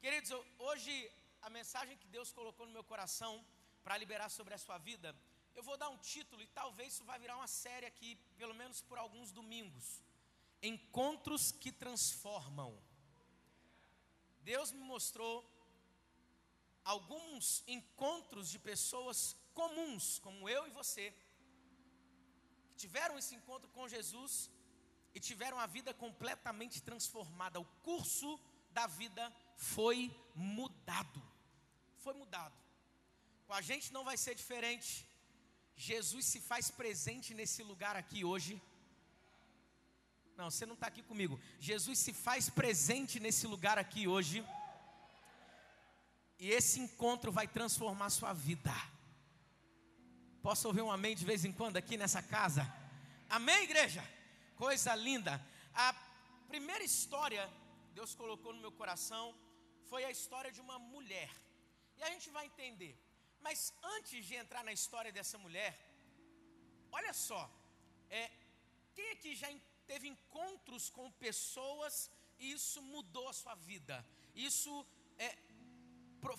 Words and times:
Queridos, 0.00 0.30
hoje 0.56 1.10
a 1.42 1.50
mensagem 1.50 1.96
que 1.96 2.06
Deus 2.06 2.30
colocou 2.32 2.64
no 2.64 2.72
meu 2.72 2.84
coração 2.84 3.44
para 3.82 3.96
liberar 3.96 4.28
sobre 4.28 4.54
a 4.54 4.58
sua 4.58 4.78
vida, 4.78 5.12
eu 5.56 5.64
vou 5.64 5.76
dar 5.76 5.88
um 5.88 5.98
título 5.98 6.40
e 6.40 6.46
talvez 6.46 6.92
isso 6.92 7.04
vai 7.04 7.18
virar 7.18 7.36
uma 7.36 7.48
série 7.48 7.86
aqui, 7.86 8.14
pelo 8.36 8.54
menos 8.54 8.80
por 8.80 8.96
alguns 8.96 9.32
domingos. 9.32 10.00
Encontros 10.62 11.50
que 11.50 11.72
transformam. 11.72 12.72
Deus 14.42 14.70
me 14.70 14.84
mostrou 14.92 15.34
alguns 16.84 17.64
encontros 17.66 18.48
de 18.48 18.60
pessoas 18.60 19.36
comuns, 19.54 20.20
como 20.20 20.48
eu 20.48 20.68
e 20.68 20.70
você, 20.70 21.12
que 22.68 22.76
tiveram 22.76 23.18
esse 23.18 23.34
encontro 23.34 23.68
com 23.70 23.88
Jesus 23.88 24.48
e 25.12 25.18
tiveram 25.18 25.58
a 25.58 25.66
vida 25.66 25.92
completamente 25.92 26.80
transformada. 26.80 27.58
O 27.58 27.64
curso 27.82 28.40
da 28.70 28.86
vida 28.86 29.32
foi 29.56 30.14
mudado. 30.34 31.22
Foi 31.98 32.14
mudado. 32.14 32.54
Com 33.46 33.54
a 33.54 33.60
gente 33.60 33.92
não 33.92 34.04
vai 34.04 34.16
ser 34.16 34.34
diferente. 34.34 35.06
Jesus 35.76 36.26
se 36.26 36.40
faz 36.40 36.70
presente 36.70 37.34
nesse 37.34 37.62
lugar 37.62 37.96
aqui 37.96 38.24
hoje. 38.24 38.60
Não, 40.36 40.50
você 40.50 40.64
não 40.66 40.74
está 40.74 40.86
aqui 40.86 41.02
comigo. 41.02 41.40
Jesus 41.58 41.98
se 41.98 42.12
faz 42.12 42.48
presente 42.48 43.18
nesse 43.18 43.46
lugar 43.46 43.78
aqui 43.78 44.06
hoje. 44.06 44.44
E 46.38 46.50
esse 46.50 46.78
encontro 46.78 47.32
vai 47.32 47.48
transformar 47.48 48.10
sua 48.10 48.32
vida. 48.32 48.72
Posso 50.40 50.68
ouvir 50.68 50.82
um 50.82 50.92
amém 50.92 51.16
de 51.16 51.24
vez 51.24 51.44
em 51.44 51.52
quando 51.52 51.76
aqui 51.76 51.96
nessa 51.96 52.22
casa? 52.22 52.72
Amém, 53.28 53.64
igreja? 53.64 54.04
Coisa 54.56 54.94
linda. 54.94 55.44
A 55.74 55.92
primeira 56.48 56.84
história 56.84 57.50
Deus 57.98 58.14
colocou 58.22 58.50
no 58.54 58.64
meu 58.64 58.72
coração 58.80 59.24
foi 59.90 60.02
a 60.08 60.10
história 60.16 60.50
de 60.56 60.60
uma 60.64 60.76
mulher. 60.94 61.30
E 61.98 62.02
a 62.06 62.10
gente 62.12 62.28
vai 62.36 62.44
entender. 62.50 62.92
Mas 63.46 63.58
antes 63.96 64.18
de 64.28 64.34
entrar 64.42 64.62
na 64.68 64.74
história 64.78 65.12
dessa 65.16 65.38
mulher, 65.44 65.72
olha 66.98 67.12
só, 67.26 67.42
é, 68.18 68.24
quem 68.96 69.08
aqui 69.14 69.32
já 69.42 69.48
teve 69.90 70.06
encontros 70.14 70.84
com 70.96 71.06
pessoas 71.26 71.94
e 72.42 72.52
isso 72.58 72.80
mudou 72.94 73.26
a 73.30 73.38
sua 73.40 73.56
vida? 73.70 73.96
Isso 74.50 74.72
é, 75.26 75.30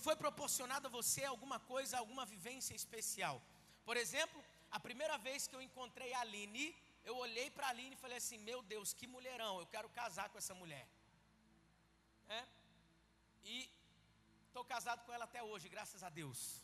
foi 0.05 0.15
proporcionado 0.23 0.87
a 0.87 0.95
você 0.99 1.23
alguma 1.25 1.59
coisa, 1.73 1.97
alguma 1.97 2.25
vivência 2.35 2.75
especial. 2.81 3.37
Por 3.89 3.97
exemplo, 4.03 4.41
a 4.77 4.79
primeira 4.87 5.17
vez 5.27 5.47
que 5.47 5.57
eu 5.57 5.65
encontrei 5.67 6.11
a 6.13 6.21
Aline, 6.21 6.67
eu 7.09 7.17
olhei 7.25 7.49
para 7.57 7.67
a 7.67 7.71
Aline 7.73 7.95
e 7.97 8.03
falei 8.05 8.17
assim: 8.23 8.39
Meu 8.51 8.61
Deus, 8.73 8.93
que 8.99 9.07
mulherão, 9.17 9.53
eu 9.59 9.67
quero 9.75 9.89
casar 10.01 10.29
com 10.29 10.39
essa 10.43 10.55
mulher. 10.63 10.85
É? 12.29 12.45
E 13.43 13.69
estou 14.47 14.63
casado 14.63 15.03
com 15.05 15.13
ela 15.13 15.25
até 15.25 15.41
hoje, 15.43 15.67
graças 15.69 16.03
a 16.03 16.09
Deus. 16.09 16.63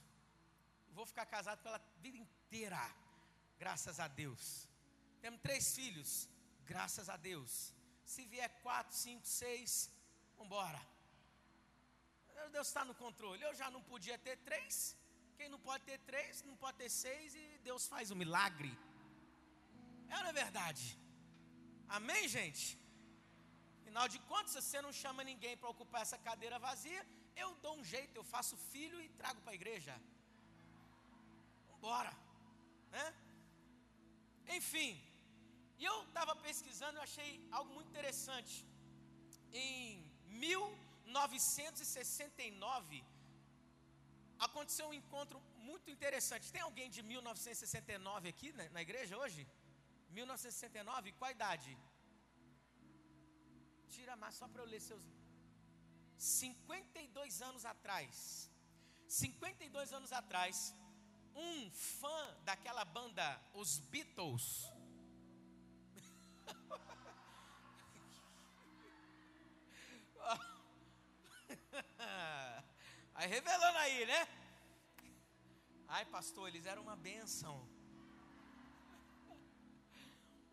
Vou 0.97 1.05
ficar 1.05 1.25
casado 1.25 1.61
com 1.61 1.69
ela 1.69 1.77
a 1.77 2.01
vida 2.01 2.17
inteira, 2.17 2.83
graças 3.57 3.99
a 3.99 4.07
Deus. 4.07 4.67
Temos 5.21 5.41
três 5.41 5.75
filhos, 5.75 6.29
graças 6.65 7.09
a 7.09 7.17
Deus. 7.17 7.73
Se 8.03 8.25
vier 8.25 8.49
quatro, 8.61 8.95
cinco, 8.95 9.25
seis, 9.25 9.89
vamos 10.37 10.47
embora. 10.47 10.81
Deus 12.51 12.67
está 12.67 12.83
no 12.85 12.95
controle. 12.95 13.41
Eu 13.43 13.53
já 13.53 13.69
não 13.71 13.81
podia 13.81 14.17
ter 14.17 14.37
três. 14.49 14.95
Quem 15.37 15.49
não 15.49 15.59
pode 15.59 15.83
ter 15.83 15.99
três, 15.99 16.43
não 16.43 16.55
pode 16.55 16.77
ter 16.77 16.89
seis, 16.89 17.35
e 17.35 17.59
Deus 17.63 17.87
faz 17.93 18.11
um 18.11 18.15
milagre. 18.15 18.71
É 20.09 20.17
não 20.23 20.29
é 20.29 20.33
verdade? 20.33 20.97
Amém, 21.89 22.27
gente? 22.27 22.79
Afinal 23.85 24.07
de 24.13 24.19
contas, 24.31 24.51
se 24.51 24.61
você 24.61 24.79
não 24.85 24.91
chama 25.01 25.23
ninguém 25.23 25.55
para 25.55 25.69
ocupar 25.73 26.01
essa 26.05 26.17
cadeira 26.27 26.57
vazia, 26.57 27.01
eu 27.43 27.49
dou 27.63 27.73
um 27.79 27.83
jeito, 27.91 28.15
eu 28.19 28.23
faço 28.31 28.55
filho 28.71 28.97
e 29.03 29.07
trago 29.19 29.39
para 29.41 29.51
a 29.53 29.59
igreja. 29.59 29.93
Vambora, 31.69 32.13
né? 32.95 33.05
Enfim, 34.57 34.89
e 35.77 35.85
eu 35.91 35.97
estava 36.07 36.35
pesquisando, 36.47 36.97
eu 36.97 37.05
achei 37.09 37.29
algo 37.57 37.71
muito 37.75 37.91
interessante. 37.93 38.55
Em 39.53 40.03
mil 40.45 40.63
1969, 41.05 43.03
aconteceu 44.47 44.87
um 44.87 44.97
encontro 45.01 45.39
muito 45.69 45.89
interessante. 45.95 46.53
Tem 46.55 46.63
alguém 46.69 46.89
de 46.89 47.03
1969 47.03 48.29
aqui 48.33 48.51
né, 48.59 48.67
na 48.77 48.81
igreja 48.87 49.15
hoje? 49.23 49.47
1969, 50.09 51.11
qual 51.19 51.29
a 51.29 51.35
idade? 51.39 51.77
Tira 53.95 54.15
mais 54.17 54.35
só 54.35 54.47
para 54.47 54.61
eu 54.61 54.67
ler 54.67 54.81
seus. 54.81 55.01
52 56.17 57.41
anos 57.41 57.65
atrás. 57.65 58.51
52 59.07 59.93
anos 59.93 60.11
atrás, 60.11 60.75
um 61.33 61.71
fã 61.71 62.37
daquela 62.43 62.83
banda, 62.83 63.41
os 63.53 63.79
Beatles. 63.79 64.69
Aí 73.15 73.29
revelando 73.29 73.77
aí, 73.77 74.05
né? 74.05 74.27
Ai, 75.87 76.03
pastor, 76.05 76.49
eles 76.49 76.65
eram 76.65 76.81
uma 76.81 76.97
bênção. 76.97 77.65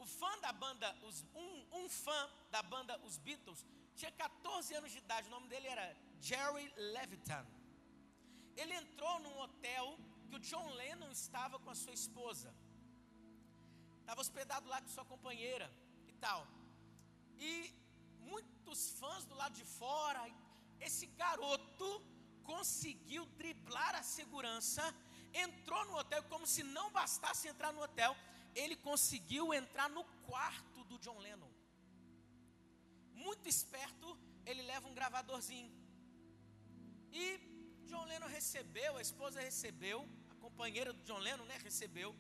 O 0.03 0.07
fã 0.21 0.33
da 0.41 0.53
banda, 0.53 0.89
os, 1.09 1.25
um, 1.43 1.53
um 1.81 1.89
fã 1.89 2.21
da 2.51 2.61
banda 2.63 2.99
Os 3.07 3.17
Beatles, 3.19 3.65
tinha 3.95 4.11
14 4.11 4.75
anos 4.75 4.91
de 4.91 4.99
idade, 4.99 5.29
o 5.29 5.31
nome 5.31 5.47
dele 5.53 5.69
era 5.69 5.85
Jerry 6.21 6.67
Levitan. 6.95 7.47
Ele 8.57 8.75
entrou 8.75 9.15
num 9.21 9.37
hotel 9.45 9.85
que 10.29 10.35
o 10.37 10.41
John 10.41 10.69
Lennon 10.81 11.11
estava 11.11 11.59
com 11.61 11.71
a 11.71 11.75
sua 11.83 11.95
esposa. 11.95 12.53
Estava 14.01 14.21
hospedado 14.21 14.69
lá 14.69 14.81
com 14.83 14.89
sua 14.89 15.05
companheira 15.05 15.73
e 16.09 16.13
tal. 16.15 16.41
E 17.39 17.53
muitos 18.33 18.91
fãs 18.99 19.25
do 19.25 19.37
lado 19.37 19.55
de 19.55 19.65
fora, 19.65 20.23
esse 20.81 21.07
garoto 21.23 21.89
conseguiu 22.43 23.25
driblar 23.41 23.95
a 23.95 24.03
segurança, 24.03 24.83
entrou 25.33 25.85
no 25.85 25.97
hotel, 25.97 26.23
como 26.25 26.47
se 26.55 26.65
não 26.65 26.91
bastasse 26.91 27.47
entrar 27.47 27.73
no 27.73 27.83
hotel, 27.83 28.17
ele 28.55 28.77
conseguiu 28.77 29.53
entrar 29.53 29.89
no 29.89 30.05
quarto 30.29 30.85
do 30.85 30.99
John 30.99 31.19
Lennon. 31.19 31.51
Muito 33.15 33.49
esperto, 33.49 34.19
ele 34.45 34.63
leva 34.63 34.89
um 34.89 34.95
gravadorzinho. 34.95 35.71
E 37.13 37.25
John 37.87 38.05
Lennon 38.05 38.27
recebeu, 38.27 38.97
a 38.97 39.03
esposa 39.03 39.41
recebeu, 39.41 40.09
a 40.31 40.35
companheira 40.37 40.93
do 40.93 41.03
John 41.03 41.19
Lennon, 41.19 41.45
né, 41.45 41.59
recebeu. 41.59 42.15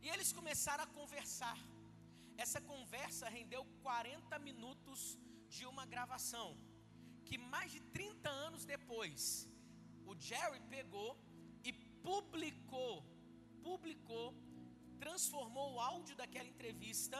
E 0.00 0.08
eles 0.08 0.32
começaram 0.32 0.84
a 0.84 0.86
conversar. 0.98 1.58
Essa 2.36 2.60
conversa 2.60 3.28
rendeu 3.28 3.64
40 3.82 4.38
minutos 4.38 5.18
de 5.48 5.64
uma 5.66 5.84
gravação 5.86 6.56
que 7.24 7.38
mais 7.38 7.70
de 7.72 7.80
30 7.80 8.28
anos 8.28 8.64
depois, 8.64 9.48
o 10.04 10.14
Jerry 10.14 10.60
pegou 10.68 11.16
e 11.64 11.72
publicou, 11.72 13.04
publicou, 13.62 14.34
transformou 15.02 15.74
o 15.74 15.80
áudio 15.80 16.14
daquela 16.14 16.48
entrevista 16.48 17.18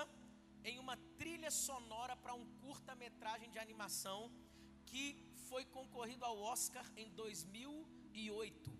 em 0.65 0.79
uma 0.79 0.97
trilha 1.19 1.51
sonora 1.51 2.15
para 2.15 2.33
um 2.33 2.45
curta-metragem 2.61 3.51
de 3.51 3.59
animação 3.59 4.31
que 4.87 5.05
foi 5.49 5.65
concorrido 5.65 6.25
ao 6.25 6.39
Oscar 6.39 6.87
em 6.97 7.09
2008. 7.11 8.71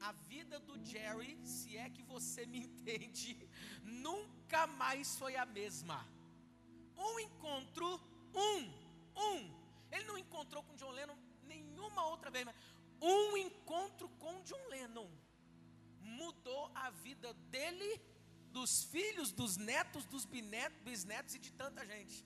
A 0.00 0.12
vida 0.12 0.58
do 0.60 0.82
Jerry, 0.82 1.38
se 1.44 1.76
é 1.76 1.90
que 1.90 2.02
você 2.02 2.46
me 2.46 2.60
entende, 2.60 3.36
nunca 3.84 4.66
mais 4.66 5.18
foi 5.18 5.36
a 5.36 5.44
mesma. 5.44 5.98
Um 6.96 7.20
encontro, 7.20 8.00
um, 8.34 8.60
um, 9.28 9.38
ele 9.92 10.04
não 10.04 10.16
encontrou 10.16 10.62
com 10.62 10.74
John 10.74 10.92
Lennon 10.92 11.18
nenhuma 11.42 12.06
outra 12.06 12.30
vez, 12.30 12.46
mas 12.46 12.56
um 13.02 13.36
encontro 13.36 14.08
com 14.20 14.40
John 14.40 14.68
Lennon 14.70 15.10
mudou 16.00 16.70
a 16.74 16.88
vida 16.88 17.34
dele, 17.52 18.00
dos 18.52 18.84
filhos, 18.84 19.30
dos 19.32 19.56
netos, 19.56 20.04
dos 20.04 20.24
bisnetos 20.24 21.34
e 21.34 21.38
de 21.38 21.52
tanta 21.52 21.84
gente. 21.86 22.24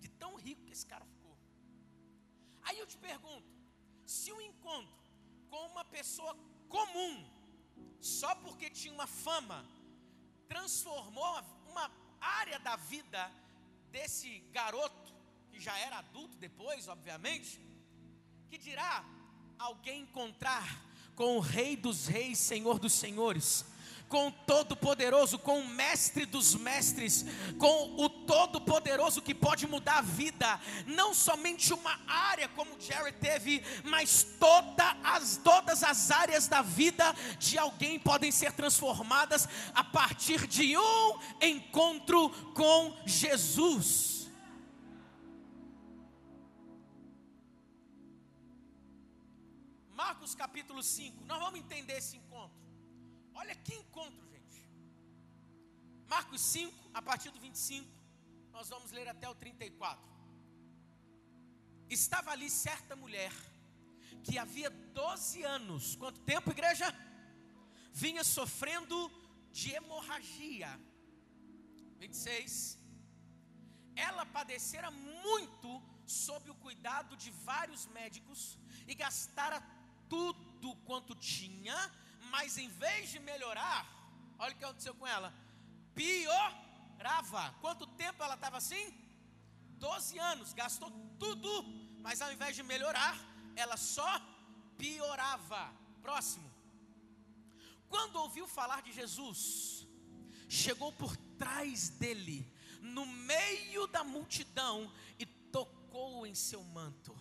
De 0.00 0.08
tão 0.08 0.34
rico 0.36 0.64
que 0.64 0.72
esse 0.72 0.86
cara 0.86 1.04
ficou. 1.04 1.36
Aí 2.62 2.78
eu 2.78 2.86
te 2.86 2.98
pergunto: 2.98 3.48
se 4.06 4.32
um 4.32 4.40
encontro 4.40 4.96
com 5.50 5.66
uma 5.66 5.84
pessoa 5.84 6.36
comum, 6.68 7.14
só 8.00 8.34
porque 8.34 8.70
tinha 8.70 8.92
uma 8.92 9.06
fama, 9.06 9.66
transformou 10.46 11.42
uma 11.70 11.90
área 12.20 12.58
da 12.58 12.76
vida 12.76 13.30
desse 13.90 14.40
garoto, 14.52 15.12
que 15.50 15.60
já 15.60 15.76
era 15.78 15.98
adulto 15.98 16.36
depois, 16.36 16.88
obviamente, 16.88 17.60
que 18.48 18.58
dirá 18.58 19.04
alguém 19.58 20.02
encontrar 20.02 20.84
com 21.14 21.36
o 21.36 21.40
Rei 21.40 21.76
dos 21.76 22.06
Reis, 22.06 22.38
Senhor 22.38 22.78
dos 22.78 22.92
Senhores, 22.92 23.64
com 24.08 24.28
o 24.28 24.32
Todo-Poderoso, 24.32 25.38
com 25.38 25.60
o 25.60 25.68
Mestre 25.68 26.24
dos 26.24 26.54
Mestres, 26.54 27.24
com 27.58 27.94
o 28.02 28.08
todo-poderoso 28.08 29.22
que 29.22 29.34
pode 29.34 29.66
mudar 29.66 29.98
a 29.98 30.02
vida, 30.02 30.60
não 30.86 31.12
somente 31.12 31.72
uma 31.72 31.98
área 32.06 32.48
como 32.48 32.80
Jerry 32.80 33.12
teve, 33.12 33.62
mas 33.84 34.26
toda 34.38 34.96
as, 35.02 35.36
todas 35.36 35.82
as 35.82 36.10
áreas 36.10 36.48
da 36.48 36.62
vida 36.62 37.14
de 37.38 37.58
alguém 37.58 37.98
podem 37.98 38.30
ser 38.30 38.52
transformadas 38.52 39.48
a 39.74 39.84
partir 39.84 40.46
de 40.46 40.76
um 40.76 41.18
encontro 41.40 42.30
com 42.54 42.96
Jesus. 43.06 44.30
Marcos 49.94 50.34
capítulo 50.34 50.82
5, 50.82 51.24
nós 51.26 51.38
vamos 51.38 51.60
entender 51.60 51.98
esse 51.98 52.16
encontro. 52.16 52.67
Olha 53.40 53.54
que 53.64 53.74
encontro, 53.82 54.24
gente. 54.34 54.60
Marcos 56.14 56.40
5, 56.40 56.90
a 56.98 57.02
partir 57.08 57.30
do 57.34 57.40
25. 57.40 57.88
Nós 58.56 58.68
vamos 58.74 58.90
ler 58.96 59.08
até 59.08 59.28
o 59.28 59.34
34. 59.34 60.08
Estava 61.98 62.30
ali 62.32 62.48
certa 62.50 62.94
mulher 62.96 63.32
que 64.24 64.36
havia 64.44 64.70
12 64.70 65.42
anos, 65.58 65.94
quanto 65.96 66.20
tempo, 66.32 66.50
igreja? 66.50 66.86
Vinha 67.92 68.24
sofrendo 68.24 68.96
de 69.58 69.70
hemorragia. 69.76 70.70
26. 71.98 72.78
Ela 74.08 74.24
padecera 74.38 74.90
muito 74.90 75.70
sob 76.06 76.50
o 76.50 76.60
cuidado 76.66 77.16
de 77.16 77.30
vários 77.52 77.86
médicos 77.98 78.58
e 78.86 78.94
gastara 78.94 79.58
tudo 80.08 80.74
quanto 80.88 81.14
tinha, 81.14 81.76
mas 82.28 82.58
em 82.58 82.68
vez 82.68 83.10
de 83.10 83.18
melhorar, 83.18 83.86
olha 84.38 84.54
o 84.54 84.56
que 84.56 84.64
aconteceu 84.64 84.94
com 84.94 85.06
ela, 85.06 85.32
pior 85.94 86.68
Rava, 87.00 87.54
quanto 87.60 87.86
tempo 87.86 88.22
ela 88.22 88.34
estava 88.34 88.56
assim? 88.56 88.92
Doze 89.78 90.18
anos, 90.18 90.52
gastou 90.52 90.90
tudo, 91.18 91.64
mas 92.00 92.20
ao 92.20 92.32
invés 92.32 92.56
de 92.56 92.62
melhorar, 92.62 93.16
ela 93.54 93.76
só 93.76 94.20
piorava. 94.76 95.72
Próximo. 96.02 96.50
Quando 97.88 98.16
ouviu 98.16 98.46
falar 98.46 98.82
de 98.82 98.92
Jesus, 98.92 99.86
chegou 100.48 100.92
por 100.92 101.16
trás 101.38 101.88
dele, 101.90 102.50
no 102.82 103.06
meio 103.06 103.86
da 103.86 104.02
multidão, 104.02 104.92
e 105.18 105.24
tocou 105.26 106.26
em 106.26 106.34
seu 106.34 106.62
manto. 106.62 107.16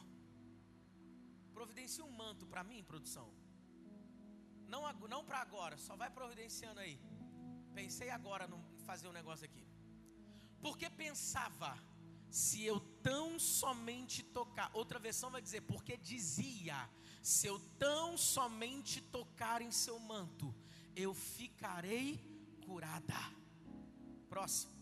Providencia 1.54 2.04
um 2.04 2.12
manto 2.12 2.46
para 2.48 2.64
mim, 2.64 2.84
produção. 2.84 3.32
Não, 4.68 4.82
não 5.08 5.24
para 5.24 5.40
agora, 5.40 5.78
só 5.78 5.96
vai 5.96 6.10
providenciando 6.10 6.80
aí. 6.80 7.00
Pensei 7.74 8.10
agora 8.10 8.48
no 8.48 8.64
fazer 8.86 9.08
um 9.08 9.14
negócio 9.14 9.46
aqui. 9.46 9.66
Porque 10.62 10.90
pensava, 10.90 11.78
se 12.30 12.64
eu 12.64 12.80
tão 13.02 13.40
somente 13.40 14.24
tocar, 14.24 14.70
outra 14.74 15.00
versão 15.00 15.30
vai 15.30 15.42
dizer, 15.42 15.62
porque 15.62 15.96
dizia, 15.98 16.90
se 17.22 17.48
eu 17.48 17.60
tão 17.78 18.18
somente 18.18 19.02
tocar 19.02 19.62
em 19.62 19.72
seu 19.72 20.00
manto, 20.00 20.54
eu 20.96 21.14
ficarei 21.14 22.20
curada. 22.66 23.16
Próximo. 24.30 24.74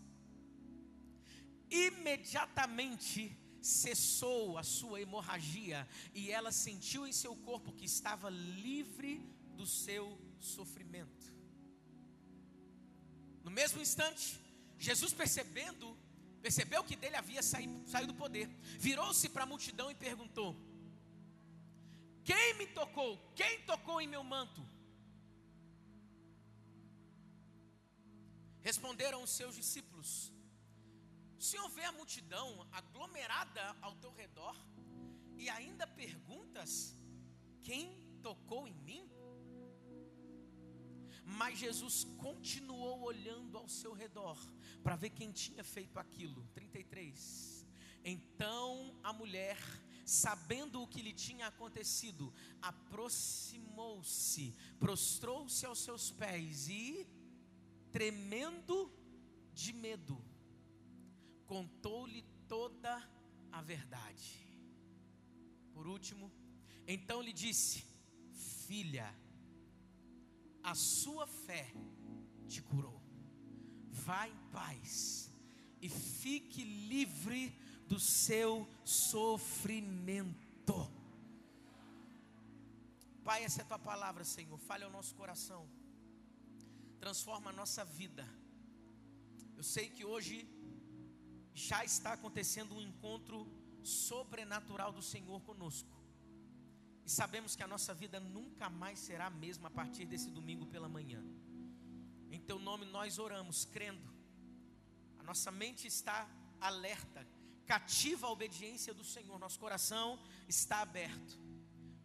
Imediatamente 1.70 3.36
cessou 3.60 4.56
a 4.56 4.62
sua 4.62 5.00
hemorragia 5.00 5.88
e 6.14 6.30
ela 6.30 6.52
sentiu 6.52 7.06
em 7.06 7.12
seu 7.12 7.34
corpo 7.36 7.72
que 7.72 7.84
estava 7.84 8.30
livre 8.30 9.20
do 9.58 9.66
seu 9.66 10.04
sofrimento. 10.38 11.26
No 13.46 13.50
mesmo 13.50 13.80
instante, 13.86 14.26
Jesus 14.78 15.12
percebendo, 15.12 15.96
percebeu 16.42 16.82
que 16.84 16.96
dele 16.96 17.16
havia 17.16 17.42
saído, 17.42 17.76
saído 17.88 18.12
do 18.12 18.18
poder, 18.18 18.48
virou-se 18.78 19.28
para 19.28 19.44
a 19.44 19.52
multidão 19.52 19.90
e 19.90 19.94
perguntou: 19.94 20.50
Quem 22.24 22.54
me 22.58 22.66
tocou? 22.66 23.10
Quem 23.34 23.62
tocou 23.62 24.00
em 24.00 24.08
meu 24.08 24.22
manto? 24.22 24.62
Responderam 28.62 29.22
os 29.22 29.30
seus 29.30 29.54
discípulos: 29.54 30.32
O 31.38 31.42
Senhor 31.42 31.68
vê 31.70 31.84
a 31.84 31.92
multidão 31.92 32.48
aglomerada 32.72 33.64
ao 33.80 33.94
teu 33.96 34.12
redor 34.12 34.56
e 35.36 35.48
ainda 35.48 35.86
perguntas: 35.86 36.96
Quem 37.62 37.84
tocou 38.22 38.66
em 38.66 38.74
mim? 38.88 39.15
Mas 41.26 41.58
Jesus 41.58 42.04
continuou 42.18 43.02
olhando 43.02 43.58
ao 43.58 43.68
seu 43.68 43.92
redor 43.92 44.38
para 44.80 44.94
ver 44.94 45.10
quem 45.10 45.32
tinha 45.32 45.64
feito 45.64 45.98
aquilo. 45.98 46.48
33. 46.54 47.66
Então 48.04 48.96
a 49.02 49.12
mulher, 49.12 49.58
sabendo 50.04 50.80
o 50.80 50.86
que 50.86 51.02
lhe 51.02 51.12
tinha 51.12 51.48
acontecido, 51.48 52.32
aproximou-se, 52.62 54.54
prostrou-se 54.78 55.66
aos 55.66 55.80
seus 55.80 56.12
pés 56.12 56.68
e, 56.68 57.04
tremendo 57.90 58.92
de 59.52 59.72
medo, 59.72 60.24
contou-lhe 61.44 62.22
toda 62.46 63.02
a 63.50 63.60
verdade. 63.60 64.46
Por 65.74 65.88
último, 65.88 66.30
então 66.86 67.20
lhe 67.20 67.32
disse: 67.32 67.84
Filha, 68.66 69.12
a 70.70 70.74
sua 70.74 71.26
fé 71.28 71.64
te 72.48 72.60
curou. 72.60 73.00
Vá 74.04 74.26
em 74.28 74.36
paz 74.50 75.30
e 75.80 75.88
fique 75.88 76.64
livre 76.64 77.56
do 77.86 78.00
seu 78.00 78.68
sofrimento. 78.84 80.74
Pai, 83.24 83.44
essa 83.44 83.60
é 83.60 83.64
a 83.64 83.68
tua 83.68 83.78
palavra, 83.78 84.24
Senhor. 84.24 84.58
Fale 84.58 84.82
ao 84.82 84.90
nosso 84.90 85.14
coração, 85.14 85.62
transforma 86.98 87.50
a 87.50 87.52
nossa 87.52 87.84
vida. 87.84 88.26
Eu 89.56 89.62
sei 89.62 89.88
que 89.88 90.04
hoje 90.04 90.48
já 91.54 91.84
está 91.84 92.12
acontecendo 92.14 92.74
um 92.74 92.82
encontro 92.82 93.46
sobrenatural 93.84 94.92
do 94.92 95.02
Senhor 95.12 95.40
conosco. 95.42 95.95
E 97.06 97.10
sabemos 97.10 97.54
que 97.54 97.62
a 97.62 97.68
nossa 97.68 97.94
vida 97.94 98.18
nunca 98.18 98.68
mais 98.68 98.98
será 98.98 99.26
a 99.26 99.30
mesma 99.30 99.68
a 99.68 99.70
partir 99.70 100.04
desse 100.06 100.28
domingo 100.28 100.66
pela 100.66 100.88
manhã. 100.88 101.22
Em 102.32 102.40
teu 102.40 102.58
nome 102.58 102.84
nós 102.84 103.20
oramos, 103.20 103.64
crendo. 103.64 104.12
A 105.16 105.22
nossa 105.22 105.52
mente 105.52 105.86
está 105.86 106.28
alerta, 106.60 107.24
cativa 107.64 108.26
a 108.26 108.30
obediência 108.30 108.92
do 108.92 109.04
Senhor. 109.04 109.38
Nosso 109.38 109.60
coração 109.60 110.18
está 110.48 110.80
aberto. 110.80 111.38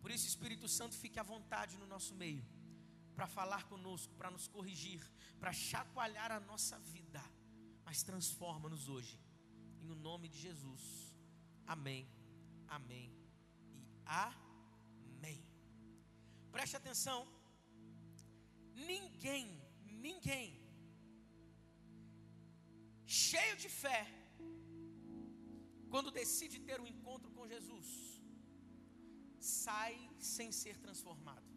Por 0.02 0.12
isso, 0.12 0.28
Espírito 0.28 0.68
Santo, 0.68 0.96
fique 0.96 1.20
à 1.20 1.24
vontade 1.24 1.78
no 1.78 1.88
nosso 1.88 2.14
meio, 2.14 2.46
para 3.16 3.26
falar 3.26 3.64
conosco, 3.64 4.14
para 4.14 4.30
nos 4.30 4.48
corrigir, 4.48 5.02
para 5.40 5.52
chacoalhar 5.52 6.32
a 6.32 6.40
nossa 6.40 6.78
vida. 6.78 7.24
Mas 7.84 8.04
transforma-nos 8.04 8.88
hoje. 8.88 9.20
Em 9.82 9.90
o 9.90 9.96
nome 9.96 10.30
de 10.30 10.38
Jesus. 10.38 11.12
Amém. 11.66 12.08
Amém. 12.68 13.10
E 13.10 14.04
amém. 14.06 14.51
Preste 16.56 16.76
atenção. 16.82 17.20
Ninguém, 18.92 19.46
ninguém, 20.08 20.48
cheio 23.06 23.56
de 23.64 23.70
fé, 23.84 24.02
quando 25.94 26.18
decide 26.22 26.58
ter 26.68 26.80
um 26.82 26.88
encontro 26.88 27.30
com 27.38 27.48
Jesus, 27.54 27.88
sai 29.40 29.96
sem 30.34 30.52
ser 30.52 30.76
transformado. 30.86 31.50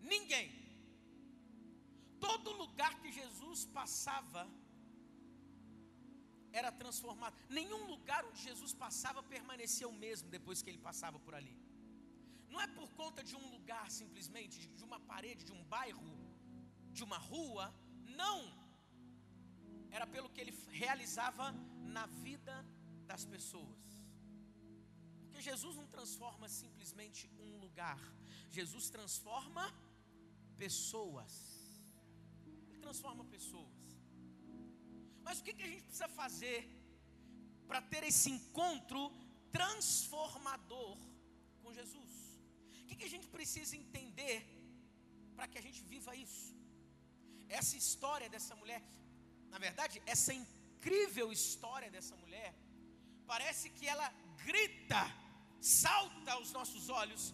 Ninguém. 0.00 0.48
Todo 2.26 2.58
lugar 2.62 2.92
que 3.00 3.10
Jesus 3.20 3.64
passava 3.78 4.42
era 6.52 6.70
transformado. 6.72 7.34
Nenhum 7.48 7.82
lugar 7.86 8.24
onde 8.24 8.42
Jesus 8.42 8.72
passava 8.84 9.22
permanecia 9.22 9.88
o 9.88 9.92
mesmo 9.92 10.28
depois 10.28 10.62
que 10.62 10.70
ele 10.70 10.78
passava 10.78 11.18
por 11.18 11.34
ali. 11.34 11.56
Não 12.52 12.60
é 12.60 12.68
por 12.78 12.88
conta 13.00 13.22
de 13.30 13.34
um 13.40 13.46
lugar 13.56 13.86
simplesmente, 14.00 14.58
de 14.78 14.84
uma 14.88 15.00
parede, 15.10 15.44
de 15.48 15.54
um 15.58 15.62
bairro, 15.74 16.12
de 16.96 17.02
uma 17.08 17.18
rua. 17.30 17.66
Não. 18.22 18.38
Era 19.96 20.06
pelo 20.14 20.30
que 20.30 20.40
ele 20.42 20.54
realizava 20.82 21.46
na 21.96 22.06
vida 22.24 22.54
das 23.10 23.24
pessoas. 23.34 23.84
Porque 25.40 25.42
Jesus 25.50 25.74
não 25.80 25.86
transforma 25.96 26.48
simplesmente 26.62 27.22
um 27.46 27.58
lugar. 27.64 28.00
Jesus 28.58 28.90
transforma 28.96 29.64
pessoas. 30.64 31.32
Ele 32.68 32.80
transforma 32.86 33.24
pessoas. 33.36 33.80
Mas 35.26 35.38
o 35.40 35.44
que, 35.44 35.52
a 35.62 35.70
gente 35.72 35.84
precisa 35.88 36.08
fazer 36.22 36.58
para 37.68 37.80
ter 37.92 38.02
esse 38.10 38.28
encontro 38.36 39.02
transformador 39.58 40.98
com 41.62 41.72
Jesus? 41.80 42.09
Que, 42.90 42.96
que 43.00 43.08
a 43.10 43.14
gente 43.14 43.28
precisa 43.36 43.74
entender 43.82 44.36
para 45.36 45.46
que 45.50 45.58
a 45.60 45.64
gente 45.66 45.80
viva 45.92 46.14
isso? 46.26 46.46
Essa 47.58 47.76
história 47.82 48.28
dessa 48.34 48.54
mulher, 48.62 48.82
na 49.52 49.58
verdade, 49.66 50.02
essa 50.14 50.32
incrível 50.42 51.28
história 51.38 51.90
dessa 51.96 52.16
mulher, 52.22 52.50
parece 53.32 53.68
que 53.76 53.86
ela 53.94 54.08
grita, 54.44 55.02
salta 55.60 56.32
aos 56.32 56.50
nossos 56.58 56.88
olhos 56.88 57.24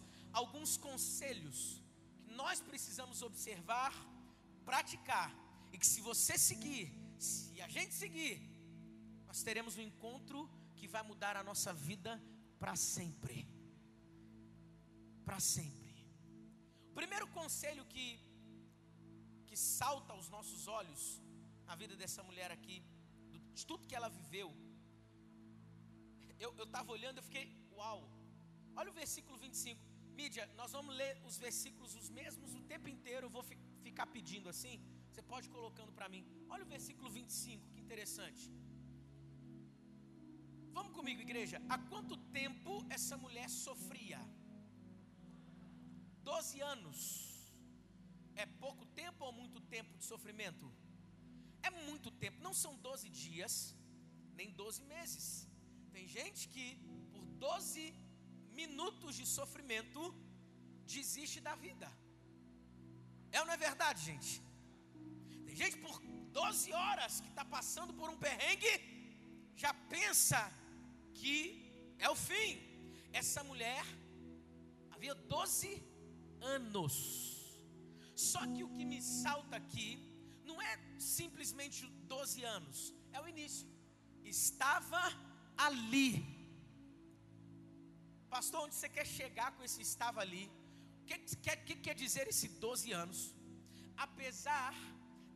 alguns 0.41 0.71
conselhos 0.87 1.59
que 2.23 2.33
nós 2.41 2.59
precisamos 2.69 3.21
observar, 3.29 3.93
praticar, 4.71 5.29
e 5.73 5.77
que 5.81 5.87
se 5.93 6.01
você 6.01 6.37
seguir, 6.37 6.85
se 7.17 7.59
a 7.61 7.69
gente 7.75 7.93
seguir, 8.03 8.35
nós 9.25 9.41
teremos 9.47 9.77
um 9.77 9.81
encontro 9.81 10.49
que 10.75 10.87
vai 10.87 11.03
mudar 11.03 11.35
a 11.35 11.43
nossa 11.43 11.73
vida 11.73 12.21
para 12.59 12.75
sempre. 12.75 13.56
Para 15.27 15.39
sempre. 15.55 15.93
O 16.91 16.95
primeiro 17.01 17.27
conselho 17.39 17.85
que 17.93 18.07
que 19.49 19.57
salta 19.79 20.11
aos 20.13 20.27
nossos 20.35 20.61
olhos 20.79 21.03
na 21.67 21.75
vida 21.81 21.95
dessa 22.01 22.21
mulher 22.29 22.49
aqui, 22.55 22.77
de 23.57 23.65
tudo 23.69 23.87
que 23.89 23.95
ela 23.99 24.09
viveu. 24.17 24.49
Eu 26.45 26.51
estava 26.67 26.91
olhando, 26.95 27.17
eu 27.19 27.27
fiquei, 27.29 27.45
uau. 27.79 27.99
Olha 28.79 28.91
o 28.91 28.97
versículo 29.01 29.37
25. 29.45 29.81
Mídia, 30.19 30.43
nós 30.59 30.71
vamos 30.77 30.93
ler 31.01 31.13
os 31.29 31.37
versículos 31.45 31.91
os 32.01 32.09
mesmos 32.19 32.53
o 32.59 32.61
tempo 32.73 32.87
inteiro. 32.95 33.25
Eu 33.27 33.33
vou 33.37 33.43
fi, 33.49 33.55
ficar 33.87 34.07
pedindo 34.15 34.47
assim. 34.53 34.75
Você 35.09 35.21
pode 35.31 35.47
ir 35.47 35.53
colocando 35.57 35.91
para 35.97 36.09
mim. 36.13 36.23
Olha 36.53 36.63
o 36.67 36.71
versículo 36.75 37.09
25, 37.09 37.71
que 37.73 37.81
interessante. 37.85 38.45
Vamos 40.77 40.93
comigo, 40.97 41.21
igreja. 41.27 41.59
Há 41.73 41.77
quanto 41.91 42.15
tempo 42.41 42.73
essa 42.97 43.17
mulher 43.25 43.49
sofria? 43.49 44.19
Doze 46.29 46.59
anos. 46.73 46.99
É 48.43 48.45
pouco 48.63 48.83
tempo 49.01 49.21
ou 49.27 49.33
muito 49.41 49.59
tempo 49.75 49.91
de 49.99 50.05
sofrimento? 50.11 50.65
É 51.67 51.69
muito 51.89 52.09
tempo. 52.23 52.43
Não 52.47 52.53
são 52.63 52.73
doze 52.87 53.07
dias, 53.23 53.53
nem 54.39 54.49
doze 54.61 54.81
meses. 54.95 55.25
Tem 55.93 56.05
gente 56.17 56.41
que 56.53 56.65
por 57.13 57.23
doze 57.45 57.85
minutos 58.59 59.13
de 59.19 59.25
sofrimento 59.37 60.01
desiste 60.95 61.39
da 61.47 61.55
vida. 61.65 61.87
É 63.35 63.39
ou 63.41 63.45
não 63.47 63.55
é 63.57 63.65
verdade, 63.69 63.99
gente? 64.09 64.33
Tem 65.45 65.55
gente 65.63 65.77
por 65.85 65.95
12 66.39 66.71
horas 66.81 67.13
que 67.23 67.29
está 67.33 67.45
passando 67.57 67.93
por 67.99 68.07
um 68.13 68.17
perrengue, 68.25 68.73
já 69.63 69.73
pensa 69.95 70.39
que 71.19 71.35
é 72.05 72.09
o 72.15 72.17
fim. 72.29 72.49
Essa 73.21 73.43
mulher 73.49 73.83
havia 74.95 75.15
12 75.37 75.69
anos. 76.41 76.95
Só 78.15 78.41
que 78.53 78.63
o 78.63 78.69
que 78.69 78.85
me 78.85 79.01
salta 79.01 79.55
aqui 79.55 79.89
não 80.43 80.61
é 80.61 80.73
simplesmente 80.99 81.85
12 82.07 82.43
anos, 82.43 82.93
é 83.11 83.21
o 83.21 83.27
início. 83.27 83.67
Estava 84.23 85.01
ali. 85.57 86.11
Pastor, 88.29 88.61
onde 88.65 88.75
você 88.75 88.89
quer 88.89 89.05
chegar 89.05 89.51
com 89.55 89.63
esse 89.63 89.81
estava 89.81 90.21
ali? 90.21 90.49
O 91.01 91.05
que, 91.05 91.17
que, 91.17 91.55
que 91.57 91.75
quer 91.75 91.95
dizer 91.95 92.27
esse 92.27 92.47
12 92.47 92.91
anos? 92.91 93.33
Apesar 93.95 94.73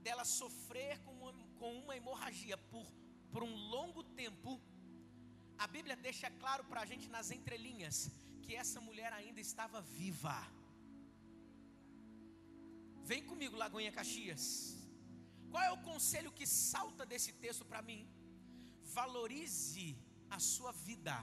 dela 0.03 0.25
sofrer 0.25 0.99
com 0.99 1.13
uma, 1.13 1.33
com 1.59 1.71
uma 1.79 1.95
hemorragia 1.95 2.57
por, 2.57 2.85
por 3.31 3.43
um 3.43 3.55
longo 3.69 4.03
tempo, 4.03 4.59
a 5.57 5.67
Bíblia 5.67 5.95
deixa 5.95 6.29
claro 6.29 6.63
para 6.63 6.81
a 6.81 6.85
gente 6.85 7.07
nas 7.09 7.29
entrelinhas 7.31 8.09
que 8.41 8.55
essa 8.55 8.81
mulher 8.81 9.13
ainda 9.13 9.39
estava 9.39 9.79
viva. 9.81 10.35
Vem 13.09 13.23
comigo, 13.23 13.57
Lagoinha 13.57 13.91
Caxias. 13.91 14.77
Qual 15.49 15.63
é 15.63 15.71
o 15.71 15.83
conselho 15.89 16.31
que 16.31 16.45
salta 16.47 17.05
desse 17.05 17.31
texto 17.33 17.65
para 17.65 17.81
mim? 17.81 18.07
Valorize 18.93 19.97
a 20.29 20.39
sua 20.39 20.71
vida, 20.71 21.15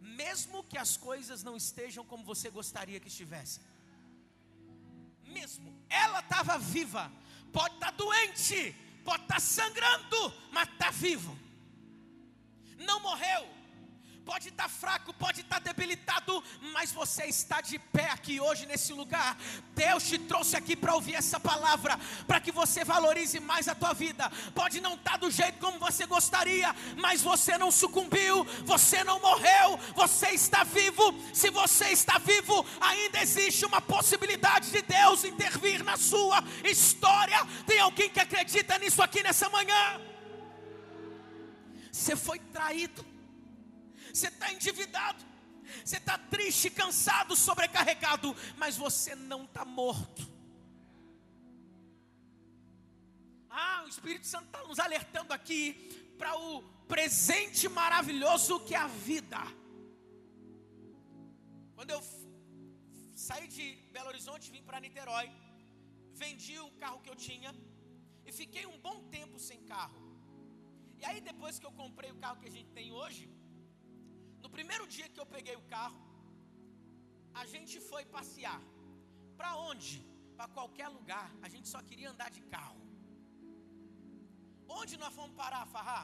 mesmo 0.00 0.64
que 0.64 0.78
as 0.78 0.96
coisas 0.96 1.42
não 1.42 1.56
estejam 1.56 2.04
como 2.04 2.24
você 2.24 2.50
gostaria 2.50 2.98
que 2.98 3.08
estivessem. 3.08 3.62
Mesmo, 5.24 5.70
ela 5.88 6.20
estava 6.20 6.58
viva, 6.58 7.10
pode 7.52 7.74
estar 7.74 7.92
tá 7.92 7.96
doente, 7.96 8.74
pode 9.04 9.22
estar 9.22 9.34
tá 9.34 9.40
sangrando, 9.40 10.34
mas 10.52 10.68
está 10.68 10.90
vivo. 10.90 11.38
Não 12.76 12.98
morreu, 13.00 13.46
pode 14.30 14.48
estar 14.48 14.68
fraco, 14.68 15.12
pode 15.14 15.40
estar 15.40 15.58
debilitado, 15.58 16.40
mas 16.72 16.92
você 16.92 17.24
está 17.24 17.60
de 17.60 17.80
pé 17.80 18.10
aqui 18.12 18.38
hoje 18.38 18.64
nesse 18.64 18.92
lugar. 18.92 19.36
Deus 19.74 20.04
te 20.08 20.18
trouxe 20.18 20.56
aqui 20.56 20.76
para 20.76 20.94
ouvir 20.94 21.16
essa 21.16 21.40
palavra, 21.40 21.98
para 22.28 22.40
que 22.40 22.52
você 22.52 22.84
valorize 22.84 23.40
mais 23.40 23.66
a 23.66 23.74
tua 23.74 23.92
vida. 23.92 24.30
Pode 24.54 24.80
não 24.80 24.94
estar 24.94 25.16
do 25.18 25.32
jeito 25.32 25.58
como 25.58 25.80
você 25.80 26.06
gostaria, 26.06 26.72
mas 26.96 27.20
você 27.22 27.58
não 27.58 27.72
sucumbiu, 27.72 28.44
você 28.64 29.02
não 29.02 29.18
morreu, 29.18 29.76
você 29.96 30.28
está 30.28 30.62
vivo. 30.62 31.12
Se 31.34 31.50
você 31.50 31.86
está 31.88 32.18
vivo, 32.18 32.64
ainda 32.80 33.20
existe 33.20 33.66
uma 33.66 33.80
possibilidade 33.80 34.70
de 34.70 34.82
Deus 34.82 35.24
intervir 35.24 35.82
na 35.82 35.96
sua 35.96 36.40
história. 36.62 37.44
Tem 37.66 37.80
alguém 37.80 38.08
que 38.08 38.20
acredita 38.20 38.78
nisso 38.78 39.02
aqui 39.02 39.24
nessa 39.24 39.48
manhã? 39.48 40.00
Você 41.90 42.14
foi 42.14 42.38
traído 42.38 43.09
você 44.18 44.28
está 44.28 44.52
endividado, 44.52 45.24
você 45.84 45.96
está 45.96 46.18
triste, 46.18 46.70
cansado, 46.70 47.36
sobrecarregado, 47.36 48.34
mas 48.56 48.76
você 48.76 49.14
não 49.14 49.44
está 49.44 49.64
morto. 49.64 50.22
Ah, 53.48 53.82
o 53.84 53.88
Espírito 53.88 54.26
Santo 54.26 54.46
está 54.46 54.62
nos 54.64 54.78
alertando 54.78 55.32
aqui 55.32 56.14
para 56.18 56.36
o 56.38 56.62
presente 56.86 57.68
maravilhoso 57.68 58.60
que 58.66 58.74
é 58.74 58.78
a 58.78 58.86
vida. 58.86 59.40
Quando 61.74 61.90
eu 61.90 62.02
saí 63.26 63.46
de 63.48 63.64
Belo 63.92 64.08
Horizonte, 64.08 64.50
vim 64.50 64.62
para 64.62 64.80
Niterói, 64.80 65.26
vendi 66.22 66.58
o 66.60 66.70
carro 66.82 67.00
que 67.02 67.10
eu 67.12 67.16
tinha 67.16 67.50
e 68.26 68.32
fiquei 68.40 68.66
um 68.66 68.78
bom 68.86 68.98
tempo 69.16 69.38
sem 69.48 69.60
carro. 69.74 70.00
E 71.00 71.04
aí 71.08 71.20
depois 71.30 71.58
que 71.58 71.66
eu 71.68 71.72
comprei 71.82 72.10
o 72.10 72.20
carro 72.24 72.40
que 72.40 72.48
a 72.50 72.56
gente 72.56 72.70
tem 72.78 72.92
hoje, 72.92 73.22
no 74.42 74.50
primeiro 74.56 74.86
dia 74.94 75.08
que 75.12 75.20
eu 75.22 75.26
peguei 75.36 75.56
o 75.56 75.66
carro, 75.74 76.00
a 77.40 77.44
gente 77.52 77.76
foi 77.90 78.04
passear. 78.16 78.60
Para 79.40 79.52
onde? 79.70 79.96
Para 80.36 80.48
qualquer 80.56 80.88
lugar. 80.98 81.28
A 81.46 81.48
gente 81.52 81.68
só 81.74 81.80
queria 81.88 82.10
andar 82.10 82.30
de 82.36 82.42
carro. 82.54 82.80
Onde 84.78 84.96
nós 85.02 85.14
fomos 85.18 85.36
parar, 85.42 85.64
Farrá? 85.74 86.02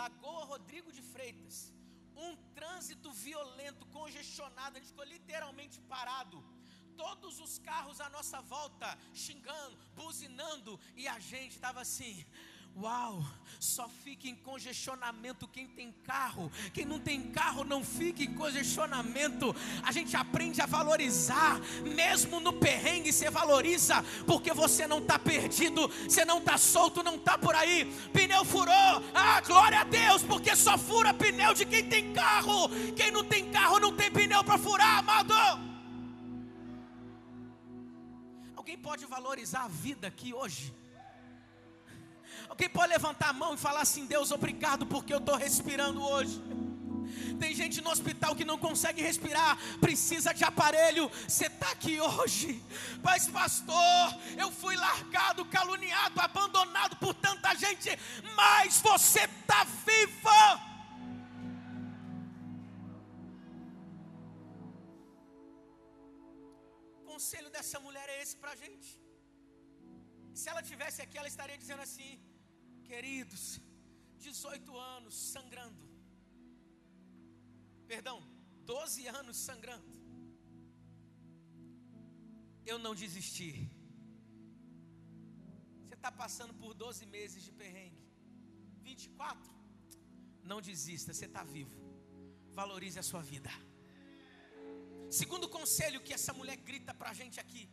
Lagoa 0.00 0.44
Rodrigo 0.52 0.90
de 0.96 1.02
Freitas. 1.12 1.58
Um 2.26 2.32
trânsito 2.58 3.10
violento, 3.26 3.86
congestionado. 3.98 4.76
A 4.76 4.80
gente 4.80 4.92
ficou 4.92 5.04
literalmente 5.16 5.80
parado. 5.94 6.38
Todos 6.96 7.34
os 7.44 7.58
carros 7.70 8.00
à 8.06 8.08
nossa 8.16 8.40
volta 8.54 8.88
xingando, 9.24 9.76
buzinando. 10.00 10.72
E 10.94 11.06
a 11.08 11.18
gente 11.18 11.54
estava 11.58 11.80
assim. 11.86 12.14
Uau, 12.76 13.22
só 13.58 13.88
fica 14.02 14.26
em 14.26 14.34
congestionamento 14.34 15.46
quem 15.46 15.66
tem 15.66 15.92
carro. 16.04 16.50
Quem 16.72 16.86
não 16.86 16.98
tem 16.98 17.30
carro 17.30 17.62
não 17.62 17.84
fica 17.84 18.22
em 18.22 18.32
congestionamento. 18.34 19.54
A 19.82 19.92
gente 19.92 20.16
aprende 20.16 20.62
a 20.62 20.66
valorizar, 20.66 21.60
mesmo 21.82 22.40
no 22.40 22.54
perrengue 22.54 23.12
você 23.12 23.28
valoriza, 23.28 24.02
porque 24.26 24.54
você 24.54 24.86
não 24.86 24.98
está 24.98 25.18
perdido, 25.18 25.88
você 25.88 26.24
não 26.24 26.38
está 26.38 26.56
solto, 26.56 27.02
não 27.02 27.16
está 27.16 27.36
por 27.36 27.54
aí. 27.54 27.84
Pneu 28.12 28.44
furou, 28.44 29.04
ah, 29.14 29.40
glória 29.42 29.80
a 29.80 29.84
Deus, 29.84 30.22
porque 30.22 30.56
só 30.56 30.78
fura 30.78 31.12
pneu 31.12 31.52
de 31.52 31.66
quem 31.66 31.86
tem 31.86 32.12
carro. 32.14 32.70
Quem 32.96 33.10
não 33.10 33.24
tem 33.24 33.50
carro 33.50 33.78
não 33.78 33.94
tem 33.94 34.10
pneu 34.10 34.42
para 34.42 34.56
furar, 34.56 34.98
amado. 35.00 35.34
Alguém 38.56 38.78
pode 38.78 39.04
valorizar 39.04 39.64
a 39.64 39.68
vida 39.68 40.06
aqui 40.06 40.32
hoje? 40.32 40.72
Alguém 42.48 42.68
pode 42.68 42.92
levantar 42.92 43.30
a 43.30 43.32
mão 43.32 43.54
e 43.54 43.58
falar 43.58 43.82
assim: 43.82 44.06
Deus, 44.06 44.30
obrigado 44.30 44.86
porque 44.86 45.12
eu 45.12 45.18
estou 45.18 45.36
respirando 45.36 46.02
hoje. 46.02 46.40
Tem 47.42 47.54
gente 47.54 47.80
no 47.80 47.90
hospital 47.90 48.36
que 48.38 48.44
não 48.44 48.58
consegue 48.58 49.02
respirar, 49.02 49.58
precisa 49.80 50.32
de 50.38 50.44
aparelho. 50.44 51.10
Você 51.26 51.46
está 51.46 51.70
aqui 51.70 52.00
hoje, 52.00 52.62
mas 53.02 53.28
pastor, 53.28 54.06
eu 54.36 54.50
fui 54.50 54.76
largado, 54.76 55.44
caluniado, 55.56 56.20
abandonado 56.20 56.96
por 56.96 57.14
tanta 57.14 57.54
gente, 57.54 57.90
mas 58.40 58.80
você 58.80 59.22
está 59.24 59.64
viva. 59.88 60.40
O 66.98 67.12
conselho 67.12 67.50
dessa 67.50 67.78
mulher 67.80 68.08
é 68.08 68.22
esse 68.22 68.36
para 68.36 68.52
a 68.52 68.56
gente. 68.64 68.90
Se 70.40 70.48
ela 70.50 70.62
tivesse 70.62 71.00
aqui, 71.02 71.16
ela 71.18 71.28
estaria 71.34 71.58
dizendo 71.62 71.82
assim: 71.82 72.10
Queridos, 72.90 73.42
18 74.18 74.76
anos 74.76 75.14
sangrando. 75.34 75.84
Perdão, 77.92 78.16
12 78.70 79.06
anos 79.20 79.36
sangrando. 79.48 79.92
Eu 82.70 82.78
não 82.84 82.92
desisti. 83.02 83.50
Você 85.84 85.94
está 85.98 86.10
passando 86.22 86.52
por 86.62 86.72
12 86.74 87.06
meses 87.16 87.44
de 87.46 87.52
perrengue. 87.60 88.02
24. 88.88 89.52
Não 90.50 90.60
desista, 90.70 91.14
você 91.14 91.26
está 91.30 91.44
vivo. 91.44 91.76
Valorize 92.60 92.98
a 92.98 93.08
sua 93.10 93.22
vida. 93.32 93.52
Segundo 95.20 95.48
conselho 95.58 96.04
que 96.08 96.16
essa 96.18 96.32
mulher 96.40 96.58
grita 96.70 96.92
para 96.92 97.10
a 97.10 97.18
gente 97.22 97.38
aqui. 97.44 97.64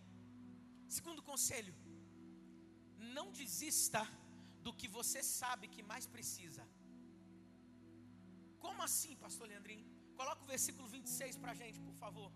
Segundo 1.00 1.24
conselho: 1.32 1.74
não 3.18 3.28
desista 3.42 4.04
do 4.68 4.74
que 4.80 4.88
você 4.98 5.20
sabe 5.40 5.74
que 5.74 5.84
mais 5.92 6.06
precisa. 6.16 6.64
Como 8.64 8.82
assim, 8.88 9.14
pastor 9.26 9.46
Leandrinho? 9.52 9.86
Coloca 10.20 10.42
o 10.46 10.52
versículo 10.54 10.88
26 10.96 11.38
para 11.42 11.52
a 11.54 11.60
gente, 11.62 11.80
por 11.88 11.96
favor. 12.04 12.30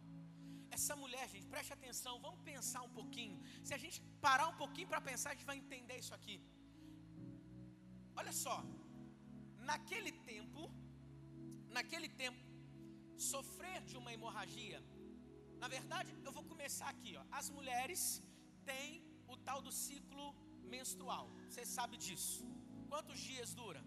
Essa 0.78 0.96
mulher, 1.02 1.24
gente, 1.34 1.48
preste 1.54 1.72
atenção, 1.78 2.14
vamos 2.26 2.42
pensar 2.52 2.82
um 2.88 2.94
pouquinho. 3.00 3.38
Se 3.68 3.74
a 3.78 3.80
gente 3.84 3.98
parar 4.26 4.48
um 4.52 4.58
pouquinho 4.62 4.90
para 4.92 5.02
pensar, 5.10 5.30
a 5.32 5.36
gente 5.36 5.50
vai 5.52 5.58
entender 5.64 5.98
isso 6.04 6.14
aqui. 6.18 6.38
Olha 8.20 8.34
só, 8.44 8.56
naquele 9.72 10.14
tempo, 10.32 10.62
naquele 11.78 12.10
tempo, 12.24 12.44
sofrer 13.32 13.80
de 13.90 13.98
uma 14.02 14.14
hemorragia, 14.16 14.80
na 15.64 15.70
verdade, 15.76 16.12
eu 16.28 16.34
vou 16.38 16.46
começar 16.54 16.90
aqui, 16.96 17.12
ó. 17.22 17.26
As 17.40 17.50
mulheres 17.58 18.02
têm 18.70 18.90
o 19.34 19.38
tal 19.50 19.60
do 19.68 19.74
ciclo 19.84 20.28
menstrual. 20.76 21.26
Você 21.48 21.66
sabe 21.78 21.98
disso? 22.06 22.46
Quantos 22.92 23.20
dias 23.30 23.52
dura? 23.62 23.82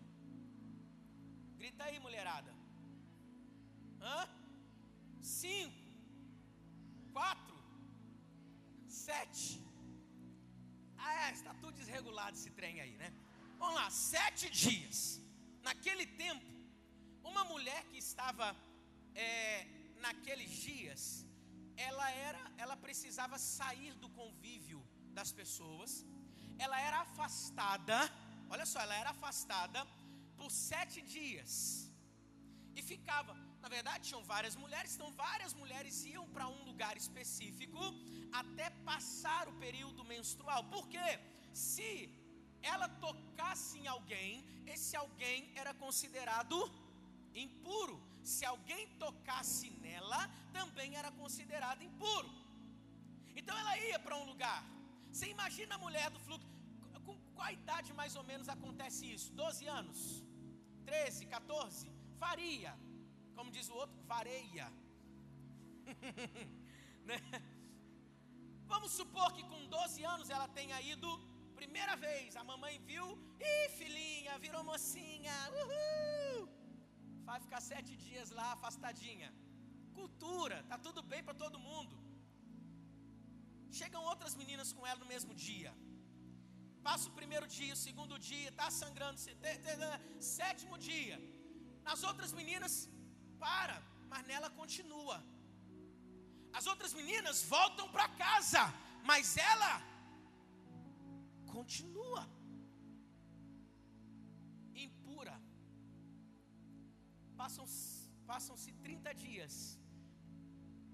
Grita 1.61 1.85
aí, 1.85 1.99
mulherada. 2.07 2.53
Hã? 4.01 4.21
Cinco 5.41 5.85
quatro, 7.17 7.57
sete. 9.05 9.47
Ah, 11.05 11.13
é, 11.23 11.33
está 11.39 11.53
tudo 11.63 11.75
desregulado 11.81 12.37
esse 12.39 12.51
trem 12.59 12.77
aí, 12.85 12.95
né? 13.03 13.11
Vamos 13.61 13.77
lá, 13.81 13.89
sete 13.91 14.47
dias. 14.65 14.99
Naquele 15.69 16.07
tempo, 16.25 16.49
uma 17.31 17.45
mulher 17.53 17.83
que 17.91 17.99
estava 18.07 18.49
é, 19.27 19.67
naqueles 20.07 20.51
dias, 20.69 21.03
ela 21.89 22.09
era, 22.29 22.43
ela 22.63 22.77
precisava 22.87 23.39
sair 23.39 23.93
do 24.03 24.11
convívio 24.21 24.81
das 25.19 25.31
pessoas. 25.41 25.93
Ela 26.59 26.81
era 26.81 27.01
afastada. 27.01 27.99
Olha 28.49 28.67
só, 28.67 28.81
ela 28.81 28.95
era 28.95 29.11
afastada 29.11 29.87
por 30.37 30.51
sete 30.51 31.01
dias 31.01 31.91
e 32.77 32.83
ficava 32.83 33.35
na 33.65 33.71
verdade, 33.77 34.09
tinham 34.09 34.23
várias 34.33 34.55
mulheres, 34.63 34.95
então 34.95 35.11
várias 35.13 35.53
mulheres 35.61 36.05
iam 36.05 36.25
para 36.33 36.47
um 36.55 36.65
lugar 36.71 36.95
específico 37.03 37.83
até 38.41 38.67
passar 38.89 39.49
o 39.49 39.55
período 39.55 40.05
menstrual. 40.05 40.61
Por 40.65 40.85
quê? 40.95 41.09
Se 41.51 41.89
ela 42.73 42.89
tocasse 43.07 43.79
em 43.79 43.87
alguém, 43.87 44.45
esse 44.67 44.95
alguém 45.03 45.51
era 45.63 45.73
considerado 45.85 46.59
impuro. 47.45 47.97
Se 48.23 48.45
alguém 48.45 48.83
tocasse 49.05 49.71
nela, 49.87 50.21
também 50.53 50.95
era 50.95 51.11
considerado 51.23 51.83
impuro. 51.91 52.31
Então 53.35 53.57
ela 53.63 53.79
ia 53.79 53.99
para 53.99 54.19
um 54.21 54.27
lugar. 54.33 54.63
Você 55.15 55.27
imagina 55.37 55.73
a 55.77 55.83
mulher 55.87 56.07
do 56.15 56.21
fluxo. 56.27 56.49
Com 57.07 57.17
qual 57.37 57.51
idade 57.59 57.91
mais 58.01 58.15
ou 58.21 58.25
menos 58.31 58.49
acontece 58.55 59.03
isso? 59.15 59.29
12 59.33 59.67
anos? 59.81 59.99
13, 60.87 61.27
14? 61.27 61.89
Faria. 62.23 62.73
Como 63.37 63.53
diz 63.57 63.69
o 63.69 63.75
outro, 63.83 63.97
vareia. 64.15 64.67
né? 67.09 67.19
Vamos 68.73 68.91
supor 69.01 69.29
que 69.37 69.45
com 69.53 69.61
12 69.79 70.03
anos 70.15 70.31
ela 70.37 70.49
tenha 70.59 70.81
ido 70.95 71.09
primeira 71.61 71.95
vez, 72.07 72.35
a 72.35 72.43
mamãe 72.43 72.77
viu, 72.91 73.07
e 73.39 73.69
filhinha, 73.79 74.39
virou 74.47 74.65
mocinha, 74.65 75.37
uhul! 75.61 76.49
Vai 77.29 77.39
ficar 77.45 77.61
sete 77.61 77.93
dias 78.07 78.31
lá 78.39 78.47
afastadinha. 78.53 79.31
Cultura, 79.99 80.65
tá 80.71 80.77
tudo 80.87 81.03
bem 81.13 81.23
para 81.23 81.43
todo 81.45 81.65
mundo. 81.69 82.04
Chegam 83.79 84.03
outras 84.13 84.35
meninas 84.41 84.69
com 84.77 84.85
ela 84.91 85.01
no 85.03 85.09
mesmo 85.15 85.33
dia. 85.47 85.71
Passa 86.87 87.07
o 87.11 87.17
primeiro 87.21 87.47
dia, 87.57 87.73
o 87.77 87.83
segundo 87.87 88.15
dia, 88.31 88.51
tá 88.61 88.69
sangrando, 88.81 89.19
sétimo 90.37 90.77
dia. 90.89 91.17
As 91.93 92.03
outras 92.11 92.33
meninas 92.41 92.75
para, 93.45 93.77
mas 94.11 94.27
nela 94.31 94.51
continua. 94.61 95.19
As 96.59 96.67
outras 96.73 96.93
meninas 97.01 97.39
voltam 97.55 97.87
para 97.95 98.07
casa, 98.25 98.63
mas 99.11 99.37
ela 99.53 99.73
continua 101.57 102.23
impura. 104.87 105.37
Passam-se 107.41 107.83
passam 108.31 108.57
30 108.87 109.15
dias. 109.25 109.55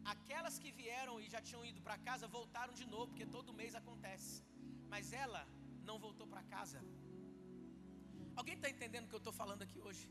Aquelas 0.05 0.59
que 0.59 0.71
vieram 0.73 1.21
e 1.21 1.29
já 1.29 1.41
tinham 1.41 1.65
ido 1.65 1.81
para 1.81 1.99
casa 1.99 2.27
voltaram 2.27 2.75
de 2.75 2.87
novo, 2.87 3.09
porque 3.09 3.27
todo 3.27 3.59
mês 3.61 3.75
acontece. 3.75 4.43
Mas 4.89 5.13
ela 5.13 5.43
não 5.89 5.99
voltou 5.99 6.27
para 6.27 6.43
casa. 6.43 6.81
Alguém 8.37 8.55
está 8.57 8.71
entendendo 8.71 9.05
o 9.07 9.09
que 9.09 9.15
eu 9.15 9.25
estou 9.25 9.33
falando 9.33 9.63
aqui 9.63 9.81
hoje? 9.81 10.07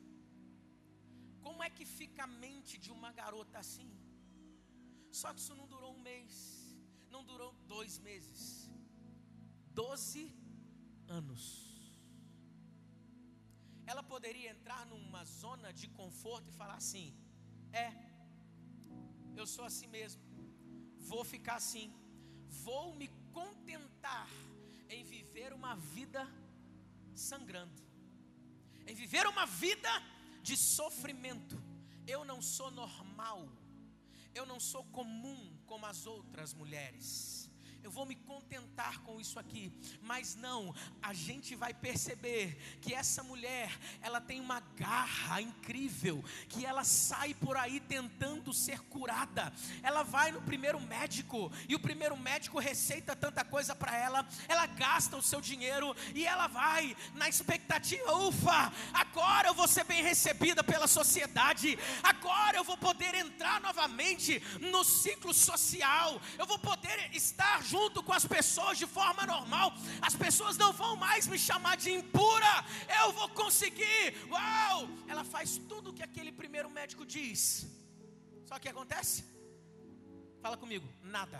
Como 1.41 1.63
é 1.63 1.69
que 1.69 1.85
fica 1.85 2.23
a 2.23 2.33
mente 2.45 2.77
de 2.77 2.91
uma 2.91 3.11
garota 3.11 3.57
assim? 3.59 3.89
Só 5.11 5.33
que 5.33 5.39
isso 5.39 5.55
não 5.55 5.67
durou 5.67 5.91
um 5.95 6.01
mês, 6.01 6.33
não 7.09 7.23
durou 7.23 7.51
dois 7.67 7.97
meses, 7.99 8.69
doze 9.73 10.25
anos. 11.07 11.43
Ela 13.91 14.03
poderia 14.03 14.51
entrar 14.51 14.85
numa 14.85 15.23
zona 15.25 15.73
de 15.73 15.87
conforto 15.87 16.49
e 16.49 16.57
falar 16.61 16.75
assim: 16.75 17.07
é, 17.83 17.87
eu 19.35 19.47
sou 19.47 19.65
assim 19.65 19.87
mesmo, 19.87 20.21
vou 20.97 21.23
ficar 21.23 21.55
assim, 21.55 21.93
vou 22.47 22.93
me 22.95 23.07
contentar 23.31 24.29
em 24.89 25.03
viver 25.03 25.53
uma 25.53 25.75
vida 25.75 26.27
sangrando, 27.13 27.81
em 28.87 28.93
viver 28.93 29.25
uma 29.27 29.45
vida 29.45 29.89
de 30.41 30.57
sofrimento. 30.57 31.61
Eu 32.07 32.25
não 32.25 32.41
sou 32.41 32.71
normal. 32.71 33.47
Eu 34.33 34.45
não 34.45 34.59
sou 34.59 34.83
comum 34.85 35.57
como 35.65 35.85
as 35.85 36.05
outras 36.05 36.53
mulheres 36.53 37.48
eu 37.83 37.91
vou 37.91 38.05
me 38.05 38.15
contentar 38.15 38.99
com 39.01 39.19
isso 39.19 39.39
aqui. 39.39 39.71
Mas 40.01 40.35
não, 40.35 40.73
a 41.01 41.13
gente 41.13 41.55
vai 41.55 41.73
perceber 41.73 42.57
que 42.81 42.93
essa 42.93 43.23
mulher, 43.23 43.71
ela 44.01 44.19
tem 44.19 44.39
uma 44.39 44.59
garra 44.59 45.41
incrível, 45.41 46.23
que 46.47 46.65
ela 46.65 46.83
sai 46.83 47.33
por 47.33 47.57
aí 47.57 47.79
tentando 47.79 48.53
ser 48.53 48.79
curada. 48.81 49.51
Ela 49.81 50.03
vai 50.03 50.31
no 50.31 50.41
primeiro 50.41 50.79
médico 50.79 51.51
e 51.67 51.75
o 51.75 51.79
primeiro 51.79 52.17
médico 52.17 52.59
receita 52.59 53.15
tanta 53.15 53.43
coisa 53.43 53.75
para 53.75 53.95
ela, 53.97 54.27
ela 54.47 54.65
gasta 54.65 55.17
o 55.17 55.21
seu 55.21 55.41
dinheiro 55.41 55.95
e 56.13 56.25
ela 56.25 56.47
vai 56.47 56.95
na 57.13 57.29
expectativa, 57.29 58.13
ufa, 58.13 58.71
agora 58.93 59.47
eu 59.47 59.53
vou 59.53 59.67
ser 59.67 59.83
bem 59.83 60.03
recebida 60.03 60.63
pela 60.63 60.87
sociedade. 60.87 61.77
Agora 62.03 62.57
eu 62.57 62.63
vou 62.63 62.77
poder 62.77 63.15
entrar 63.15 63.61
novamente 63.61 64.41
no 64.59 64.83
ciclo 64.83 65.33
social. 65.33 66.21
Eu 66.37 66.45
vou 66.45 66.59
poder 66.59 67.09
estar 67.13 67.61
junto 67.71 68.01
com 68.07 68.13
as 68.19 68.25
pessoas 68.35 68.75
de 68.81 68.87
forma 68.97 69.23
normal, 69.33 69.67
as 70.07 70.15
pessoas 70.23 70.55
não 70.63 70.71
vão 70.81 70.93
mais 71.05 71.27
me 71.31 71.39
chamar 71.47 71.75
de 71.83 71.89
impura, 71.99 72.53
eu 73.01 73.07
vou 73.19 73.29
conseguir. 73.41 74.05
Uau! 74.33 74.77
Ela 75.11 75.23
faz 75.33 75.57
tudo 75.71 75.89
o 75.89 75.95
que 75.97 76.07
aquele 76.09 76.31
primeiro 76.41 76.69
médico 76.79 77.05
diz. 77.17 77.41
Só 78.49 78.57
que 78.61 78.69
acontece? 78.73 79.17
Fala 80.43 80.57
comigo, 80.63 80.87
nada. 81.17 81.39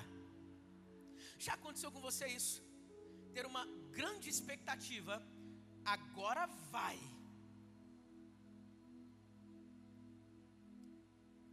Já 1.45 1.53
aconteceu 1.59 1.91
com 1.93 2.01
você 2.09 2.25
isso? 2.39 2.55
Ter 3.35 3.45
uma 3.51 3.63
grande 3.99 4.27
expectativa, 4.33 5.15
agora 5.95 6.45
vai. 6.73 6.97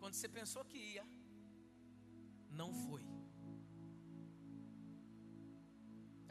Quando 0.00 0.14
você 0.14 0.28
pensou 0.40 0.64
que 0.70 0.78
ia, 0.94 1.04
não 2.60 2.70
foi. 2.86 3.04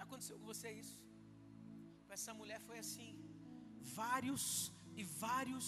Aconteceu 0.08 0.38
com 0.40 0.48
você 0.54 0.70
isso? 0.84 1.00
Com 2.06 2.14
essa 2.18 2.34
mulher 2.40 2.60
foi 2.68 2.78
assim. 2.84 3.10
Vários 4.02 4.46
e 5.02 5.04
vários 5.04 5.68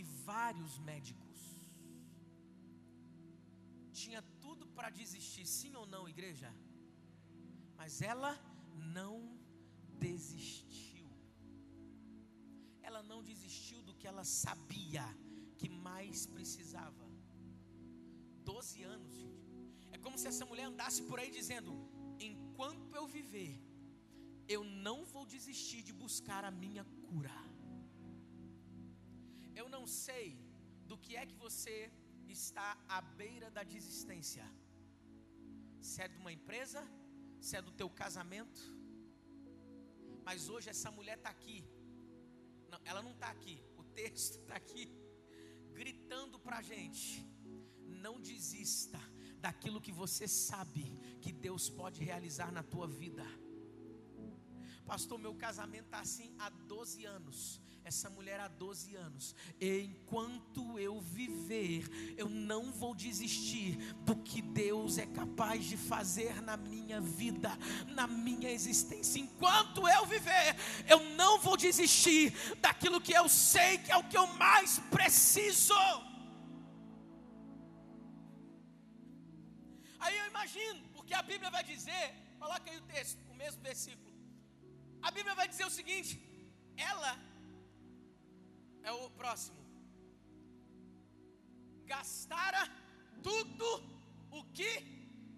e 0.00 0.02
vários 0.02 0.72
médicos. 0.90 1.40
Tinha 4.00 4.22
tudo 4.44 4.64
para 4.76 4.90
desistir, 5.00 5.46
sim 5.58 5.74
ou 5.80 5.86
não, 5.94 6.04
igreja? 6.14 6.50
Mas 7.78 8.02
ela 8.12 8.32
não 8.98 9.16
desistiu. 10.06 11.08
Ela 12.82 13.02
não 13.10 13.20
desistiu 13.30 13.80
do 13.82 13.94
que 13.94 14.06
ela 14.12 14.24
sabia 14.24 15.06
que 15.58 15.68
mais 15.68 16.26
precisava. 16.36 17.06
Doze 18.50 18.82
anos, 18.94 19.12
gente. 19.22 19.46
É 19.92 19.98
como 19.98 20.18
se 20.18 20.28
essa 20.32 20.44
mulher 20.50 20.66
andasse 20.72 21.02
por 21.08 21.18
aí 21.18 21.30
dizendo: 21.30 21.72
enquanto 22.30 22.94
eu 22.94 23.06
viver, 23.06 23.54
eu 24.48 24.62
não 24.86 25.04
vou 25.04 25.26
desistir 25.26 25.82
de 25.82 25.92
buscar 25.92 26.44
a 26.44 26.50
minha 26.50 26.84
cura. 26.84 27.36
não 29.86 29.94
sei 30.06 30.26
do 30.90 30.96
que 31.04 31.12
é 31.20 31.24
que 31.30 31.36
você 31.46 31.74
está 32.36 32.68
à 32.96 33.00
beira 33.20 33.48
da 33.56 33.62
desistência. 33.74 34.44
Se 35.88 36.02
é 36.04 36.08
de 36.12 36.18
uma 36.22 36.32
empresa, 36.38 36.82
se 37.46 37.52
é 37.58 37.62
do 37.62 37.72
teu 37.80 37.88
casamento. 38.02 38.62
Mas 40.26 40.48
hoje 40.52 40.68
essa 40.74 40.90
mulher 40.98 41.16
está 41.18 41.30
aqui. 41.36 41.58
Não, 42.70 42.80
ela 42.90 43.02
não 43.06 43.12
está 43.16 43.28
aqui. 43.36 43.56
O 43.82 43.84
texto 44.00 44.36
está 44.40 44.56
aqui, 44.62 44.84
gritando 45.80 46.36
para 46.46 46.58
a 46.58 46.66
gente: 46.72 47.24
não 48.04 48.20
desista 48.30 49.00
daquilo 49.46 49.84
que 49.86 49.92
você 50.02 50.26
sabe 50.26 50.84
que 51.22 51.32
Deus 51.46 51.70
pode 51.80 52.02
realizar 52.10 52.50
na 52.58 52.64
tua 52.74 52.88
vida. 53.02 53.24
Pastor, 54.86 55.18
meu 55.18 55.34
casamento 55.34 55.86
está 55.86 55.98
assim 55.98 56.32
há 56.38 56.48
12 56.48 57.04
anos. 57.04 57.60
Essa 57.82 58.08
mulher 58.08 58.38
há 58.40 58.48
12 58.48 58.94
anos. 58.94 59.34
Enquanto 59.60 60.78
eu 60.78 61.00
viver, 61.00 61.88
eu 62.16 62.28
não 62.28 62.72
vou 62.72 62.94
desistir 62.94 63.76
do 64.04 64.16
que 64.16 64.40
Deus 64.40 64.98
é 64.98 65.06
capaz 65.06 65.64
de 65.64 65.76
fazer 65.76 66.40
na 66.40 66.56
minha 66.56 67.00
vida, 67.00 67.50
na 67.88 68.06
minha 68.06 68.50
existência. 68.50 69.20
Enquanto 69.20 69.88
eu 69.88 70.06
viver, 70.06 70.56
eu 70.88 71.00
não 71.10 71.38
vou 71.38 71.56
desistir 71.56 72.32
daquilo 72.60 73.00
que 73.00 73.12
eu 73.12 73.28
sei 73.28 73.78
que 73.78 73.90
é 73.90 73.96
o 73.96 74.08
que 74.08 74.16
eu 74.16 74.26
mais 74.34 74.78
preciso. 74.90 75.74
Aí 79.98 80.16
eu 80.16 80.26
imagino, 80.26 80.88
porque 80.90 81.14
a 81.14 81.22
Bíblia 81.22 81.50
vai 81.50 81.64
dizer, 81.64 82.14
coloca 82.38 82.70
aí 82.70 82.78
o 82.78 82.82
texto, 82.82 83.20
o 83.28 83.34
mesmo 83.34 83.60
versículo. 83.62 84.15
A 85.06 85.10
Bíblia 85.16 85.34
vai 85.40 85.46
dizer 85.52 85.64
o 85.64 85.76
seguinte: 85.78 86.12
ela 86.76 87.12
é 88.82 88.92
o 88.92 89.08
próximo. 89.20 89.60
Gastara 91.92 92.62
tudo 93.22 93.68
o 94.38 94.42
que 94.56 94.72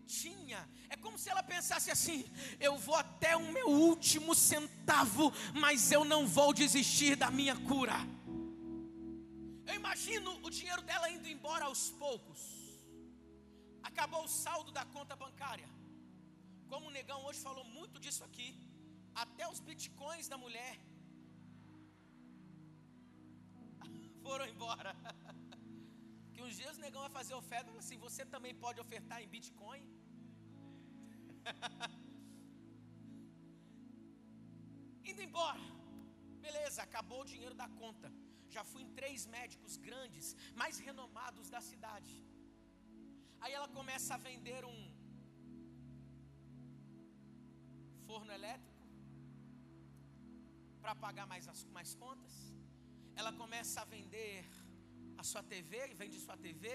tinha. 0.06 0.60
É 0.88 0.96
como 0.96 1.18
se 1.22 1.28
ela 1.32 1.42
pensasse 1.42 1.90
assim: 1.90 2.20
eu 2.58 2.74
vou 2.86 2.94
até 2.94 3.36
o 3.36 3.52
meu 3.56 3.68
último 3.68 4.34
centavo, 4.34 5.26
mas 5.64 5.92
eu 5.92 6.02
não 6.12 6.22
vou 6.26 6.54
desistir 6.62 7.14
da 7.14 7.30
minha 7.30 7.56
cura. 7.70 7.98
Eu 9.66 9.74
imagino 9.74 10.30
o 10.46 10.50
dinheiro 10.58 10.80
dela 10.80 11.10
indo 11.10 11.28
embora 11.28 11.66
aos 11.66 11.90
poucos. 11.90 12.40
Acabou 13.82 14.24
o 14.24 14.34
saldo 14.44 14.72
da 14.72 14.86
conta 14.96 15.14
bancária. 15.24 15.68
Como 16.70 16.86
o 16.86 16.94
negão 16.98 17.20
hoje 17.26 17.40
falou 17.40 17.64
muito 17.64 17.98
disso 18.00 18.24
aqui 18.24 18.48
até 19.24 19.44
os 19.52 19.60
bitcoins 19.68 20.26
da 20.32 20.38
mulher 20.44 20.74
foram 24.26 24.46
embora. 24.54 24.92
Que 26.32 26.40
uns 26.46 26.56
dias 26.58 26.74
o 26.78 26.82
negão 26.84 27.02
vai 27.04 27.12
fazer 27.16 27.34
oferta, 27.34 27.68
assim, 27.82 27.96
você 28.04 28.22
também 28.34 28.52
pode 28.64 28.78
ofertar 28.82 29.16
em 29.22 29.30
bitcoin? 29.32 29.82
Indo 35.10 35.22
embora. 35.26 35.64
Beleza, 36.46 36.78
acabou 36.88 37.20
o 37.22 37.28
dinheiro 37.32 37.56
da 37.62 37.68
conta. 37.80 38.08
Já 38.54 38.62
fui 38.70 38.82
em 38.84 38.92
três 39.00 39.20
médicos 39.36 39.72
grandes, 39.88 40.26
mais 40.60 40.74
renomados 40.86 41.46
da 41.54 41.60
cidade. 41.70 42.14
Aí 43.42 43.52
ela 43.58 43.68
começa 43.78 44.10
a 44.14 44.22
vender 44.28 44.62
um 44.72 44.80
forno 48.06 48.32
elétrico 48.38 48.67
para 50.88 51.02
pagar 51.06 51.26
mais, 51.32 51.46
as, 51.52 51.60
mais 51.76 51.90
contas. 52.02 52.34
Ela 53.20 53.30
começa 53.40 53.78
a 53.82 53.84
vender 53.94 54.36
a 55.20 55.22
sua 55.30 55.42
TV, 55.52 55.72
vende 56.00 56.18
sua 56.26 56.36
TV, 56.46 56.66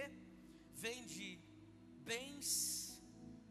vende 0.86 1.28
bens. 2.10 2.58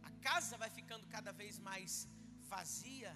A 0.08 0.10
casa 0.28 0.56
vai 0.62 0.70
ficando 0.78 1.04
cada 1.14 1.32
vez 1.40 1.58
mais 1.58 2.08
vazia, 2.54 3.12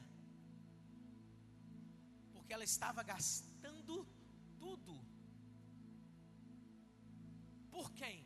porque 2.33 2.53
ela 2.57 2.67
estava 2.73 3.05
gastando 3.15 3.97
tudo. 4.59 4.95
Por 7.71 7.89
quem? 8.01 8.19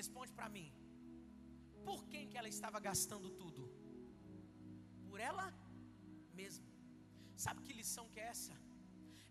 Responde 0.00 0.32
para 0.38 0.48
mim. 0.56 0.68
Por 1.88 2.06
quem 2.06 2.30
que 2.30 2.38
ela 2.38 2.48
estava 2.56 2.80
gastando 2.90 3.30
tudo? 3.42 3.64
Por 5.10 5.20
ela 5.20 5.48
mesma. 6.40 6.73
Sabe 7.44 7.60
que 7.66 7.74
lição 7.80 8.04
que 8.12 8.20
é 8.24 8.28
essa? 8.34 8.54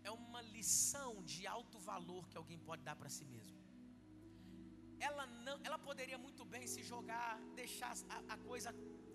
É 0.08 0.10
uma 0.22 0.40
lição 0.56 1.10
de 1.30 1.40
alto 1.54 1.78
valor 1.90 2.22
que 2.30 2.36
alguém 2.40 2.58
pode 2.68 2.82
dar 2.88 2.94
para 3.00 3.10
si 3.16 3.24
mesmo. 3.32 3.56
Ela 5.06 5.24
não, 5.46 5.56
ela 5.66 5.78
poderia 5.86 6.18
muito 6.26 6.44
bem 6.52 6.64
se 6.74 6.82
jogar, 6.90 7.32
deixar 7.60 7.92
a, 8.16 8.18
a 8.34 8.36
coisa, 8.50 8.70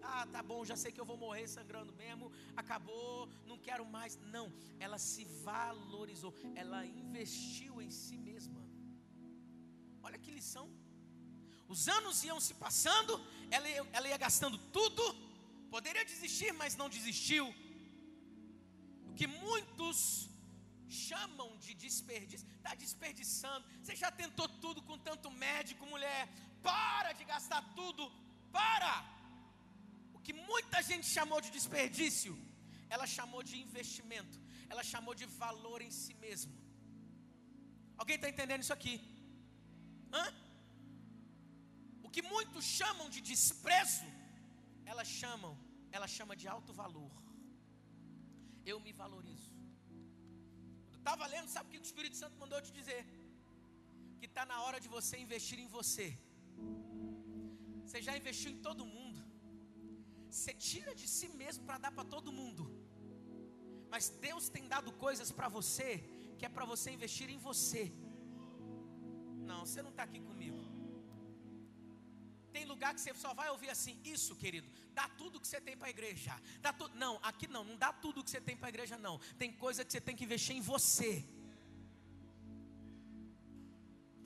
ah, 0.10 0.26
tá 0.34 0.42
bom, 0.50 0.60
já 0.72 0.76
sei 0.82 0.92
que 0.96 1.02
eu 1.04 1.08
vou 1.12 1.18
morrer 1.26 1.46
sangrando 1.48 1.94
mesmo, 2.02 2.26
acabou, 2.64 3.30
não 3.52 3.58
quero 3.68 3.86
mais. 3.98 4.18
Não, 4.36 4.48
ela 4.86 5.00
se 5.10 5.24
valorizou, 5.48 6.34
ela 6.64 6.82
investiu 7.04 7.82
em 7.86 7.92
si 8.02 8.18
mesma. 8.30 8.62
Olha 10.04 10.20
que 10.26 10.38
lição. 10.40 10.68
Os 11.74 11.88
anos 11.98 12.24
iam 12.30 12.40
se 12.50 12.54
passando, 12.66 13.16
ela, 13.50 13.70
ela 13.98 14.08
ia 14.12 14.20
gastando 14.28 14.60
tudo, 14.78 15.04
poderia 15.78 16.06
desistir, 16.14 16.52
mas 16.62 16.76
não 16.76 16.90
desistiu 16.98 17.48
que 19.20 19.28
muitos 19.46 19.98
chamam 21.06 21.50
de 21.64 21.72
desperdício, 21.84 22.48
está 22.58 22.74
desperdiçando. 22.84 23.66
Você 23.82 23.96
já 24.04 24.10
tentou 24.22 24.48
tudo 24.64 24.80
com 24.88 24.98
tanto 25.08 25.30
médico, 25.46 25.90
mulher? 25.94 26.22
Para 26.70 27.12
de 27.18 27.26
gastar 27.34 27.62
tudo, 27.80 28.04
para! 28.58 28.94
O 30.16 30.22
que 30.26 30.34
muita 30.52 30.80
gente 30.90 31.08
chamou 31.18 31.40
de 31.46 31.52
desperdício, 31.58 32.34
ela 32.96 33.08
chamou 33.18 33.44
de 33.50 33.56
investimento, 33.68 34.38
ela 34.72 34.86
chamou 34.92 35.14
de 35.22 35.28
valor 35.44 35.80
em 35.88 35.94
si 36.02 36.16
mesmo. 36.26 36.54
Alguém 38.02 38.18
está 38.20 38.30
entendendo 38.34 38.64
isso 38.66 38.78
aqui? 38.80 38.96
Hã? 40.18 40.28
O 42.06 42.12
que 42.16 42.24
muitos 42.34 42.66
chamam 42.80 43.10
de 43.16 43.22
desprezo, 43.32 44.10
ela 44.92 45.06
chamam, 45.20 45.54
ela 45.98 46.08
chama 46.18 46.36
de 46.42 46.48
alto 46.58 46.74
valor 46.84 47.12
eu 48.74 48.80
me 48.86 48.94
valorizo. 49.04 49.52
Quando 50.86 51.00
estava 51.04 51.26
lendo, 51.34 51.50
sabe 51.56 51.68
o 51.68 51.72
que 51.72 51.82
o 51.84 51.90
Espírito 51.92 52.18
Santo 52.22 52.36
mandou 52.44 52.60
te 52.68 52.72
dizer? 52.80 53.02
Que 54.20 54.28
está 54.32 54.46
na 54.52 54.58
hora 54.66 54.80
de 54.84 54.90
você 54.98 55.16
investir 55.26 55.60
em 55.66 55.70
você. 55.78 56.08
Você 57.86 58.02
já 58.08 58.16
investiu 58.22 58.52
em 58.56 58.62
todo 58.68 58.92
mundo. 58.96 59.22
Você 60.30 60.54
tira 60.70 60.92
de 61.02 61.08
si 61.16 61.28
mesmo 61.42 61.64
para 61.68 61.80
dar 61.86 61.92
para 61.98 62.12
todo 62.16 62.38
mundo. 62.40 62.66
Mas 63.94 64.10
Deus 64.28 64.48
tem 64.56 64.66
dado 64.76 64.92
coisas 65.06 65.30
para 65.38 65.50
você 65.58 65.90
que 66.38 66.46
é 66.48 66.52
para 66.58 66.66
você 66.74 66.90
investir 66.98 67.30
em 67.36 67.40
você. 67.50 67.84
Não, 69.50 69.60
você 69.66 69.82
não 69.86 69.94
está 69.94 70.04
aqui 70.10 70.22
comigo. 70.30 70.60
Tem 72.56 72.66
lugar 72.72 72.92
que 72.96 73.02
você 73.02 73.14
só 73.26 73.32
vai 73.40 73.48
ouvir 73.56 73.70
assim, 73.76 73.96
isso, 74.16 74.34
querido, 74.44 74.68
dá 75.00 75.08
tudo 75.22 75.40
que 75.42 75.48
você 75.50 75.62
tem 75.68 75.76
para 75.80 75.88
a 75.90 75.96
igreja. 75.96 76.34
Dá 76.66 76.72
tu... 76.80 76.86
Não, 77.04 77.14
aqui 77.30 77.48
não, 77.56 77.64
não 77.70 77.78
dá 77.84 77.92
tudo 78.04 78.24
que 78.26 78.32
você 78.32 78.42
tem 78.48 78.56
para 78.60 78.68
a 78.70 78.74
igreja, 78.76 78.98
não. 79.08 79.16
Tem 79.42 79.52
coisa 79.66 79.86
que 79.86 79.92
você 79.94 80.02
tem 80.08 80.16
que 80.18 80.26
investir 80.28 80.56
em 80.60 80.66
você. 80.74 81.12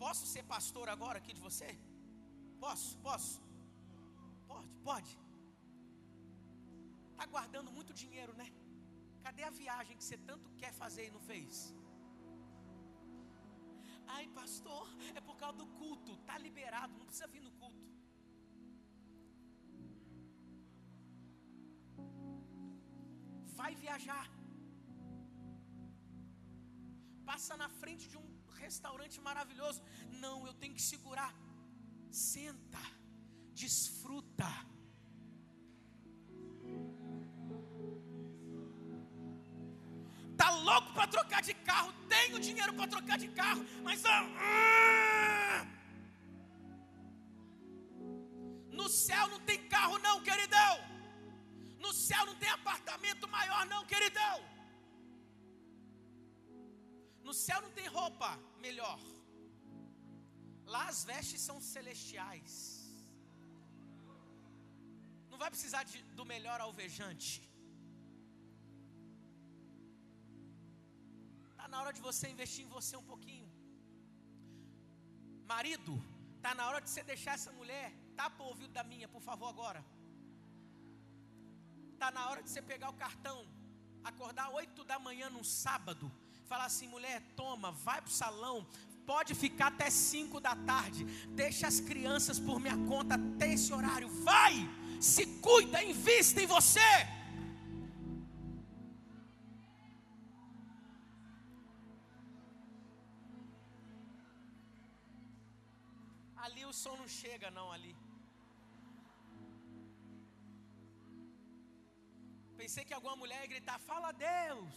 Posso 0.04 0.26
ser 0.34 0.44
pastor 0.56 0.88
agora 0.96 1.18
aqui 1.22 1.34
de 1.38 1.44
você? 1.48 1.70
Posso, 2.64 2.90
posso. 3.08 3.36
Pode, 4.52 4.74
pode. 4.90 5.12
Está 7.12 7.26
guardando 7.36 7.72
muito 7.78 7.94
dinheiro, 8.04 8.34
né? 8.42 8.50
Cadê 9.26 9.44
a 9.44 9.54
viagem 9.64 9.96
que 10.00 10.06
você 10.08 10.18
tanto 10.30 10.50
quer 10.62 10.74
fazer 10.82 11.06
e 11.08 11.12
não 11.16 11.24
fez? 11.32 11.74
Ai, 14.16 14.26
pastor, 14.40 14.88
é 15.18 15.22
por 15.22 15.38
causa 15.44 15.58
do 15.62 15.68
culto. 15.82 16.14
Está 16.22 16.38
liberado, 16.48 16.98
não 16.98 17.06
precisa 17.06 17.28
vir 17.36 17.44
no 17.48 17.54
culto. 17.62 17.93
Vai 23.74 23.82
viajar. 23.86 24.26
Passa 27.26 27.56
na 27.58 27.70
frente 27.82 28.08
de 28.12 28.18
um 28.18 28.28
restaurante 28.64 29.20
maravilhoso. 29.22 29.82
Não, 30.24 30.46
eu 30.48 30.54
tenho 30.54 30.74
que 30.74 30.82
segurar. 30.82 31.34
Senta, 32.12 32.84
desfruta. 33.54 34.52
Tá 40.38 40.50
louco 40.50 40.94
para 40.94 41.08
trocar 41.08 41.42
de 41.42 41.54
carro? 41.70 41.92
Tenho 42.08 42.40
dinheiro 42.40 42.74
para 42.74 42.88
trocar 42.88 43.18
de 43.18 43.30
carro, 43.30 43.64
mas 43.84 44.04
ah, 44.06 45.66
no 48.72 48.88
céu 48.90 49.28
não 49.30 49.40
tem 49.40 49.63
maior, 53.38 53.64
não, 53.74 53.82
queridão. 53.94 54.36
No 57.28 57.34
céu 57.46 57.60
não 57.66 57.72
tem 57.78 57.88
roupa 58.00 58.30
melhor. 58.66 59.00
Lá 60.74 60.84
as 60.92 61.00
vestes 61.10 61.42
são 61.48 61.58
celestiais. 61.74 62.56
Não 65.32 65.40
vai 65.44 65.50
precisar 65.56 65.84
de, 65.92 66.00
do 66.20 66.26
melhor 66.34 66.60
alvejante. 66.68 67.34
Está 71.52 71.68
na 71.74 71.80
hora 71.82 71.94
de 71.98 72.02
você 72.10 72.26
investir 72.36 72.64
em 72.66 72.74
você 72.78 72.96
um 73.02 73.08
pouquinho. 73.12 73.50
Marido, 75.54 75.94
está 76.38 76.54
na 76.60 76.66
hora 76.68 76.82
de 76.84 76.90
você 76.92 77.04
deixar 77.14 77.34
essa 77.40 77.52
mulher. 77.60 77.88
Tapa 78.20 78.44
o 78.44 78.50
ouvido 78.52 78.74
da 78.80 78.84
minha, 78.92 79.08
por 79.16 79.24
favor, 79.30 79.50
agora. 79.56 79.82
Está 82.04 82.20
na 82.20 82.30
hora 82.30 82.44
de 82.44 82.50
você 82.50 82.62
pegar 82.62 82.90
o 82.90 83.00
cartão, 83.02 83.46
acordar 84.04 84.50
8 84.50 84.84
da 84.84 85.00
manhã 85.00 85.30
num 85.30 85.42
sábado, 85.42 86.12
falar 86.50 86.66
assim: 86.66 86.86
mulher, 86.86 87.22
toma, 87.34 87.72
vai 87.72 88.02
para 88.02 88.10
o 88.10 88.12
salão, 88.12 88.68
pode 89.06 89.34
ficar 89.34 89.68
até 89.68 89.90
5 89.90 90.42
da 90.42 90.54
tarde, 90.54 91.06
deixa 91.30 91.66
as 91.66 91.80
crianças 91.80 92.42
por 92.42 92.60
minha 92.60 92.76
conta 92.90 93.16
até 93.16 93.54
esse 93.54 93.72
horário, 93.72 94.10
vai, 94.22 94.54
se 95.00 95.26
cuida, 95.40 95.82
invista 95.82 96.42
em 96.42 96.46
você. 96.46 96.92
Ali 106.36 106.66
o 106.66 106.74
som 106.74 106.98
não 106.98 107.08
chega, 107.08 107.50
não, 107.50 107.72
ali. 107.72 107.96
Pensei 112.58 112.84
que 112.86 112.94
alguma 112.94 113.16
mulher 113.16 113.42
ia 113.42 113.48
gritar: 113.48 113.80
Fala 113.80 114.12
Deus. 114.12 114.74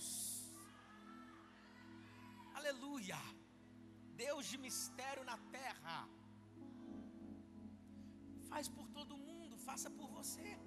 Aleluia. 2.54 3.18
Deus 4.24 4.46
de 4.46 4.58
mistério 4.58 5.24
na 5.24 5.36
terra. 5.58 6.08
Faz 8.48 8.68
por 8.68 8.88
todo 8.88 9.18
mundo, 9.18 9.58
faça 9.58 9.90
por 9.90 10.08
você. 10.18 10.58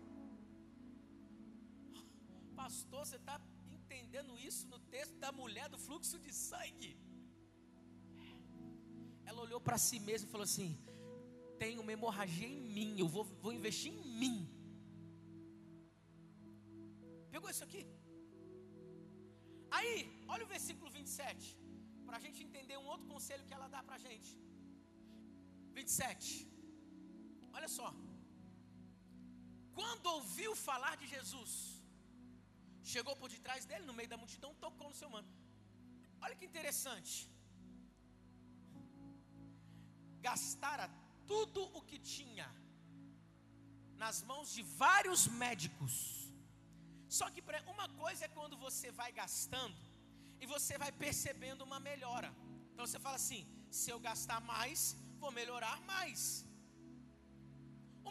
Pastor, 2.55 3.05
você 3.05 3.15
está 3.15 3.41
entendendo 3.71 4.37
isso 4.37 4.67
no 4.67 4.79
texto 4.95 5.15
da 5.17 5.31
mulher 5.31 5.67
do 5.69 5.77
fluxo 5.77 6.19
de 6.19 6.31
sangue? 6.33 6.91
Ela 9.25 9.41
olhou 9.41 9.61
para 9.61 9.77
si 9.77 9.99
mesma 9.99 10.27
e 10.27 10.31
falou 10.31 10.43
assim: 10.43 10.77
Tem 11.57 11.79
uma 11.79 11.91
hemorragia 11.91 12.47
em 12.47 12.61
mim, 12.61 12.99
eu 12.99 13.07
vou, 13.07 13.23
vou 13.23 13.51
investir 13.51 13.91
em 13.91 14.03
mim. 14.21 14.58
Pegou 17.39 17.51
isso 17.55 17.65
aqui? 17.67 17.81
Aí, 19.77 19.93
olha 20.33 20.43
o 20.45 20.49
versículo 20.53 20.89
27, 20.95 21.45
para 22.07 22.17
a 22.17 22.23
gente 22.23 22.39
entender 22.45 22.77
um 22.79 22.87
outro 22.93 23.07
conselho 23.13 23.45
que 23.47 23.55
ela 23.57 23.67
dá 23.75 23.81
para 23.87 23.95
a 23.99 24.03
gente. 24.05 24.31
27, 25.77 26.25
olha 27.57 27.69
só. 27.77 27.89
Quando 29.77 30.11
ouviu 30.17 30.51
falar 30.67 30.93
de 31.01 31.07
Jesus, 31.15 31.53
chegou 32.93 33.15
por 33.21 33.29
detrás 33.37 33.63
dele, 33.71 33.89
no 33.89 33.97
meio 34.01 34.11
da 34.13 34.21
multidão, 34.23 34.53
tocou 34.67 34.89
no 34.91 34.99
seu 35.01 35.09
manto. 35.17 35.33
Olha 36.25 36.37
que 36.39 36.49
interessante. 36.51 37.15
Gastara 40.29 40.87
tudo 41.33 41.63
o 41.79 41.87
que 41.89 41.99
tinha 42.15 42.49
nas 44.03 44.19
mãos 44.31 44.49
de 44.57 44.63
vários 44.85 45.23
médicos 45.43 45.93
só 47.17 47.25
que 47.33 47.43
uma 47.73 47.87
coisa 48.01 48.25
é 48.25 48.35
quando 48.37 48.55
você 48.65 48.87
vai 48.99 49.11
gastando 49.11 49.75
e 50.41 50.45
você 50.53 50.77
vai 50.83 50.91
percebendo 51.03 51.63
uma 51.67 51.79
melhora. 51.79 52.29
Então 52.71 52.85
você 52.85 52.99
fala 53.05 53.15
assim: 53.21 53.41
se 53.77 53.89
eu 53.93 53.99
gastar 54.09 54.39
mais, 54.53 54.95
vou 55.23 55.31
melhorar 55.39 55.77
mais. 55.93 56.45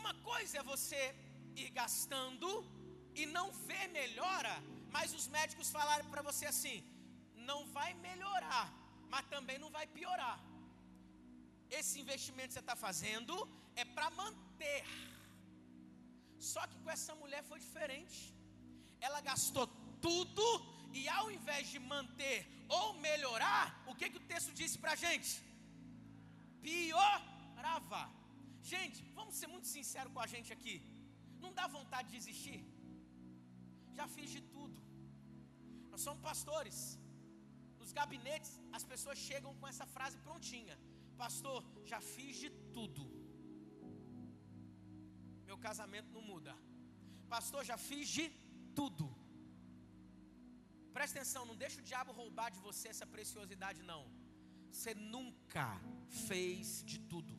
Uma 0.00 0.14
coisa 0.30 0.58
é 0.58 0.70
você 0.74 1.00
ir 1.62 1.70
gastando 1.80 2.48
e 3.14 3.24
não 3.36 3.46
ver 3.68 3.86
melhora, 4.00 4.54
mas 4.96 5.14
os 5.18 5.26
médicos 5.36 5.70
falaram 5.78 6.06
para 6.12 6.22
você 6.30 6.46
assim: 6.46 6.78
não 7.50 7.60
vai 7.78 7.90
melhorar, 8.08 8.66
mas 9.12 9.30
também 9.34 9.58
não 9.64 9.70
vai 9.78 9.86
piorar. 9.98 10.38
Esse 11.78 11.94
investimento 12.04 12.48
que 12.48 12.54
você 12.54 12.64
está 12.66 12.76
fazendo 12.86 13.34
é 13.76 13.84
para 13.84 14.10
manter. 14.22 14.82
Só 16.52 16.66
que 16.66 16.78
com 16.82 16.90
essa 16.96 17.14
mulher 17.22 17.42
foi 17.44 17.60
diferente 17.60 18.37
ela 19.06 19.20
gastou 19.30 19.66
tudo 20.06 20.46
e 20.98 21.02
ao 21.18 21.26
invés 21.36 21.64
de 21.72 21.78
manter 21.92 22.38
ou 22.68 22.86
melhorar, 23.06 23.64
o 23.90 23.94
que, 23.98 24.10
que 24.10 24.20
o 24.20 24.26
texto 24.32 24.52
disse 24.60 24.76
para 24.82 24.92
a 24.96 25.00
gente? 25.06 25.32
Piorava. 26.66 28.02
Gente, 28.72 28.98
vamos 29.18 29.34
ser 29.40 29.48
muito 29.54 29.66
sinceros 29.76 30.12
com 30.14 30.22
a 30.26 30.30
gente 30.34 30.52
aqui. 30.56 30.76
Não 31.42 31.52
dá 31.58 31.66
vontade 31.78 32.08
de 32.08 32.16
desistir? 32.18 32.60
Já 33.98 34.06
fiz 34.16 34.30
de 34.36 34.42
tudo. 34.56 34.78
Nós 35.90 36.02
somos 36.06 36.22
pastores. 36.30 36.78
Nos 37.80 37.92
gabinetes, 37.98 38.52
as 38.76 38.84
pessoas 38.92 39.18
chegam 39.28 39.52
com 39.58 39.66
essa 39.72 39.86
frase 39.94 40.16
prontinha: 40.26 40.76
Pastor, 41.22 41.58
já 41.92 42.00
fiz 42.14 42.34
de 42.42 42.50
tudo. 42.76 43.04
Meu 45.48 45.58
casamento 45.66 46.10
não 46.16 46.24
muda. 46.32 46.54
Pastor, 47.34 47.62
já 47.70 47.78
fiz 47.88 48.06
de 48.16 48.26
tudo. 48.78 49.06
Presta 50.96 51.14
atenção, 51.18 51.42
não 51.50 51.56
deixa 51.62 51.80
o 51.80 51.86
diabo 51.90 52.16
roubar 52.20 52.48
de 52.56 52.60
você 52.66 52.86
essa 52.92 53.06
preciosidade, 53.14 53.80
não. 53.92 54.02
Você 54.70 54.92
nunca 55.14 55.66
fez 56.28 56.82
de 56.90 56.98
tudo. 57.12 57.34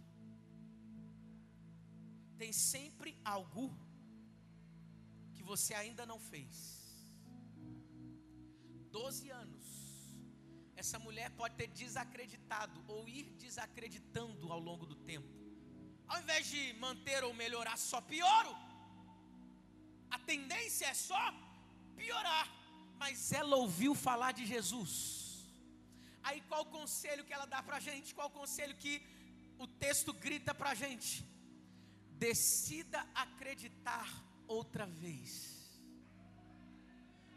Tem 2.42 2.52
sempre 2.74 3.12
algo 3.36 3.66
que 5.36 5.44
você 5.52 5.74
ainda 5.82 6.06
não 6.12 6.20
fez. 6.32 6.56
Doze 8.98 9.28
anos. 9.44 9.68
Essa 10.82 10.98
mulher 11.06 11.30
pode 11.42 11.56
ter 11.60 11.68
desacreditado 11.82 12.80
ou 12.94 13.02
ir 13.18 13.26
desacreditando 13.46 14.52
ao 14.56 14.62
longo 14.70 14.86
do 14.92 14.98
tempo. 15.12 15.34
Ao 16.08 16.20
invés 16.24 16.46
de 16.54 16.62
manter 16.86 17.22
ou 17.28 17.34
melhorar, 17.44 17.78
só 17.78 18.02
pioro 18.14 18.54
tendência 20.32 20.88
é 20.94 20.96
só 21.10 21.24
piorar. 22.00 22.48
Mas 23.02 23.32
ela 23.40 23.56
ouviu 23.64 23.94
falar 24.08 24.32
de 24.40 24.46
Jesus. 24.54 24.94
Aí 26.28 26.40
qual 26.50 26.62
o 26.64 26.74
conselho 26.80 27.26
que 27.28 27.36
ela 27.38 27.48
dá 27.54 27.62
para 27.68 27.78
a 27.78 27.86
gente? 27.88 28.14
Qual 28.18 28.28
o 28.32 28.38
conselho 28.42 28.76
que 28.84 28.94
o 29.66 29.68
texto 29.86 30.12
grita 30.26 30.54
para 30.60 30.72
a 30.72 30.80
gente? 30.84 31.12
Decida 32.26 33.00
acreditar 33.26 34.08
outra 34.58 34.86
vez. 35.04 35.32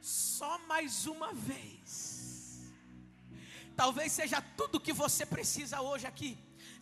Só 0.01 0.53
mais 0.73 1.07
uma 1.15 1.31
vez. 1.51 1.81
Talvez 3.83 4.11
seja 4.21 4.41
tudo 4.61 4.85
que 4.87 4.95
você 5.05 5.25
precisa 5.35 5.81
hoje 5.89 6.07
aqui 6.13 6.33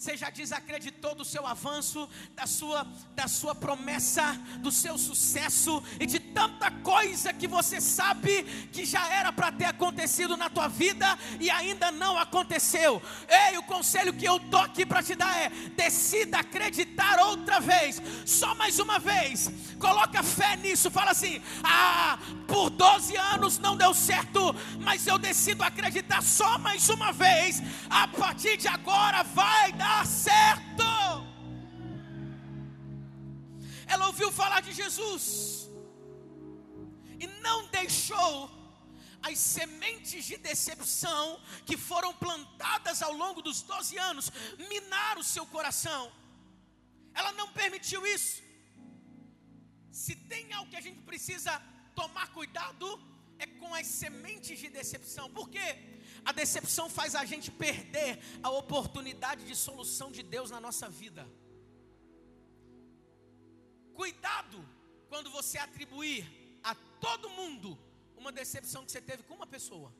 você 0.01 0.17
já 0.17 0.31
desacreditou 0.31 1.15
do 1.15 1.27
seu 1.27 1.47
avanço, 1.47 2.09
da 2.35 2.47
sua, 2.47 2.87
da 3.15 3.29
sua 3.29 3.55
promessa, 3.55 4.33
do 4.61 4.73
seu 4.73 4.97
sucesso 4.97 5.83
e 6.01 6.07
de 6.07 6.19
tanta 6.19 6.71
coisa 6.71 7.35
que 7.35 7.47
você 7.47 7.83
sabe 7.83 8.45
que 8.73 8.87
já 8.87 9.07
era 9.13 9.31
para 9.31 9.53
ter 9.53 9.67
acontecido 9.67 10.39
na 10.39 10.49
tua 10.49 10.69
vida 10.69 11.07
e 11.39 11.51
ainda 11.51 11.93
não 11.93 12.19
aconteceu. 12.19 13.03
Ei, 13.29 13.59
o 13.59 13.63
conselho 13.65 14.15
que 14.15 14.25
eu 14.25 14.41
tô 14.41 14.57
aqui 14.57 14.87
para 14.87 15.03
te 15.03 15.15
dar 15.15 15.37
é: 15.37 15.51
decida 15.77 16.39
acreditar 16.39 17.19
outra 17.19 17.61
vez, 17.61 18.01
só 18.25 18.55
mais 18.55 18.79
uma 18.79 18.99
vez. 18.99 19.51
Coloca 19.79 20.23
fé 20.23 20.57
nisso, 20.57 20.91
fala 20.91 21.11
assim: 21.11 21.43
"Ah, 21.63 22.19
por 22.49 22.71
12 22.71 23.15
anos 23.17 23.59
não 23.59 23.77
deu 23.77 23.93
certo, 23.93 24.57
mas 24.79 25.07
eu 25.07 25.19
decido 25.19 25.63
acreditar 25.63 26.23
só 26.23 26.57
mais 26.57 26.89
uma 26.89 27.13
vez. 27.13 27.63
A 27.91 28.09
partir 28.09 28.57
de 28.57 28.67
agora 28.67 29.23
vai 29.23 29.73
dar 29.73 29.90
dar 29.91 30.07
certo. 30.07 30.89
Ela 33.93 34.07
ouviu 34.11 34.31
falar 34.41 34.61
de 34.67 34.73
Jesus 34.81 35.25
e 37.23 37.27
não 37.47 37.59
deixou 37.79 38.35
as 39.29 39.39
sementes 39.57 40.23
de 40.31 40.37
decepção 40.51 41.25
que 41.69 41.77
foram 41.89 42.13
plantadas 42.25 42.99
ao 43.07 43.15
longo 43.23 43.41
dos 43.47 43.59
12 43.63 43.99
anos 44.11 44.27
minar 44.73 45.15
o 45.23 45.29
seu 45.35 45.45
coração. 45.57 46.03
Ela 47.19 47.33
não 47.41 47.49
permitiu 47.61 48.01
isso. 48.17 48.37
Se 50.03 50.15
tem 50.33 50.45
algo 50.57 50.71
que 50.71 50.81
a 50.83 50.87
gente 50.87 51.01
precisa 51.11 51.53
tomar 52.01 52.29
cuidado, 52.39 52.87
é 53.45 53.47
com 53.61 53.71
as 53.81 53.87
sementes 54.03 54.57
de 54.63 54.69
decepção. 54.79 55.27
Por 55.39 55.49
quê? 55.55 55.69
A 56.25 56.33
decepção 56.33 56.89
faz 56.89 57.15
a 57.15 57.25
gente 57.25 57.51
perder 57.51 58.19
a 58.43 58.51
oportunidade 58.51 59.45
de 59.45 59.57
solução 59.57 60.11
de 60.11 60.23
Deus 60.23 60.51
na 60.51 60.61
nossa 60.61 60.89
vida. 60.89 61.27
Cuidado 63.95 64.59
quando 65.09 65.31
você 65.31 65.59
atribuir 65.59 66.27
a 66.63 66.75
todo 66.75 67.31
mundo 67.31 67.79
uma 68.17 68.31
decepção 68.31 68.85
que 68.85 68.93
você 68.93 69.01
teve 69.01 69.23
com 69.23 69.35
uma 69.35 69.47
pessoa. 69.47 69.93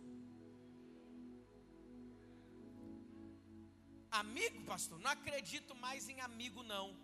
Amigo, 4.11 4.65
pastor, 4.65 4.99
não 4.99 5.11
acredito 5.11 5.75
mais 5.75 6.09
em 6.09 6.21
amigo, 6.21 6.63
não. 6.63 6.97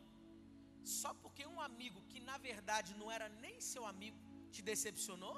Só 0.84 1.12
porque 1.14 1.46
um 1.46 1.60
amigo 1.60 2.00
que 2.10 2.20
na 2.20 2.36
verdade 2.38 2.94
não 2.94 3.10
era 3.10 3.28
nem 3.28 3.60
seu 3.60 3.84
amigo 3.86 4.18
te 4.50 4.62
decepcionou? 4.62 5.36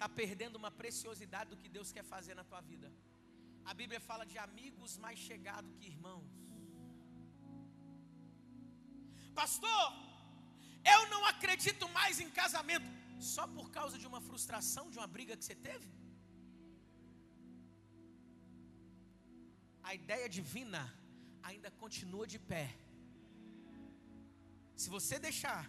Está 0.00 0.08
perdendo 0.20 0.56
uma 0.60 0.70
preciosidade 0.80 1.48
do 1.50 1.56
que 1.62 1.68
Deus 1.74 1.88
quer 1.96 2.04
fazer 2.12 2.34
na 2.38 2.44
tua 2.50 2.60
vida. 2.68 2.88
A 3.70 3.72
Bíblia 3.80 3.98
fala 4.06 4.24
de 4.30 4.36
amigos 4.44 4.92
mais 5.02 5.18
chegados 5.26 5.74
que 5.78 5.88
irmãos. 5.94 6.30
Pastor, 9.40 9.84
eu 10.94 11.00
não 11.12 11.20
acredito 11.32 11.86
mais 11.98 12.18
em 12.24 12.30
casamento 12.40 12.90
só 13.34 13.44
por 13.58 13.66
causa 13.76 13.98
de 14.02 14.06
uma 14.10 14.22
frustração, 14.28 14.84
de 14.90 14.98
uma 15.00 15.10
briga 15.16 15.36
que 15.36 15.44
você 15.44 15.58
teve? 15.68 15.90
A 19.82 19.94
ideia 20.00 20.34
divina 20.38 20.82
ainda 21.50 21.70
continua 21.84 22.26
de 22.34 22.38
pé. 22.52 22.66
Se 24.82 24.88
você 24.98 25.18
deixar 25.28 25.62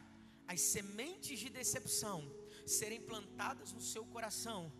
as 0.54 0.62
sementes 0.76 1.38
de 1.44 1.50
decepção 1.62 2.20
serem 2.70 3.02
plantadas 3.02 3.72
no 3.74 3.82
seu 3.82 4.06
coração, 4.06 4.72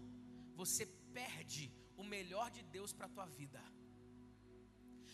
você 0.56 0.86
perde 1.14 1.72
o 1.98 2.04
melhor 2.04 2.50
de 2.52 2.64
Deus 2.64 2.94
para 2.94 3.06
a 3.06 3.10
tua 3.10 3.26
vida. 3.26 3.62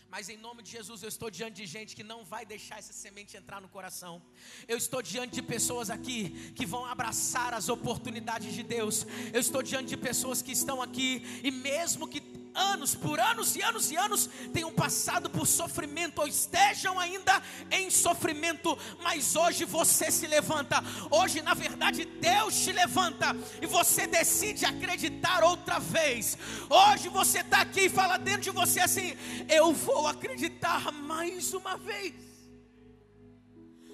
Mas 0.09 0.29
em 0.29 0.37
nome 0.37 0.63
de 0.63 0.71
Jesus, 0.71 1.03
eu 1.03 1.09
estou 1.09 1.29
diante 1.29 1.57
de 1.57 1.65
gente 1.65 1.95
que 1.95 2.03
não 2.03 2.23
vai 2.23 2.45
deixar 2.45 2.79
essa 2.79 2.93
semente 2.93 3.35
entrar 3.35 3.59
no 3.61 3.67
coração. 3.67 4.21
Eu 4.67 4.77
estou 4.77 5.01
diante 5.01 5.35
de 5.35 5.41
pessoas 5.41 5.89
aqui 5.89 6.51
que 6.55 6.65
vão 6.65 6.85
abraçar 6.85 7.53
as 7.53 7.67
oportunidades 7.67 8.53
de 8.53 8.63
Deus. 8.63 9.05
Eu 9.33 9.41
estou 9.41 9.61
diante 9.61 9.89
de 9.89 9.97
pessoas 9.97 10.41
que 10.41 10.53
estão 10.53 10.81
aqui 10.81 11.21
e 11.43 11.51
mesmo 11.51 12.07
que 12.07 12.21
anos, 12.57 12.95
por 12.95 13.19
anos 13.19 13.55
e 13.55 13.61
anos 13.61 13.91
e 13.91 13.95
anos, 13.95 14.29
tenham 14.51 14.73
passado 14.73 15.29
por 15.29 15.45
sofrimento 15.45 16.19
ou 16.19 16.27
estejam 16.27 16.99
ainda 16.99 17.41
em 17.71 17.89
sofrimento, 17.89 18.77
mas 19.01 19.35
hoje 19.35 19.63
você 19.63 20.11
se 20.11 20.25
levanta. 20.27 20.83
Hoje, 21.11 21.41
na 21.41 21.53
verdade, 21.53 22.05
Deus 22.05 22.57
te 22.63 22.71
levanta 22.71 23.35
e 23.61 23.65
você 23.65 24.07
decide 24.07 24.65
acreditar 24.65 25.43
outra 25.43 25.79
vez. 25.79 26.37
Hoje 26.69 27.09
você 27.09 27.39
está 27.39 27.61
aqui 27.61 27.81
e 27.81 27.89
fala 27.89 28.17
dentro 28.17 28.41
de 28.41 28.51
você 28.51 28.79
assim: 28.79 29.15
Eu 29.47 29.73
vou 29.73 30.07
acreditar 30.07 30.91
mais 30.91 31.53
uma 31.53 31.77
vez. 31.77 32.15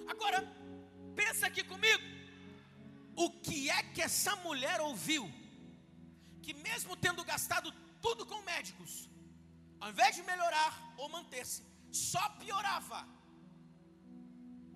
Agora, 0.08 0.48
pensa 1.16 1.48
aqui 1.48 1.64
comigo. 1.64 2.02
O 3.16 3.30
que 3.30 3.70
é 3.70 3.84
que 3.84 4.02
essa 4.02 4.36
mulher 4.38 4.82
ouviu? 4.82 5.32
Que 6.42 6.54
mesmo 6.54 6.96
tendo 6.96 7.24
gastado 7.24 7.72
tudo 8.06 8.26
com 8.32 8.40
médicos. 8.54 8.94
Ao 9.84 9.90
invés 9.94 10.16
de 10.18 10.24
melhorar 10.32 10.72
ou 11.02 11.08
manter-se, 11.16 11.62
só 12.10 12.24
piorava. 12.42 13.02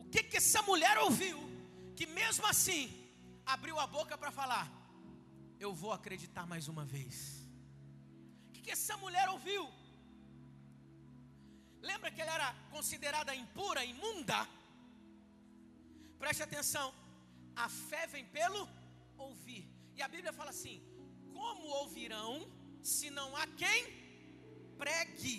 O 0.01 0.05
que 0.11 0.21
que 0.29 0.37
essa 0.43 0.61
mulher 0.69 0.95
ouviu? 1.05 1.37
Que 1.97 2.05
mesmo 2.21 2.45
assim 2.53 2.83
abriu 3.55 3.77
a 3.79 3.87
boca 3.97 4.15
para 4.21 4.31
falar: 4.39 4.65
Eu 5.65 5.71
vou 5.81 5.91
acreditar 5.99 6.45
mais 6.53 6.67
uma 6.73 6.85
vez. 6.95 7.15
O 8.47 8.51
que 8.53 8.61
que 8.65 8.75
essa 8.77 8.95
mulher 9.03 9.27
ouviu? 9.35 9.63
Lembra 11.89 12.11
que 12.11 12.21
ela 12.21 12.33
era 12.39 12.49
considerada 12.75 13.39
impura, 13.43 13.83
imunda? 13.93 14.39
Preste 16.21 16.43
atenção. 16.43 16.87
A 17.65 17.67
fé 17.89 18.03
vem 18.13 18.25
pelo 18.37 18.61
ouvir. 19.17 19.63
E 19.95 20.01
a 20.01 20.07
Bíblia 20.15 20.33
fala 20.39 20.51
assim: 20.55 20.77
Como 21.37 21.67
ouvirão 21.81 22.31
se 22.95 23.09
não 23.09 23.35
há 23.35 23.45
quem 23.61 23.81
pregue. 24.77 25.35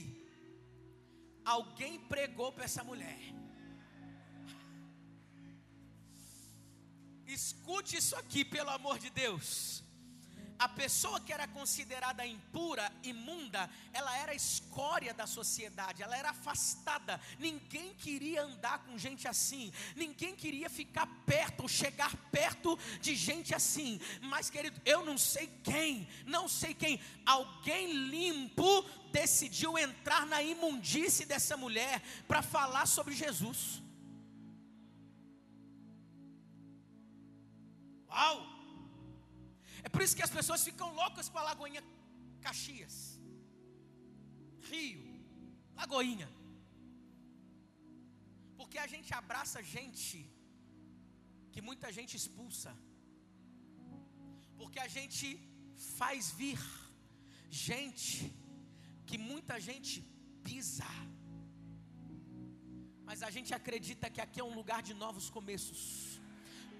Alguém 1.44 1.98
pregou 2.12 2.52
para 2.52 2.64
essa 2.64 2.84
mulher. 2.84 3.20
Escute 7.26 7.96
isso 7.96 8.14
aqui, 8.16 8.44
pelo 8.44 8.70
amor 8.70 8.98
de 8.98 9.10
Deus 9.10 9.82
a 10.58 10.68
pessoa 10.68 11.20
que 11.20 11.32
era 11.32 11.46
considerada 11.46 12.26
impura, 12.26 12.90
imunda, 13.02 13.70
ela 13.92 14.16
era 14.16 14.34
escória 14.34 15.14
da 15.14 15.26
sociedade, 15.26 16.02
ela 16.02 16.16
era 16.16 16.30
afastada. 16.30 17.20
Ninguém 17.38 17.94
queria 17.94 18.42
andar 18.42 18.80
com 18.80 18.98
gente 18.98 19.28
assim, 19.28 19.72
ninguém 19.94 20.34
queria 20.34 20.68
ficar 20.68 21.06
perto 21.24 21.68
chegar 21.68 22.14
perto 22.32 22.78
de 23.00 23.14
gente 23.14 23.54
assim. 23.54 24.00
Mas, 24.22 24.50
querido, 24.50 24.80
eu 24.84 25.04
não 25.04 25.16
sei 25.16 25.46
quem, 25.62 26.08
não 26.26 26.48
sei 26.48 26.74
quem, 26.74 27.00
alguém 27.24 27.92
limpo 27.92 28.82
decidiu 29.12 29.78
entrar 29.78 30.26
na 30.26 30.42
imundície 30.42 31.24
dessa 31.24 31.56
mulher 31.56 32.02
para 32.26 32.42
falar 32.42 32.86
sobre 32.86 33.14
Jesus. 33.14 33.82
Uau! 38.10 38.57
Por 39.98 40.04
isso 40.04 40.18
que 40.18 40.26
as 40.26 40.34
pessoas 40.38 40.64
ficam 40.66 40.88
loucas 40.98 41.28
com 41.28 41.38
a 41.40 41.44
Lagoinha 41.46 41.80
Caxias, 42.44 42.96
Rio, 44.68 45.00
Lagoinha. 45.78 46.28
Porque 48.58 48.78
a 48.84 48.86
gente 48.92 49.10
abraça 49.20 49.60
gente 49.60 50.18
que 51.52 51.60
muita 51.68 51.90
gente 51.96 52.14
expulsa. 52.20 52.72
Porque 54.60 54.78
a 54.78 54.86
gente 54.96 55.28
faz 55.96 56.30
vir 56.42 56.62
gente 57.50 58.32
que 59.04 59.18
muita 59.18 59.58
gente 59.68 59.96
pisa. 60.44 60.92
Mas 63.02 63.24
a 63.30 63.32
gente 63.38 63.52
acredita 63.60 64.08
que 64.14 64.20
aqui 64.26 64.38
é 64.38 64.48
um 64.50 64.54
lugar 64.60 64.80
de 64.90 64.94
novos 64.94 65.28
começos. 65.38 66.17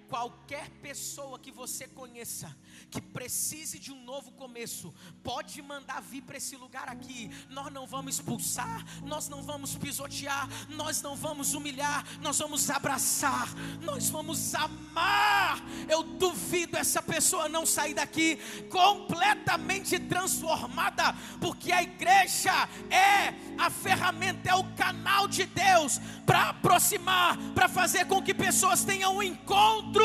Qualquer 0.09 0.67
pessoa 0.81 1.37
que 1.37 1.51
você 1.51 1.87
conheça 1.87 2.55
que 2.89 2.99
precise 2.99 3.77
de 3.77 3.91
um 3.91 4.03
novo 4.03 4.31
começo, 4.31 4.91
pode 5.23 5.61
mandar 5.61 6.01
vir 6.01 6.23
para 6.23 6.37
esse 6.37 6.55
lugar 6.55 6.89
aqui. 6.89 7.29
Nós 7.49 7.71
não 7.71 7.85
vamos 7.85 8.15
expulsar, 8.15 8.83
nós 9.03 9.29
não 9.29 9.43
vamos 9.43 9.75
pisotear, 9.75 10.49
nós 10.69 10.99
não 11.03 11.15
vamos 11.15 11.53
humilhar, 11.53 12.03
nós 12.21 12.39
vamos 12.39 12.67
abraçar, 12.71 13.47
nós 13.83 14.09
vamos 14.09 14.55
amar. 14.55 15.61
Eu 15.87 16.01
duvido 16.01 16.75
essa 16.75 17.03
pessoa 17.03 17.47
não 17.47 17.63
sair 17.63 17.93
daqui 17.93 18.37
completamente 18.71 19.99
transformada, 19.99 21.15
porque 21.39 21.71
a 21.71 21.83
igreja 21.83 22.67
é 22.89 23.35
a 23.59 23.69
ferramenta, 23.69 24.49
é 24.49 24.55
o 24.55 24.63
canal 24.73 25.27
de 25.27 25.45
Deus 25.45 25.99
para 26.25 26.49
aproximar, 26.49 27.37
para 27.53 27.69
fazer 27.69 28.05
com 28.05 28.23
que 28.23 28.33
pessoas 28.33 28.83
tenham 28.83 29.17
um 29.17 29.23
encontro 29.23 29.98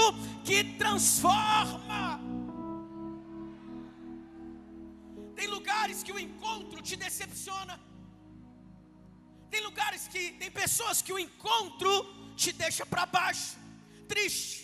que 0.44 0.58
transforma. 0.82 2.20
Tem 5.38 5.46
lugares 5.46 6.02
que 6.02 6.12
o 6.12 6.18
encontro 6.18 6.80
te 6.88 6.96
decepciona. 6.96 7.80
Tem 9.50 9.60
lugares 9.68 10.08
que 10.12 10.22
tem 10.32 10.50
pessoas 10.50 11.00
que 11.00 11.12
o 11.12 11.18
encontro 11.18 11.90
te 12.42 12.52
deixa 12.52 12.84
para 12.84 13.04
baixo, 13.06 13.56
triste, 14.08 14.56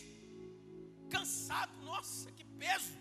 cansado. 1.09 1.73
Nossa, 1.91 2.31
que 2.33 2.45
peso. 2.63 2.95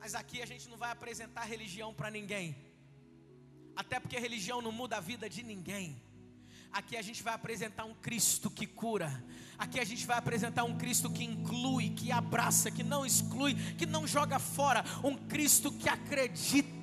Mas 0.00 0.14
aqui 0.14 0.40
a 0.42 0.46
gente 0.46 0.68
não 0.68 0.76
vai 0.76 0.90
apresentar 0.90 1.44
religião 1.44 1.92
para 1.92 2.10
ninguém. 2.10 2.56
Até 3.76 4.00
porque 4.00 4.18
religião 4.18 4.60
não 4.60 4.72
muda 4.72 4.96
a 4.96 5.00
vida 5.00 5.28
de 5.28 5.42
ninguém. 5.42 5.86
Aqui 6.72 6.96
a 6.96 7.02
gente 7.02 7.22
vai 7.22 7.34
apresentar 7.34 7.84
um 7.84 7.94
Cristo 7.94 8.50
que 8.50 8.66
cura. 8.66 9.24
Aqui 9.58 9.80
a 9.80 9.84
gente 9.84 10.06
vai 10.06 10.16
apresentar 10.18 10.64
um 10.64 10.76
Cristo 10.76 11.10
que 11.10 11.24
inclui, 11.24 11.90
que 11.90 12.12
abraça, 12.12 12.70
que 12.70 12.82
não 12.82 13.04
exclui, 13.04 13.54
que 13.76 13.86
não 13.86 14.06
joga 14.06 14.38
fora. 14.38 14.84
Um 15.02 15.16
Cristo 15.16 15.72
que 15.72 15.88
acredita. 15.88 16.78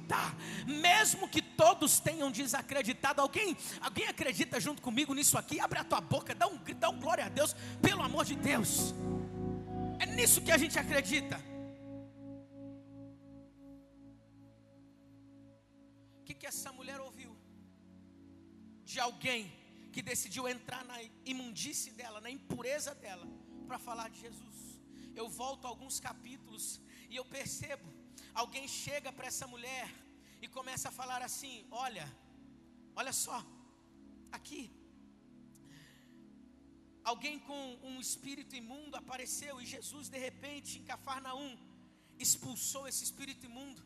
Mesmo 0.65 1.27
que 1.27 1.41
todos 1.41 1.99
tenham 1.99 2.29
desacreditado, 2.29 3.21
alguém, 3.21 3.55
alguém 3.79 4.07
acredita 4.07 4.59
junto 4.59 4.81
comigo 4.81 5.13
nisso 5.13 5.37
aqui? 5.37 5.59
Abre 5.59 5.79
a 5.79 5.83
tua 5.83 6.01
boca, 6.01 6.35
dá 6.35 6.47
um, 6.47 6.59
dá 6.77 6.89
um 6.89 6.99
glória 6.99 7.25
a 7.25 7.29
Deus, 7.29 7.55
pelo 7.81 8.03
amor 8.03 8.25
de 8.25 8.35
Deus. 8.35 8.93
É 9.99 10.05
nisso 10.05 10.41
que 10.41 10.51
a 10.51 10.57
gente 10.57 10.77
acredita. 10.77 11.37
O 16.19 16.23
que, 16.25 16.33
que 16.33 16.45
essa 16.45 16.71
mulher 16.71 16.99
ouviu 16.99 17.35
de 18.83 18.99
alguém 18.99 19.64
que 19.95 20.01
decidiu 20.01 20.45
entrar 20.53 20.83
na 20.91 20.97
imundície 21.33 21.91
dela, 21.99 22.19
na 22.25 22.29
impureza 22.37 22.93
dela, 23.03 23.25
para 23.67 23.77
falar 23.85 24.07
de 24.13 24.19
Jesus. 24.25 24.57
Eu 25.19 25.27
volto 25.41 25.65
alguns 25.65 25.97
capítulos 26.07 26.65
e 27.11 27.15
eu 27.19 27.23
percebo, 27.35 27.87
alguém 28.41 28.65
chega 28.67 29.09
para 29.17 29.27
essa 29.31 29.47
mulher 29.53 29.87
e 30.41 30.49
começa 30.57 30.89
a 30.89 30.95
falar 30.99 31.21
assim: 31.27 31.53
Olha, 31.85 32.05
olha 32.93 33.13
só, 33.13 33.37
aqui, 34.37 34.63
alguém 37.11 37.39
com 37.47 37.61
um 37.89 37.97
espírito 38.07 38.53
imundo 38.63 38.97
apareceu 38.97 39.61
e 39.61 39.71
Jesus, 39.75 40.09
de 40.15 40.21
repente, 40.27 40.77
em 40.79 40.87
Cafarnaum, 40.91 41.53
expulsou 42.25 42.85
esse 42.91 43.05
espírito 43.09 43.45
imundo. 43.51 43.81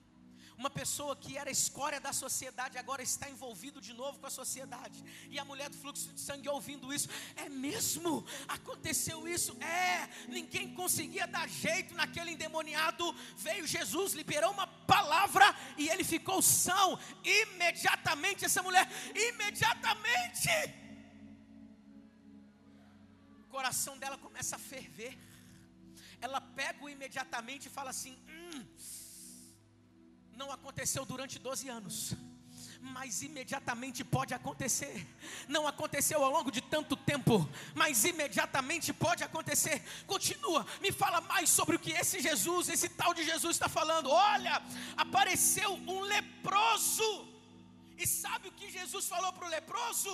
Uma 0.59 0.69
pessoa 0.69 1.15
que 1.15 1.37
era 1.37 1.49
escória 1.49 2.01
da 2.01 2.11
sociedade 2.11 2.77
agora 2.77 3.01
está 3.01 3.29
envolvido 3.29 3.79
de 3.79 3.93
novo 3.93 4.19
com 4.19 4.27
a 4.27 4.29
sociedade. 4.29 5.01
E 5.29 5.39
a 5.39 5.45
mulher 5.45 5.69
do 5.69 5.77
fluxo 5.77 6.11
de 6.11 6.19
sangue 6.19 6.49
ouvindo 6.49 6.91
isso, 6.93 7.07
é 7.37 7.47
mesmo? 7.47 8.25
Aconteceu 8.45 9.25
isso? 9.25 9.55
É, 9.63 10.09
ninguém 10.27 10.73
conseguia 10.73 11.25
dar 11.25 11.47
jeito 11.47 11.93
naquele 11.95 12.31
endemoniado. 12.31 13.05
Veio 13.37 13.65
Jesus, 13.65 14.11
liberou 14.11 14.51
uma 14.51 14.67
palavra 14.67 15.45
e 15.77 15.87
ele 15.87 16.03
ficou 16.03 16.41
são. 16.41 16.99
Imediatamente 17.23 18.43
essa 18.43 18.61
mulher, 18.61 18.85
imediatamente. 19.15 20.49
O 23.43 23.47
coração 23.47 23.97
dela 23.97 24.17
começa 24.17 24.57
a 24.57 24.59
ferver. 24.59 25.17
Ela 26.19 26.41
pega 26.41 26.83
o 26.83 26.89
imediatamente 26.89 27.67
e 27.67 27.71
fala 27.71 27.91
assim: 27.91 28.21
hum, 28.27 28.65
não 30.39 30.51
aconteceu 30.53 31.03
durante 31.11 31.37
12 31.37 31.67
anos, 31.77 31.95
mas 32.95 33.21
imediatamente 33.29 34.05
pode 34.15 34.33
acontecer. 34.33 34.95
Não 35.55 35.63
aconteceu 35.71 36.19
ao 36.23 36.31
longo 36.35 36.49
de 36.57 36.61
tanto 36.73 36.95
tempo, 37.11 37.33
mas 37.81 38.05
imediatamente 38.11 38.93
pode 39.05 39.21
acontecer. 39.21 39.77
Continua, 40.13 40.61
me 40.85 40.91
fala 41.01 41.19
mais 41.33 41.49
sobre 41.49 41.75
o 41.75 41.81
que 41.85 41.91
esse 41.91 42.21
Jesus, 42.27 42.69
esse 42.69 42.89
tal 43.01 43.13
de 43.13 43.23
Jesus 43.31 43.57
está 43.57 43.67
falando. 43.67 44.09
Olha, 44.09 44.55
apareceu 45.05 45.71
um 45.95 45.99
leproso. 46.15 47.09
E 47.97 48.07
sabe 48.07 48.47
o 48.47 48.55
que 48.59 48.71
Jesus 48.79 49.07
falou 49.13 49.33
para 49.33 49.45
o 49.47 49.53
leproso? 49.57 50.13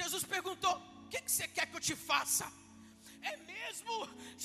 Jesus 0.00 0.24
perguntou: 0.36 0.74
O 1.04 1.08
que, 1.10 1.20
que 1.20 1.30
você 1.30 1.46
quer 1.46 1.66
que 1.66 1.76
eu 1.76 1.86
te 1.88 1.94
faça? 1.94 2.46
É 3.32 3.36
mesmo? 3.52 3.94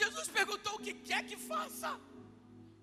Jesus 0.02 0.28
perguntou: 0.40 0.74
O 0.76 0.84
que 0.86 0.94
quer 0.94 1.24
que 1.30 1.38
faça? 1.38 1.92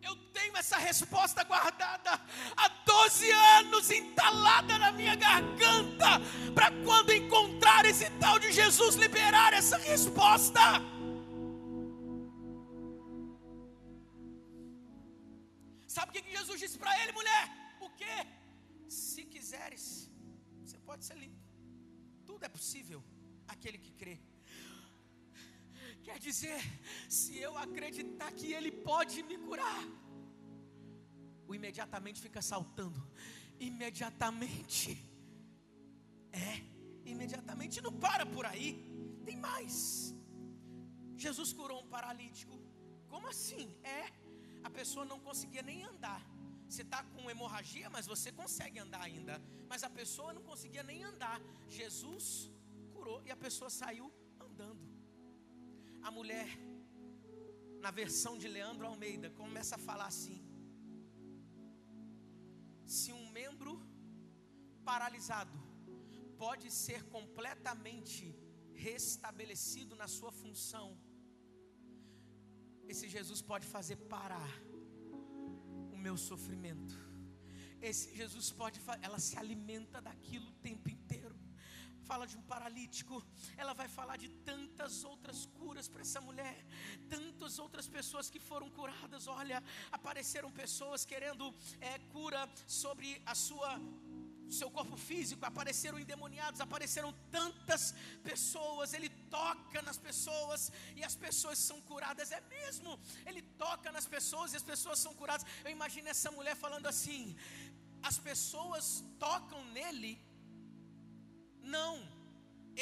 Eu 0.03 0.17
tenho 0.33 0.57
essa 0.57 0.79
resposta 0.79 1.45
guardada 1.45 2.13
há 2.57 2.69
12 2.69 3.31
anos 3.31 3.91
entalada 3.91 4.79
na 4.79 4.93
minha 4.93 5.15
garganta, 5.15 6.21
para 6.55 6.71
quando 6.85 7.13
encontrar 7.13 7.85
esse 7.85 8.09
tal 8.19 8.39
de 8.39 8.53
Jesus 8.53 8.95
liberar 8.97 9.53
essa 9.53 9.79
resposta. 9.79 10.61
Sabe 15.87 16.11
o 16.11 16.23
que 16.23 16.37
Jesus 16.39 16.59
disse 16.61 16.79
para 16.79 16.99
ele, 17.03 17.13
mulher? 17.13 17.45
O 17.81 17.91
que? 17.91 18.17
Se 18.89 19.25
quiseres, 19.25 20.11
você 20.65 20.79
pode 20.79 21.05
ser 21.05 21.17
limpo. 21.19 21.45
Tudo 22.25 22.45
é 22.45 22.49
possível 22.49 23.03
aquele 23.49 23.79
que 23.79 23.93
crê. 23.93 24.19
Quer 26.11 26.19
dizer, 26.19 26.61
se 27.09 27.33
eu 27.47 27.53
acreditar 27.57 28.31
que 28.39 28.49
Ele 28.53 28.71
pode 28.89 29.23
me 29.29 29.37
curar, 29.47 29.83
o 31.47 31.55
imediatamente 31.59 32.21
fica 32.27 32.43
saltando. 32.43 33.01
Imediatamente. 33.69 34.91
É, 36.33 36.53
imediatamente 37.05 37.81
não 37.87 37.93
para 38.07 38.27
por 38.35 38.45
aí. 38.53 38.69
Tem 39.25 39.37
mais. 39.37 40.13
Jesus 41.25 41.53
curou 41.53 41.81
um 41.85 41.89
paralítico. 41.97 42.57
Como 43.13 43.29
assim? 43.35 43.65
É, 43.99 44.03
a 44.69 44.71
pessoa 44.79 45.05
não 45.13 45.21
conseguia 45.29 45.63
nem 45.71 45.85
andar. 45.93 46.21
Você 46.69 46.83
está 46.83 47.03
com 47.13 47.31
hemorragia, 47.31 47.89
mas 47.91 48.07
você 48.15 48.31
consegue 48.33 48.79
andar 48.85 49.03
ainda. 49.03 49.41
Mas 49.69 49.85
a 49.89 49.91
pessoa 50.01 50.33
não 50.33 50.43
conseguia 50.51 50.85
nem 50.91 51.03
andar. 51.13 51.41
Jesus 51.69 52.27
curou 52.95 53.23
e 53.27 53.31
a 53.31 53.37
pessoa 53.37 53.71
saiu 53.71 54.13
a 56.03 56.11
mulher, 56.11 56.49
na 57.85 57.91
versão 57.91 58.37
de 58.43 58.49
Leandro 58.49 58.87
Almeida, 58.87 59.29
começa 59.31 59.75
a 59.77 59.85
falar 59.89 60.07
assim: 60.07 60.39
se 62.87 63.13
um 63.13 63.27
membro 63.39 63.75
paralisado 64.85 65.59
pode 66.45 66.71
ser 66.71 67.01
completamente 67.17 68.25
restabelecido 68.87 69.95
na 70.03 70.09
sua 70.17 70.33
função, 70.33 70.87
esse 72.89 73.09
Jesus 73.17 73.41
pode 73.51 73.67
fazer 73.67 73.97
parar 74.15 74.53
o 75.95 75.99
meu 76.07 76.17
sofrimento. 76.17 76.97
Esse 77.81 78.15
Jesus 78.15 78.51
pode, 78.51 78.81
ela 79.01 79.19
se 79.19 79.37
alimenta 79.39 80.01
daquilo 80.01 80.49
o 80.51 80.59
tempo 80.69 80.89
inteiro 80.89 81.00
fala 82.01 82.27
de 82.27 82.37
um 82.37 82.43
paralítico, 82.43 83.23
ela 83.57 83.73
vai 83.73 83.89
falar 83.89 84.17
de 84.17 84.29
tantas 84.51 85.05
outras 85.05 85.47
curas 85.47 85.89
para 85.89 86.03
essa 86.03 86.21
mulher, 86.21 86.57
tantas 87.09 87.59
outras 87.59 87.89
pessoas 87.89 88.31
que 88.31 88.41
foram 88.41 88.69
curadas. 88.71 89.27
Olha, 89.27 89.63
apareceram 89.93 90.51
pessoas 90.51 91.05
querendo 91.05 91.55
é, 91.81 91.99
cura 92.15 92.49
sobre 92.67 93.23
a 93.27 93.35
sua 93.35 93.79
seu 94.51 94.71
corpo 94.71 94.97
físico, 94.97 95.47
apareceram 95.47 95.99
endemoniados, 95.99 96.61
apareceram 96.61 97.13
tantas 97.31 97.95
pessoas, 98.23 98.93
ele 98.93 99.09
toca 99.31 99.81
nas 99.83 99.97
pessoas 99.97 100.73
e 100.97 101.05
as 101.05 101.15
pessoas 101.15 101.59
são 101.59 101.81
curadas, 101.83 102.33
é 102.33 102.41
mesmo, 102.41 102.99
ele 103.27 103.43
toca 103.65 103.93
nas 103.93 104.07
pessoas 104.07 104.53
e 104.53 104.57
as 104.57 104.63
pessoas 104.63 104.99
são 104.99 105.15
curadas. 105.15 105.47
Eu 105.65 105.71
imagino 105.71 106.09
essa 106.09 106.31
mulher 106.33 106.57
falando 106.57 106.87
assim: 106.87 107.37
as 108.03 108.19
pessoas 108.19 109.05
tocam 109.19 109.65
nele 109.67 110.21
não, 111.77 111.95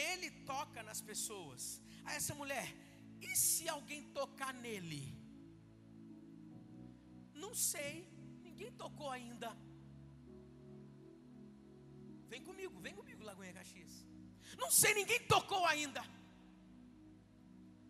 ele 0.09 0.29
toca 0.53 0.83
nas 0.89 1.01
pessoas. 1.11 1.63
Aí 2.05 2.17
essa 2.17 2.35
mulher, 2.41 2.67
e 3.21 3.31
se 3.37 3.65
alguém 3.69 4.03
tocar 4.21 4.53
nele? 4.67 5.03
Não 7.43 7.55
sei, 7.71 7.95
ninguém 8.47 8.71
tocou 8.85 9.11
ainda. 9.19 9.51
Vem 12.33 12.43
comigo, 12.49 12.79
vem 12.87 12.95
comigo, 13.01 13.25
Lagoinha 13.25 13.55
Caxias. 13.59 13.95
Não 14.63 14.71
sei, 14.71 14.95
ninguém 15.01 15.21
tocou 15.35 15.65
ainda. 15.67 16.03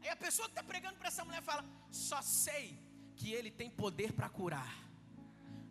Aí 0.02 0.08
a 0.08 0.16
pessoa 0.16 0.48
que 0.48 0.52
está 0.52 0.62
pregando 0.62 0.96
para 0.98 1.08
essa 1.08 1.24
mulher 1.24 1.42
fala: 1.42 1.64
Só 1.90 2.20
sei 2.22 2.66
que 3.16 3.32
ele 3.32 3.50
tem 3.50 3.70
poder 3.70 4.12
para 4.12 4.28
curar. 4.28 4.72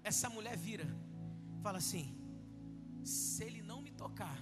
Essa 0.03 0.29
mulher 0.29 0.55
vira, 0.57 0.87
fala 1.61 1.77
assim: 1.77 2.07
Se 3.03 3.43
ele 3.43 3.61
não 3.61 3.81
me 3.81 3.91
tocar, 3.91 4.37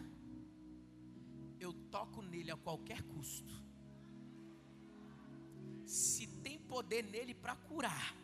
eu 1.66 1.74
toco 1.96 2.22
nele 2.22 2.52
a 2.52 2.58
qualquer 2.58 3.02
custo. 3.04 3.54
Se 5.86 6.28
tem 6.44 6.58
poder 6.60 7.04
nele 7.04 7.34
para 7.34 7.56
curar, 7.56 8.16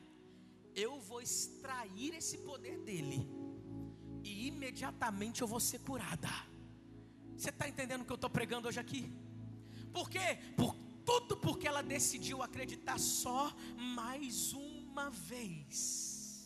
eu 0.75 0.99
vou 0.99 1.21
extrair 1.21 2.13
esse 2.15 2.37
poder 2.39 2.77
dele, 2.79 3.19
e 4.23 4.47
imediatamente 4.47 5.41
eu 5.41 5.47
vou 5.47 5.59
ser 5.59 5.79
curada. 5.79 6.29
Você 7.35 7.49
está 7.49 7.67
entendendo 7.67 8.01
o 8.01 8.05
que 8.05 8.11
eu 8.11 8.21
estou 8.21 8.29
pregando 8.29 8.67
hoje 8.67 8.79
aqui? 8.79 9.11
Por 9.91 10.09
quê? 10.09 10.37
Por 10.55 10.75
tudo 11.05 11.35
porque 11.35 11.67
ela 11.67 11.81
decidiu 11.81 12.43
acreditar 12.43 12.99
só 12.99 13.51
mais 13.75 14.53
uma 14.53 15.09
vez. 15.09 16.45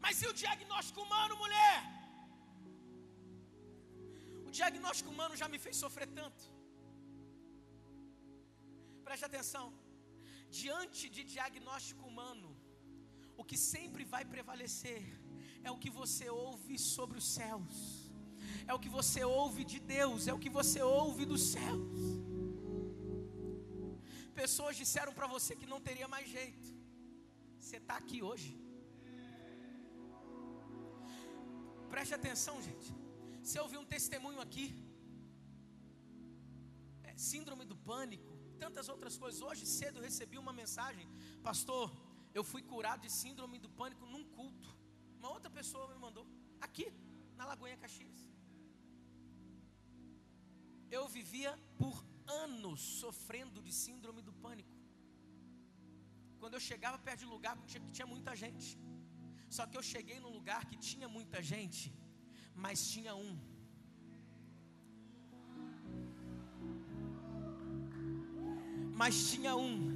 Mas 0.00 0.22
e 0.22 0.26
o 0.28 0.32
diagnóstico 0.32 1.02
humano, 1.02 1.36
mulher? 1.36 1.95
Diagnóstico 4.58 5.10
humano 5.14 5.40
já 5.42 5.48
me 5.52 5.58
fez 5.64 5.76
sofrer 5.84 6.08
tanto. 6.20 6.44
Preste 9.06 9.24
atenção. 9.30 9.66
Diante 10.60 11.04
de 11.16 11.22
diagnóstico 11.34 12.04
humano, 12.10 12.50
o 13.40 13.44
que 13.48 13.58
sempre 13.72 14.04
vai 14.14 14.24
prevalecer 14.34 15.02
é 15.66 15.70
o 15.74 15.80
que 15.82 15.90
você 16.00 16.26
ouve 16.48 16.76
sobre 16.94 17.16
os 17.22 17.26
céus, 17.38 17.74
é 18.70 18.72
o 18.76 18.80
que 18.84 18.92
você 18.98 19.22
ouve 19.40 19.62
de 19.72 19.78
Deus, 19.96 20.28
é 20.30 20.34
o 20.36 20.42
que 20.44 20.52
você 20.58 20.80
ouve 21.00 21.24
dos 21.32 21.42
céus. 21.54 21.98
Pessoas 24.42 24.76
disseram 24.82 25.12
para 25.18 25.28
você 25.34 25.52
que 25.60 25.72
não 25.72 25.80
teria 25.88 26.08
mais 26.14 26.26
jeito. 26.36 26.68
Você 27.58 27.78
está 27.82 27.96
aqui 28.02 28.18
hoje. 28.28 28.50
Preste 31.92 32.14
atenção, 32.18 32.56
gente. 32.68 32.88
Você 33.46 33.60
ouviu 33.64 33.80
um 33.82 33.88
testemunho 33.96 34.40
aqui. 34.44 34.66
É, 37.08 37.10
síndrome 37.30 37.64
do 37.70 37.76
pânico, 37.88 38.32
tantas 38.62 38.86
outras 38.92 39.16
coisas. 39.22 39.40
Hoje 39.48 39.64
cedo 39.74 40.00
recebi 40.06 40.36
uma 40.44 40.52
mensagem, 40.60 41.06
pastor. 41.48 41.86
Eu 42.38 42.42
fui 42.52 42.62
curado 42.72 43.02
de 43.06 43.10
síndrome 43.20 43.58
do 43.64 43.70
pânico 43.80 44.04
num 44.12 44.24
culto. 44.38 44.70
Uma 45.18 45.30
outra 45.34 45.50
pessoa 45.58 45.84
me 45.92 45.98
mandou 46.06 46.24
aqui 46.66 46.86
na 47.38 47.44
Lagoinha 47.50 47.78
Caxias. 47.84 48.22
Eu 50.96 51.04
vivia 51.16 51.52
por 51.82 51.94
anos 52.44 52.80
sofrendo 53.02 53.62
de 53.66 53.74
síndrome 53.84 54.22
do 54.28 54.34
pânico. 54.46 54.74
Quando 56.40 56.54
eu 56.58 56.64
chegava 56.70 56.98
perto 57.06 57.20
de 57.24 57.30
lugar 57.34 57.54
que 57.58 57.78
tinha 57.98 58.08
muita 58.14 58.34
gente. 58.42 58.70
Só 59.58 59.64
que 59.68 59.78
eu 59.78 59.84
cheguei 59.92 60.18
num 60.24 60.34
lugar 60.38 60.62
que 60.70 60.76
tinha 60.90 61.08
muita 61.16 61.40
gente 61.52 61.86
mas 62.56 62.90
tinha 62.90 63.14
um. 63.14 63.38
Mas 68.94 69.30
tinha 69.30 69.54
um 69.54 69.94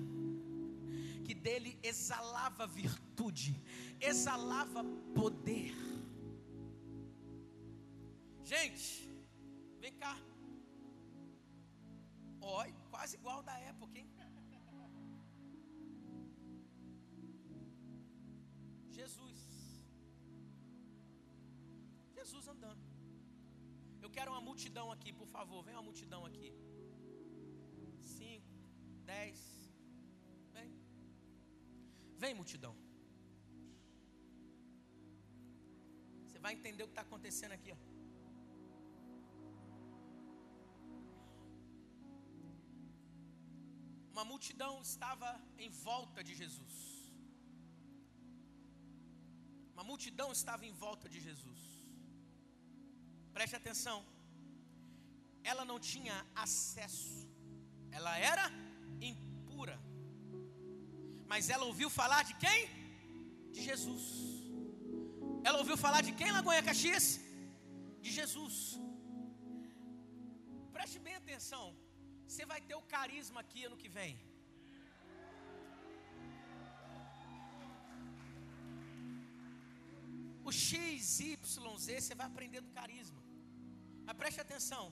que 1.25 1.35
dele 1.35 1.79
exalava 1.83 2.67
virtude, 2.67 3.59
exalava 4.01 4.85
poder. 5.15 5.75
Gente, 8.45 9.00
Jesus 22.31 22.49
andando. 22.55 22.85
Eu 24.05 24.11
quero 24.17 24.31
uma 24.33 24.43
multidão 24.49 24.87
aqui, 24.95 25.11
por 25.21 25.29
favor. 25.37 25.61
Vem 25.67 25.75
uma 25.77 25.87
multidão 25.89 26.21
aqui. 26.29 26.51
Cinco, 28.17 28.53
dez. 29.13 29.39
Vem. 30.57 30.71
Vem, 32.23 32.35
multidão. 32.41 32.75
Você 36.25 36.39
vai 36.45 36.53
entender 36.59 36.85
o 36.85 36.89
que 36.91 36.97
está 36.97 37.07
acontecendo 37.09 37.55
aqui. 37.59 37.73
Ó. 37.77 37.81
Uma 44.13 44.25
multidão 44.33 44.73
estava 44.91 45.29
em 45.65 45.71
volta 45.89 46.23
de 46.29 46.35
Jesus. 46.43 46.79
Uma 49.75 49.85
multidão 49.93 50.31
estava 50.39 50.65
em 50.71 50.75
volta 50.87 51.09
de 51.09 51.21
Jesus. 51.29 51.80
Preste 53.41 53.57
atenção. 53.57 53.99
Ela 55.51 55.63
não 55.69 55.77
tinha 55.91 56.17
acesso. 56.43 57.21
Ela 57.99 58.13
era 58.33 58.45
impura. 59.11 59.77
Mas 61.31 61.49
ela 61.55 61.65
ouviu 61.71 61.89
falar 61.99 62.23
de 62.31 62.35
quem? 62.43 62.59
De 63.55 63.63
Jesus. 63.69 64.05
Ela 65.49 65.61
ouviu 65.63 65.77
falar 65.85 66.03
de 66.09 66.13
quem, 66.19 66.31
Lagoinha 66.37 66.67
Caxias? 66.69 67.07
De 68.05 68.11
Jesus. 68.19 68.57
Preste 70.77 70.99
bem 71.07 71.17
atenção. 71.23 71.65
Você 72.27 72.45
vai 72.53 72.61
ter 72.69 72.77
o 72.81 72.87
carisma 72.97 73.41
aqui 73.45 73.65
ano 73.69 73.81
que 73.85 73.91
vem. 73.99 74.13
O 80.45 80.53
X, 80.53 81.21
Y, 81.33 81.79
Z, 81.87 82.01
você 82.03 82.15
vai 82.21 82.29
aprender 82.33 82.61
do 82.69 82.73
carisma. 82.81 83.30
Mas 84.11 84.19
preste 84.23 84.41
atenção. 84.41 84.85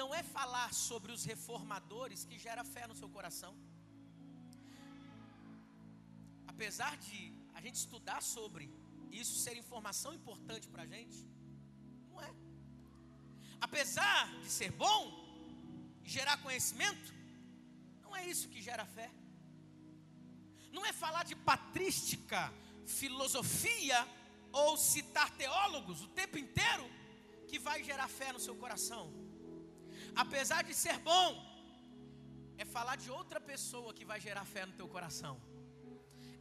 Não 0.00 0.14
é 0.18 0.22
falar 0.22 0.72
sobre 0.72 1.10
os 1.14 1.24
reformadores 1.30 2.24
que 2.24 2.36
gera 2.44 2.62
fé 2.74 2.86
no 2.90 2.94
seu 3.00 3.08
coração. 3.16 3.52
Apesar 6.52 6.92
de 7.06 7.18
a 7.54 7.60
gente 7.64 7.74
estudar 7.74 8.20
sobre 8.22 8.70
isso 9.10 9.34
ser 9.44 9.56
informação 9.56 10.14
importante 10.14 10.68
para 10.68 10.84
a 10.84 10.90
gente, 10.94 11.18
não 12.08 12.22
é. 12.22 12.30
Apesar 13.60 14.22
de 14.42 14.48
ser 14.58 14.70
bom, 14.70 15.02
gerar 16.04 16.36
conhecimento, 16.46 17.12
não 18.00 18.14
é 18.14 18.24
isso 18.32 18.48
que 18.48 18.62
gera 18.62 18.86
fé. 18.86 19.10
Não 20.70 20.86
é 20.86 20.92
falar 20.92 21.24
de 21.24 21.34
patrística, 21.34 22.42
filosofia 22.86 24.00
ou 24.52 24.76
citar 24.76 25.30
teólogos 25.32 26.00
o 26.04 26.12
tempo 26.20 26.38
inteiro 26.38 26.94
que 27.54 27.58
vai 27.70 27.80
gerar 27.88 28.08
fé 28.20 28.28
no 28.36 28.40
seu 28.44 28.54
coração. 28.62 29.04
Apesar 30.22 30.60
de 30.68 30.74
ser 30.74 30.96
bom, 31.10 31.28
é 32.62 32.64
falar 32.76 32.96
de 33.02 33.08
outra 33.18 33.40
pessoa 33.50 33.94
que 33.98 34.04
vai 34.10 34.18
gerar 34.26 34.44
fé 34.54 34.62
no 34.66 34.76
teu 34.80 34.88
coração. 34.94 35.34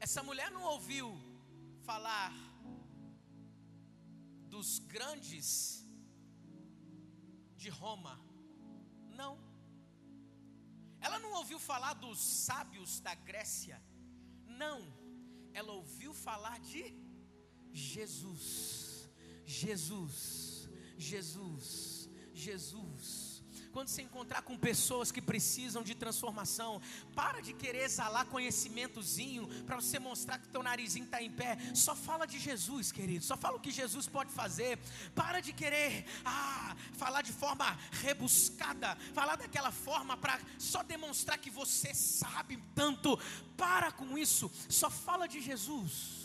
Essa 0.05 0.23
mulher 0.29 0.49
não 0.55 0.63
ouviu 0.75 1.07
falar 1.89 2.31
dos 4.53 4.69
grandes 4.93 5.47
de 7.61 7.69
Roma. 7.81 8.15
Não. 9.21 9.33
Ela 10.99 11.19
não 11.19 11.33
ouviu 11.41 11.59
falar 11.59 11.93
dos 12.05 12.19
sábios 12.47 12.99
da 13.01 13.13
Grécia. 13.13 13.79
Não. 14.63 14.79
Ela 15.59 15.73
ouviu 15.73 16.11
falar 16.27 16.57
de 16.71 16.83
Jesus. 17.71 19.07
Jesus. 19.45 20.42
Jesus. 20.97 22.09
Jesus 22.33 23.33
quando 23.73 23.87
você 23.87 24.03
encontrar 24.03 24.43
com 24.43 24.55
pessoas 24.55 25.11
que 25.11 25.19
precisam 25.19 25.81
de 25.81 25.95
transformação, 25.95 26.79
para 27.15 27.41
de 27.41 27.53
querer 27.53 27.85
exalar 27.85 28.25
conhecimentozinho 28.27 29.47
para 29.65 29.75
você 29.75 29.97
mostrar 29.97 30.37
que 30.37 30.47
teu 30.47 30.61
narizinho 30.61 31.05
está 31.05 31.21
em 31.21 31.31
pé. 31.31 31.57
Só 31.73 31.95
fala 31.95 32.27
de 32.27 32.37
Jesus, 32.37 32.91
querido. 32.91 33.25
Só 33.25 33.35
fala 33.35 33.57
o 33.57 33.59
que 33.59 33.71
Jesus 33.71 34.07
pode 34.07 34.31
fazer. 34.31 34.77
Para 35.15 35.41
de 35.41 35.51
querer 35.51 36.05
ah, 36.23 36.75
falar 36.93 37.23
de 37.23 37.33
forma 37.33 37.65
rebuscada, 38.03 38.95
falar 39.11 39.37
daquela 39.37 39.71
forma 39.71 40.15
para 40.15 40.39
só 40.59 40.83
demonstrar 40.83 41.39
que 41.39 41.49
você 41.49 41.95
sabe 41.95 42.61
tanto. 42.75 43.19
Para 43.57 43.91
com 43.91 44.15
isso. 44.15 44.51
Só 44.69 44.89
fala 44.91 45.27
de 45.27 45.41
Jesus. 45.41 46.22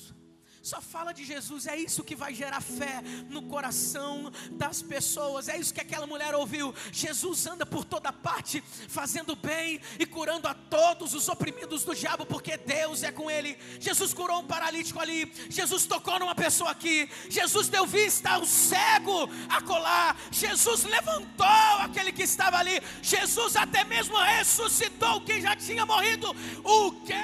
Só 0.69 0.83
fala 0.83 1.15
de 1.15 1.25
Jesus, 1.25 1.67
é 1.67 1.75
isso 1.79 2.05
que 2.05 2.15
vai 2.15 2.35
gerar 2.35 2.61
fé 2.61 3.01
no 3.31 3.41
coração 3.41 4.31
das 4.51 4.83
pessoas. 4.83 5.49
É 5.49 5.57
isso 5.57 5.73
que 5.73 5.81
aquela 5.81 6.07
mulher 6.07 6.35
ouviu. 6.35 6.75
Jesus 6.93 7.47
anda 7.47 7.65
por 7.65 7.87
toda 7.87 8.13
parte, 8.13 8.63
fazendo 8.87 9.35
bem 9.35 9.81
e 9.99 10.05
curando 10.05 10.47
a 10.47 10.53
todos 10.53 11.15
os 11.15 11.27
oprimidos 11.27 11.85
do 11.85 11.95
diabo, 11.95 12.27
porque 12.27 12.59
Deus 12.59 13.03
é 13.03 13.11
com 13.11 13.31
ele. 13.31 13.57
Jesus 13.81 14.13
curou 14.13 14.41
um 14.41 14.47
paralítico 14.47 15.01
ali, 15.01 15.33
Jesus 15.49 15.87
tocou 15.87 16.19
numa 16.19 16.35
pessoa 16.35 16.73
aqui, 16.73 17.09
Jesus 17.31 17.71
deu 17.71 17.87
vista 17.87 18.29
ao 18.33 18.45
cego 18.45 19.27
acolá, 19.49 20.15
Jesus 20.31 20.85
levantou 20.85 21.47
aquele 21.81 22.13
que 22.13 22.25
estava 22.25 22.59
ali, 22.59 22.83
Jesus 23.01 23.57
até 23.57 23.85
mesmo 23.85 24.19
ressuscitou 24.19 25.23
quem 25.23 25.41
já 25.41 25.57
tinha 25.57 25.87
morrido. 25.87 26.29
O 26.63 26.93
que? 27.07 27.15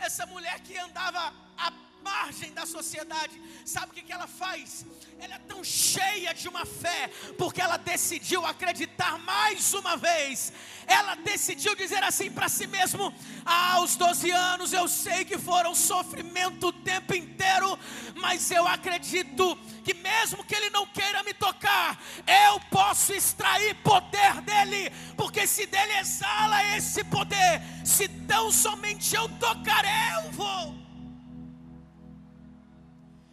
Essa 0.00 0.24
mulher 0.26 0.58
que 0.60 0.76
andava 0.78 1.32
à 1.56 1.70
margem 2.02 2.52
da 2.52 2.66
sociedade, 2.66 3.40
sabe 3.64 3.92
o 3.92 3.94
que, 3.94 4.12
ela 4.12 4.26
faz? 4.26 4.84
Ela 5.18 5.34
é 5.34 5.38
tão 5.38 5.62
cheia 5.62 6.32
de 6.34 6.48
uma 6.48 6.64
fé, 6.64 7.08
porque 7.36 7.60
ela 7.60 7.76
decidiu 7.76 8.44
acreditar 8.44 9.18
mais 9.18 9.72
uma 9.74 9.96
vez. 9.96 10.52
Ela 10.86 11.14
decidiu 11.14 11.74
dizer 11.74 12.02
assim 12.02 12.30
para 12.30 12.48
si 12.48 12.66
mesmo: 12.66 13.14
ah, 13.44 13.74
aos 13.74 13.96
12 13.96 14.30
anos 14.30 14.72
eu 14.72 14.88
sei 14.88 15.24
que 15.24 15.38
foram 15.38 15.74
sofrimento 15.74 16.68
o 16.68 16.72
tempo 16.72 17.14
inteiro, 17.14 17.78
mas 18.16 18.50
eu 18.50 18.66
acredito 18.66 19.56
que 19.84 19.94
mesmo 19.94 20.44
que 20.44 20.54
Ele 20.54 20.70
não 20.70 20.86
queira 20.86 21.22
me 21.22 21.34
tocar, 21.34 22.00
eu 22.26 22.60
posso 22.70 23.12
extrair 23.12 23.74
poder 23.76 24.40
dele, 24.42 24.90
porque 25.16 25.46
se 25.46 25.66
dele 25.66 25.92
exala 25.98 26.76
esse 26.76 27.04
poder, 27.04 27.62
se 27.84 28.08
tão 28.08 28.50
somente 28.50 29.14
eu 29.14 29.28
tocar, 29.38 29.84
eu 29.84 30.32
vou. 30.32 30.79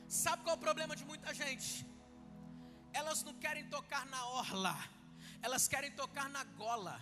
Sabe 0.08 0.44
qual 0.44 0.56
é 0.56 0.58
o 0.58 0.66
problema 0.68 0.96
de 0.96 1.06
muita 1.06 1.34
gente? 1.34 1.86
Elas 2.94 3.24
não 3.24 3.34
querem 3.34 3.68
tocar 3.70 4.06
na 4.06 4.26
orla, 4.28 4.76
elas 5.42 5.68
querem 5.68 5.92
tocar 5.92 6.30
na 6.30 6.44
gola. 6.64 6.96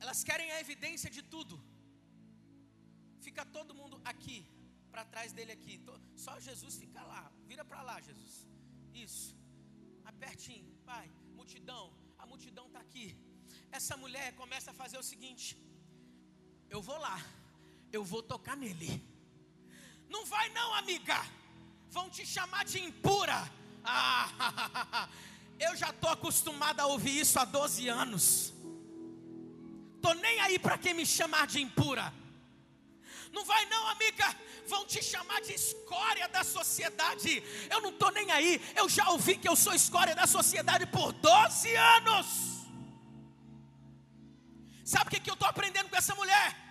Elas 0.00 0.22
querem 0.28 0.50
a 0.52 0.60
evidência 0.64 1.10
de 1.10 1.22
tudo. 1.22 1.56
Fica 3.26 3.44
todo 3.44 3.74
mundo 3.74 4.00
aqui, 4.04 4.38
para 4.90 5.04
trás 5.04 5.32
dele 5.36 5.52
aqui. 5.52 5.74
Só 6.24 6.38
Jesus 6.48 6.76
fica 6.82 7.02
lá. 7.02 7.22
Vira 7.50 7.64
para 7.64 7.82
lá, 7.82 7.96
Jesus. 8.00 8.34
Isso. 8.94 9.36
Apertinho, 10.04 10.74
pai. 10.90 11.06
Multidão. 11.38 11.84
A 12.18 12.26
multidão 12.26 12.66
está 12.68 12.80
aqui. 12.86 13.06
Essa 13.78 13.96
mulher 13.96 14.34
começa 14.42 14.70
a 14.70 14.78
fazer 14.82 14.98
o 14.98 15.08
seguinte: 15.12 15.46
Eu 16.68 16.80
vou 16.80 16.98
lá. 16.98 17.16
Eu 17.92 18.04
vou 18.04 18.22
tocar 18.22 18.56
nele. 18.56 19.02
Não 20.08 20.24
vai 20.24 20.48
não, 20.50 20.74
amiga. 20.74 21.18
Vão 21.90 22.10
te 22.10 22.26
chamar 22.26 22.64
de 22.64 22.78
impura. 22.80 23.50
Ah, 23.84 25.08
eu 25.58 25.74
já 25.76 25.90
estou 25.90 26.10
acostumada 26.10 26.82
a 26.82 26.86
ouvir 26.86 27.20
isso 27.20 27.38
há 27.38 27.44
12 27.44 27.88
anos. 27.88 28.52
Tô 30.00 30.12
nem 30.14 30.40
aí 30.40 30.58
para 30.58 30.78
quem 30.78 30.94
me 30.94 31.06
chamar 31.06 31.46
de 31.46 31.60
impura. 31.60 32.12
Não 33.32 33.44
vai 33.44 33.64
não, 33.66 33.88
amiga. 33.88 34.36
Vão 34.66 34.84
te 34.86 35.02
chamar 35.02 35.40
de 35.40 35.52
escória 35.52 36.28
da 36.28 36.42
sociedade. 36.42 37.42
Eu 37.70 37.80
não 37.80 37.90
estou 37.90 38.10
nem 38.10 38.30
aí. 38.30 38.60
Eu 38.74 38.88
já 38.88 39.08
ouvi 39.10 39.36
que 39.36 39.48
eu 39.48 39.56
sou 39.56 39.74
escória 39.74 40.14
da 40.14 40.26
sociedade 40.26 40.86
por 40.86 41.12
12 41.12 41.74
anos. 41.76 42.26
Sabe 44.84 45.08
o 45.08 45.10
que, 45.10 45.20
que 45.20 45.30
eu 45.30 45.34
estou 45.34 45.48
aprendendo 45.48 45.88
com 45.88 45.96
essa 45.96 46.14
mulher? 46.14 46.65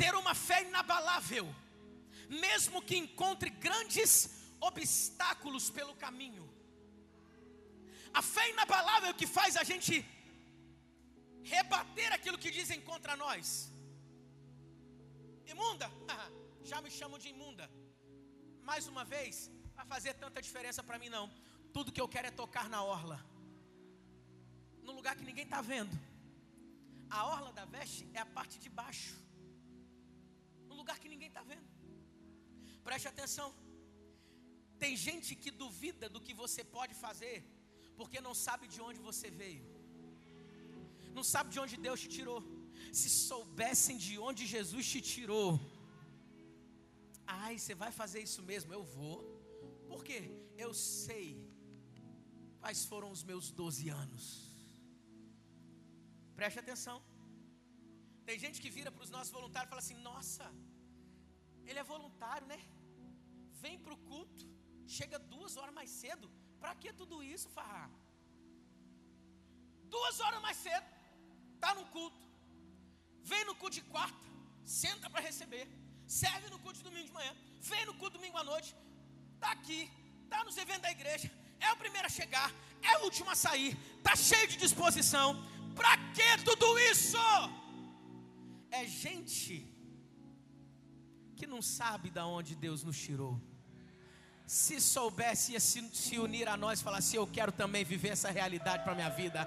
Ter 0.00 0.12
uma 0.22 0.34
fé 0.48 0.58
inabalável, 0.68 1.46
mesmo 2.44 2.82
que 2.88 2.96
encontre 3.04 3.50
grandes 3.66 4.10
obstáculos 4.68 5.64
pelo 5.78 5.94
caminho. 6.04 6.46
A 8.18 8.22
fé 8.34 8.44
inabalável 8.50 9.12
que 9.20 9.26
faz 9.38 9.56
a 9.62 9.64
gente 9.70 9.94
rebater 11.54 12.10
aquilo 12.12 12.38
que 12.44 12.50
dizem 12.58 12.80
contra 12.90 13.16
nós. 13.24 13.70
Imunda, 15.54 15.90
já 16.70 16.80
me 16.84 16.90
chamam 16.98 17.18
de 17.18 17.28
imunda. 17.34 17.66
Mais 18.62 18.86
uma 18.92 19.04
vez, 19.04 19.50
vai 19.74 19.86
fazer 19.94 20.14
tanta 20.24 20.42
diferença 20.46 20.82
para 20.88 20.98
mim 21.02 21.10
não. 21.16 21.26
Tudo 21.72 21.92
que 21.92 22.00
eu 22.00 22.08
quero 22.14 22.28
é 22.28 22.30
tocar 22.42 22.68
na 22.74 22.82
orla, 22.82 23.18
no 24.82 24.92
lugar 24.98 25.16
que 25.16 25.28
ninguém 25.30 25.44
está 25.44 25.60
vendo. 25.60 25.94
A 27.10 27.20
orla 27.34 27.50
da 27.58 27.64
veste 27.64 28.02
é 28.12 28.20
a 28.20 28.26
parte 28.26 28.58
de 28.64 28.68
baixo, 28.68 29.14
ninguém 31.28 31.32
está 31.34 31.42
vendo. 31.52 31.68
Preste 32.88 33.08
atenção. 33.14 33.48
Tem 34.82 34.92
gente 35.08 35.30
que 35.42 35.50
duvida 35.64 36.06
do 36.14 36.20
que 36.26 36.34
você 36.42 36.62
pode 36.76 36.94
fazer, 37.04 37.36
porque 37.98 38.26
não 38.26 38.34
sabe 38.46 38.64
de 38.74 38.80
onde 38.88 39.00
você 39.08 39.28
veio, 39.42 39.66
não 41.16 41.24
sabe 41.34 41.50
de 41.54 41.60
onde 41.64 41.76
Deus 41.86 42.00
te 42.04 42.10
tirou. 42.16 42.40
Se 43.00 43.08
soubessem 43.30 43.96
de 44.06 44.14
onde 44.26 44.42
Jesus 44.56 44.84
te 44.92 45.00
tirou, 45.12 45.48
ai, 47.26 47.54
você 47.58 47.74
vai 47.82 47.90
fazer 48.00 48.20
isso 48.28 48.42
mesmo? 48.50 48.72
Eu 48.78 48.84
vou, 48.96 49.18
porque 49.90 50.16
eu 50.64 50.72
sei 51.08 51.26
quais 52.60 52.82
foram 52.90 53.10
os 53.16 53.22
meus 53.30 53.46
12 53.62 53.88
anos. 54.02 54.24
Preste 56.38 56.60
atenção. 56.64 56.98
Tem 58.28 58.38
gente 58.44 58.60
que 58.62 58.70
vira 58.78 58.90
para 58.94 59.04
os 59.06 59.12
nossos 59.16 59.32
voluntários 59.38 59.68
e 59.68 59.72
fala 59.74 59.84
assim: 59.84 60.00
Nossa, 60.10 60.46
ele 61.68 61.80
é 61.82 61.92
voluntário, 61.94 62.46
né? 62.52 62.60
Vem 63.62 63.76
para 63.84 63.94
o 63.96 64.02
culto, 64.10 64.44
chega 64.96 65.18
duas 65.34 65.56
horas 65.58 65.74
mais 65.78 65.90
cedo. 66.02 66.28
Para 66.60 66.74
que 66.80 66.92
tudo 67.00 67.16
isso, 67.34 67.48
Farrá? 67.56 67.88
Duas 69.94 70.16
horas 70.20 70.40
mais 70.46 70.56
cedo, 70.56 70.86
está 71.54 71.72
no 71.78 71.84
culto. 71.96 72.22
Vem 73.30 73.44
no 73.44 73.54
culto 73.60 73.76
de 73.80 73.84
quarta, 73.94 74.26
senta 74.64 75.08
para 75.10 75.26
receber. 75.30 75.66
Serve 76.06 76.48
no 76.48 76.58
culto 76.58 76.78
de 76.78 76.84
domingo 76.88 77.08
de 77.10 77.16
manhã. 77.18 77.32
Vem 77.70 77.84
no 77.88 77.94
culto 78.00 78.16
domingo 78.18 78.38
à 78.38 78.44
noite. 78.52 78.70
Está 79.34 79.50
aqui, 79.52 79.80
está 80.24 80.42
nos 80.44 80.56
eventos 80.56 80.82
da 80.82 80.90
igreja. 80.90 81.30
É 81.60 81.70
o 81.72 81.76
primeiro 81.76 82.06
a 82.06 82.10
chegar, 82.18 82.50
é 82.90 82.98
o 82.98 83.04
último 83.04 83.30
a 83.30 83.34
sair. 83.34 83.76
Está 83.98 84.14
cheio 84.16 84.48
de 84.48 84.56
disposição. 84.56 85.28
Para 85.78 85.96
que 86.14 86.44
tudo 86.44 86.66
isso? 86.92 87.18
É 88.70 88.86
gente 88.86 89.77
que 91.38 91.46
não 91.46 91.62
sabe 91.62 92.10
da 92.10 92.26
onde 92.26 92.54
Deus 92.66 92.82
nos 92.82 92.98
tirou 92.98 93.34
se 94.48 94.80
soubesse, 94.80 95.52
ia 95.52 95.60
se, 95.60 95.86
se 95.92 96.18
unir 96.18 96.48
a 96.48 96.56
nós 96.56 96.80
e 96.80 96.82
falar 96.82 96.98
assim: 96.98 97.18
Eu 97.18 97.26
quero 97.26 97.52
também 97.52 97.84
viver 97.84 98.08
essa 98.08 98.30
realidade 98.30 98.82
para 98.82 98.92
a 98.92 98.96
minha 98.96 99.10
vida. 99.10 99.46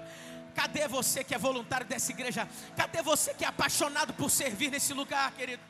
Cadê 0.54 0.86
você 0.86 1.24
que 1.24 1.34
é 1.34 1.38
voluntário 1.38 1.84
dessa 1.84 2.12
igreja? 2.12 2.48
Cadê 2.76 3.02
você 3.02 3.34
que 3.34 3.44
é 3.44 3.48
apaixonado 3.48 4.14
por 4.14 4.30
servir 4.30 4.70
nesse 4.70 4.94
lugar, 4.94 5.32
querido? 5.32 5.62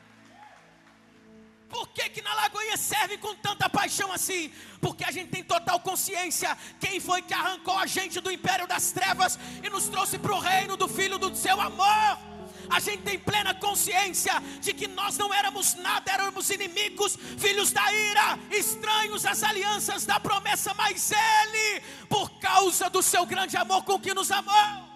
Por 1.67 1.87
que, 1.87 2.07
que 2.09 2.21
na 2.21 2.31
Lagoinha 2.35 2.77
serve 2.77 3.17
com 3.17 3.33
tanta 3.33 3.67
paixão 3.67 4.11
assim? 4.11 4.53
Porque 4.79 5.03
a 5.03 5.09
gente 5.09 5.31
tem 5.31 5.43
total 5.43 5.79
consciência 5.79 6.55
quem 6.79 6.99
foi 6.99 7.23
que 7.23 7.33
arrancou 7.33 7.75
a 7.79 7.87
gente 7.87 8.21
do 8.21 8.31
império 8.31 8.67
das 8.67 8.91
trevas 8.91 9.39
e 9.63 9.67
nos 9.67 9.89
trouxe 9.89 10.19
para 10.19 10.35
o 10.35 10.39
reino 10.39 10.77
do 10.77 10.87
Filho 10.87 11.17
do 11.17 11.35
seu 11.35 11.59
amor 11.59 12.32
a 12.69 12.79
gente 12.79 13.03
tem 13.03 13.19
plena 13.19 13.53
consciência 13.53 14.33
de 14.61 14.73
que 14.73 14.87
nós 14.87 15.17
não 15.17 15.33
éramos 15.33 15.75
nada, 15.75 16.11
éramos 16.11 16.49
inimigos, 16.49 17.15
filhos 17.37 17.71
da 17.71 17.93
ira, 17.93 18.39
estranhos 18.51 19.25
às 19.25 19.43
alianças 19.43 20.05
da 20.05 20.19
promessa, 20.19 20.73
mas 20.73 21.11
Ele, 21.11 21.81
por 22.07 22.29
causa 22.39 22.89
do 22.89 23.01
seu 23.01 23.25
grande 23.25 23.57
amor 23.57 23.83
com 23.83 23.99
que 23.99 24.13
nos 24.13 24.31
amou, 24.31 24.89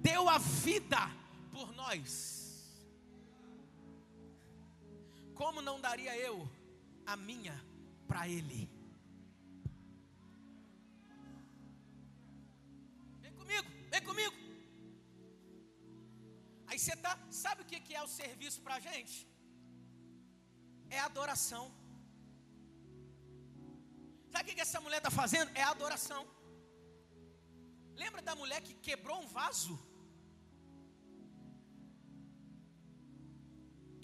deu 0.00 0.28
a 0.28 0.38
vida 0.38 1.10
por 1.52 1.72
nós. 1.74 2.34
Como 5.34 5.60
não 5.60 5.80
daria 5.80 6.16
eu 6.16 6.48
a 7.06 7.16
minha 7.16 7.60
para 8.06 8.28
Ele? 8.28 8.70
Vem 13.20 13.32
comigo, 13.32 13.66
vem 13.90 14.02
comigo. 14.02 14.43
Aí 16.74 16.78
você 16.82 16.94
tá, 17.02 17.12
sabe 17.30 17.62
o 17.62 17.66
que 17.66 17.94
é 17.98 18.02
o 18.06 18.12
serviço 18.20 18.60
para 18.64 18.74
a 18.78 18.84
gente? 18.86 19.16
É 20.96 20.98
adoração. 21.08 21.64
Sabe 24.32 24.44
o 24.44 24.54
que 24.54 24.64
essa 24.64 24.80
mulher 24.84 25.00
está 25.02 25.12
fazendo? 25.20 25.50
É 25.62 25.64
adoração. 25.74 26.22
Lembra 28.02 28.22
da 28.28 28.34
mulher 28.40 28.60
que 28.66 28.74
quebrou 28.88 29.18
um 29.24 29.28
vaso? 29.36 29.74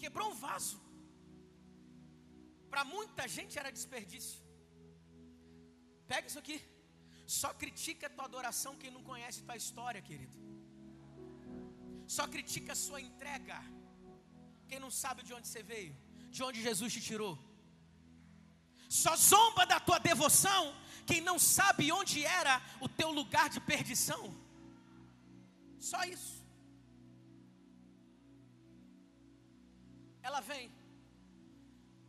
Quebrou 0.02 0.28
um 0.30 0.38
vaso. 0.46 0.78
Para 2.72 2.84
muita 2.94 3.26
gente 3.36 3.58
era 3.62 3.76
desperdício. 3.78 4.38
Pega 6.12 6.28
isso 6.30 6.42
aqui. 6.44 6.58
Só 7.40 7.50
critica 7.64 8.06
a 8.06 8.14
tua 8.16 8.28
adoração 8.30 8.78
quem 8.84 8.92
não 8.98 9.04
conhece 9.10 9.48
tua 9.48 9.58
história, 9.64 10.06
querido 10.10 10.38
só 12.14 12.24
critica 12.34 12.72
a 12.72 12.82
sua 12.84 13.00
entrega. 13.08 13.56
Quem 14.68 14.80
não 14.84 14.90
sabe 15.02 15.22
de 15.26 15.32
onde 15.36 15.46
você 15.48 15.62
veio, 15.62 15.94
de 16.34 16.42
onde 16.46 16.64
Jesus 16.68 16.92
te 16.94 17.00
tirou. 17.08 17.34
Só 19.02 19.14
zomba 19.16 19.64
da 19.72 19.78
tua 19.78 19.98
devoção 20.10 20.62
quem 21.06 21.20
não 21.20 21.38
sabe 21.38 21.92
onde 21.92 22.24
era 22.40 22.54
o 22.80 22.88
teu 22.88 23.10
lugar 23.12 23.48
de 23.54 23.60
perdição. 23.60 24.22
Só 25.78 26.02
isso. 26.04 26.44
Ela 30.20 30.40
vem. 30.40 30.66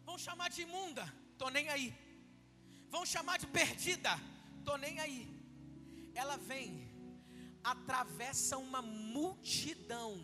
Vão 0.04 0.18
chamar 0.18 0.50
de 0.50 0.64
imunda, 0.64 1.06
tô 1.38 1.50
nem 1.50 1.70
aí. 1.70 1.90
Vão 2.90 3.06
chamar 3.06 3.38
de 3.38 3.48
perdida, 3.60 4.14
tô 4.66 4.76
nem 4.78 5.00
aí. 5.00 5.22
Ela 6.16 6.38
vem 6.38 6.91
atravessa 7.64 8.58
uma 8.58 8.82
multidão. 8.82 10.20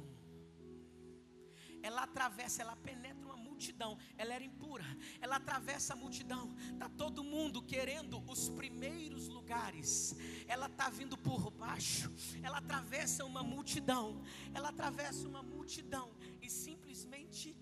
Ela 1.81 2.03
atravessa, 2.03 2.61
ela 2.61 2.75
penetra 2.75 3.25
uma 3.25 3.37
multidão. 3.37 3.97
Ela 4.17 4.33
era 4.33 4.43
impura. 4.43 4.85
Ela 5.21 5.37
atravessa 5.37 5.93
a 5.93 5.95
multidão. 5.95 6.55
Tá 6.77 6.89
todo 6.89 7.23
mundo 7.23 7.61
querendo 7.61 8.23
os 8.29 8.49
primeiros 8.49 9.27
lugares. 9.27 10.15
Ela 10.47 10.67
tá 10.69 10.89
vindo 10.89 11.17
por 11.17 11.49
baixo. 11.51 12.11
Ela 12.41 12.57
atravessa 12.57 13.23
uma 13.25 13.43
multidão. 13.43 14.21
Ela 14.53 14.69
atravessa 14.69 15.27
uma 15.27 15.41
multidão 15.41 16.11
e 16.41 16.49
simplesmente 16.49 17.55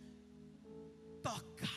toca. 1.21 1.67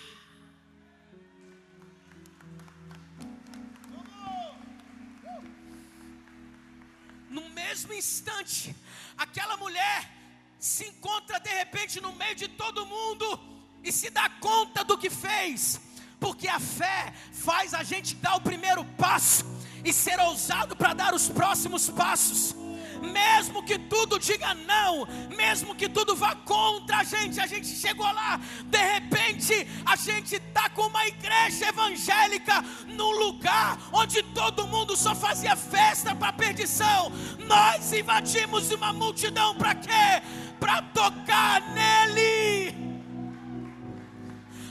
Mesmo 7.79 7.93
instante, 7.93 8.75
aquela 9.17 9.57
mulher 9.57 10.11
se 10.59 10.85
encontra 10.87 11.39
de 11.39 11.51
repente 11.51 12.01
no 12.01 12.13
meio 12.13 12.35
de 12.35 12.49
todo 12.49 12.85
mundo 12.85 13.39
e 13.85 13.93
se 13.93 14.11
dá 14.11 14.29
conta 14.41 14.83
do 14.83 14.99
que 14.99 15.09
fez, 15.09 15.81
porque 16.19 16.49
a 16.49 16.59
fé 16.59 17.15
faz 17.33 17.75
a 17.75 17.85
gente 17.85 18.17
dar 18.17 18.35
o 18.35 18.41
primeiro 18.41 18.85
passo 18.97 19.45
e 19.85 19.93
ser 19.93 20.19
ousado 20.19 20.75
para 20.75 20.93
dar 20.93 21.15
os 21.15 21.29
próximos 21.29 21.89
passos 21.89 22.53
mesmo 23.01 23.63
que 23.63 23.79
tudo 23.79 24.19
diga 24.19 24.55
não, 24.55 25.07
mesmo 25.37 25.75
que 25.75 25.89
tudo 25.89 26.15
vá 26.17 26.35
contra 26.35 26.99
a 26.99 27.05
gente, 27.05 27.41
a 27.41 27.47
gente 27.47 27.67
chegou 27.67 28.07
lá, 28.07 28.41
de 28.65 28.79
repente 28.79 29.67
a 29.85 29.97
gente 29.97 30.37
está 30.37 30.69
com 30.71 30.87
uma 30.87 31.07
igreja 31.07 31.69
evangélica 31.69 32.65
num 32.87 33.11
lugar 33.11 33.79
onde 33.93 34.23
todo 34.23 34.67
mundo 34.67 34.97
só 34.97 35.15
fazia 35.15 35.57
festa 35.57 36.15
para 36.15 36.33
perdição. 36.33 37.11
Nós 37.47 37.93
invadimos 37.93 38.71
uma 38.71 38.93
multidão 38.93 39.55
para 39.55 39.75
quê? 39.75 40.23
Para 40.59 40.83
tocar 40.83 41.61
nele. 41.73 42.75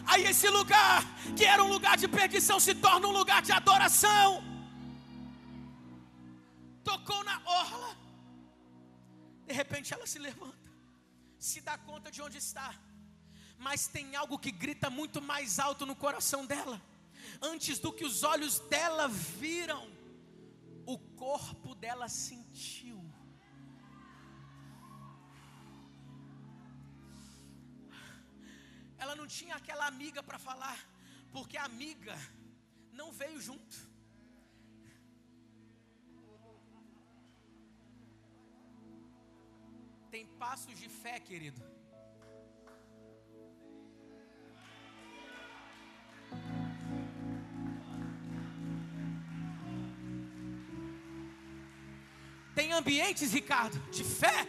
Aí 0.05 0.23
esse 0.25 0.49
lugar, 0.49 1.03
que 1.35 1.43
era 1.43 1.63
um 1.63 1.67
lugar 1.67 1.97
de 1.97 2.07
perdição, 2.07 2.59
se 2.59 2.73
torna 2.73 3.07
um 3.07 3.11
lugar 3.11 3.41
de 3.41 3.51
adoração. 3.51 4.43
Tocou 6.83 7.21
na 7.25 7.41
orla 7.45 8.06
de 9.47 9.53
repente 9.53 9.93
ela 9.93 10.05
se 10.05 10.19
levanta, 10.19 10.69
se 11.39 11.61
dá 11.61 11.77
conta 11.77 12.11
de 12.11 12.21
onde 12.21 12.37
está, 12.37 12.75
mas 13.57 13.87
tem 13.87 14.15
algo 14.15 14.37
que 14.37 14.51
grita 14.51 14.89
muito 14.89 15.21
mais 15.21 15.57
alto 15.57 15.85
no 15.85 15.95
coração 15.95 16.45
dela. 16.45 16.81
Antes 17.41 17.79
do 17.79 17.93
que 17.93 18.05
os 18.05 18.23
olhos 18.23 18.59
dela 18.59 19.07
viram, 19.07 19.89
o 20.85 20.97
corpo 20.97 21.73
dela 21.75 22.09
sentiu. 22.09 22.99
Ela 28.97 29.15
não 29.15 29.27
tinha 29.27 29.55
aquela 29.55 29.87
amiga 29.87 30.21
para 30.21 30.37
falar, 30.37 30.77
porque 31.31 31.57
a 31.57 31.63
amiga 31.63 32.17
não 32.91 33.11
veio 33.13 33.39
junto. 33.39 33.86
Tem 40.17 40.25
passos 40.25 40.75
de 40.79 40.89
fé, 40.89 41.19
querido. 41.19 41.61
Tem 52.55 52.73
ambientes, 52.73 53.31
Ricardo, 53.31 53.77
de 53.91 54.03
fé, 54.03 54.47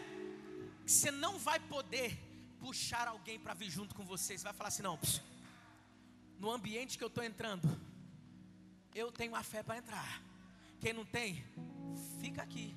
que 0.86 0.90
você 0.90 1.10
não 1.10 1.38
vai 1.38 1.60
poder 1.60 2.18
puxar 2.58 3.06
alguém 3.06 3.38
para 3.38 3.52
vir 3.52 3.68
junto 3.68 3.94
com 3.94 4.06
você. 4.06 4.38
Você 4.38 4.44
vai 4.44 4.54
falar 4.54 4.68
assim: 4.68 4.82
não, 4.82 4.98
no 6.38 6.50
ambiente 6.50 6.96
que 6.96 7.04
eu 7.04 7.08
estou 7.08 7.22
entrando, 7.22 7.68
eu 8.94 9.12
tenho 9.12 9.34
a 9.34 9.42
fé 9.42 9.62
para 9.62 9.76
entrar. 9.76 10.22
Quem 10.80 10.94
não 10.94 11.04
tem, 11.04 11.44
fica 12.22 12.40
aqui. 12.42 12.74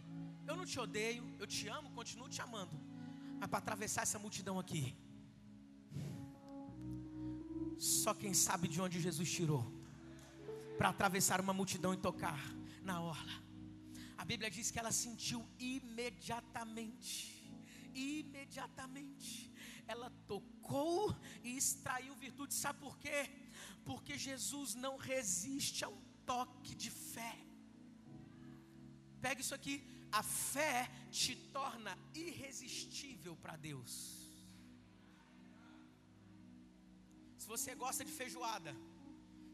Eu 0.48 0.56
não 0.56 0.66
te 0.66 0.80
odeio, 0.80 1.24
eu 1.40 1.48
te 1.48 1.68
amo, 1.68 1.92
continuo 1.92 2.30
te 2.30 2.42
amando. 2.42 2.76
Mas 3.40 3.50
para 3.50 3.60
atravessar 3.60 4.04
essa 4.04 4.20
multidão 4.20 4.60
aqui, 4.60 4.96
só 7.78 8.14
quem 8.14 8.34
sabe 8.34 8.68
de 8.68 8.80
onde 8.80 9.02
Jesus 9.02 9.30
tirou 9.32 9.64
para 10.78 10.90
atravessar 10.90 11.40
uma 11.42 11.54
multidão 11.54 11.94
e 11.94 11.98
tocar 11.98 12.40
na 12.84 13.02
orla. 13.02 13.34
A 14.18 14.26
Bíblia 14.26 14.50
diz 14.52 14.70
que 14.72 14.80
ela 14.80 14.92
sentiu 14.92 15.40
imediatamente, 15.60 17.14
imediatamente. 17.94 19.52
Ela 19.88 20.12
tocou 20.28 21.16
e 21.44 21.58
extraiu 21.58 22.16
virtude. 22.16 22.54
Sabe 22.54 22.80
por 22.80 23.00
quê? 23.00 23.30
Porque 23.84 24.18
Jesus 24.18 24.76
não 24.76 24.96
resiste 24.98 25.84
a 25.84 25.90
um 25.90 26.02
toque 26.26 26.76
de 26.76 26.92
fé. 26.92 27.36
Pega 29.20 29.42
isso 29.42 29.56
aqui. 29.56 29.76
A 30.20 30.24
fé 30.24 30.90
te 31.10 31.36
torna 31.58 31.98
irresistível 32.14 33.36
para 33.44 33.56
Deus. 33.56 33.94
Se 37.38 37.48
você 37.54 37.74
gosta 37.84 38.04
de 38.04 38.12
feijoada, 38.12 38.74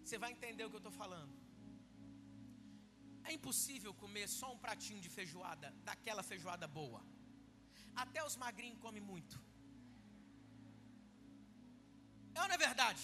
você 0.04 0.18
vai 0.24 0.32
entender 0.32 0.64
o 0.66 0.70
que 0.70 0.78
eu 0.80 0.86
estou 0.86 0.92
falando. 1.04 1.34
É 3.24 3.34
impossível 3.34 3.94
comer 3.94 4.28
só 4.40 4.48
um 4.54 4.60
pratinho 4.66 5.02
de 5.06 5.10
feijoada, 5.10 5.70
daquela 5.90 6.24
feijoada 6.24 6.68
boa. 6.80 7.02
Até 8.04 8.24
os 8.24 8.36
magrinhos 8.44 8.80
comem 8.86 9.02
muito. 9.02 9.36
É 12.36 12.42
ou 12.42 12.48
não 12.48 12.56
é 12.56 12.58
verdade? 12.58 13.04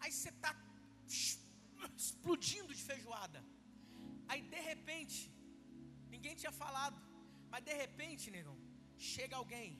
Aí 0.00 0.12
você 0.12 0.28
está 0.28 0.52
explodindo 1.96 2.74
de 2.74 2.82
feijoada. 2.82 3.42
Aí 4.28 4.42
de 4.54 4.60
repente, 4.70 5.16
ninguém 6.14 6.34
tinha 6.40 6.52
falado, 6.52 7.00
mas 7.50 7.64
de 7.68 7.74
repente, 7.82 8.30
negão, 8.36 8.56
chega 8.96 9.36
alguém 9.36 9.70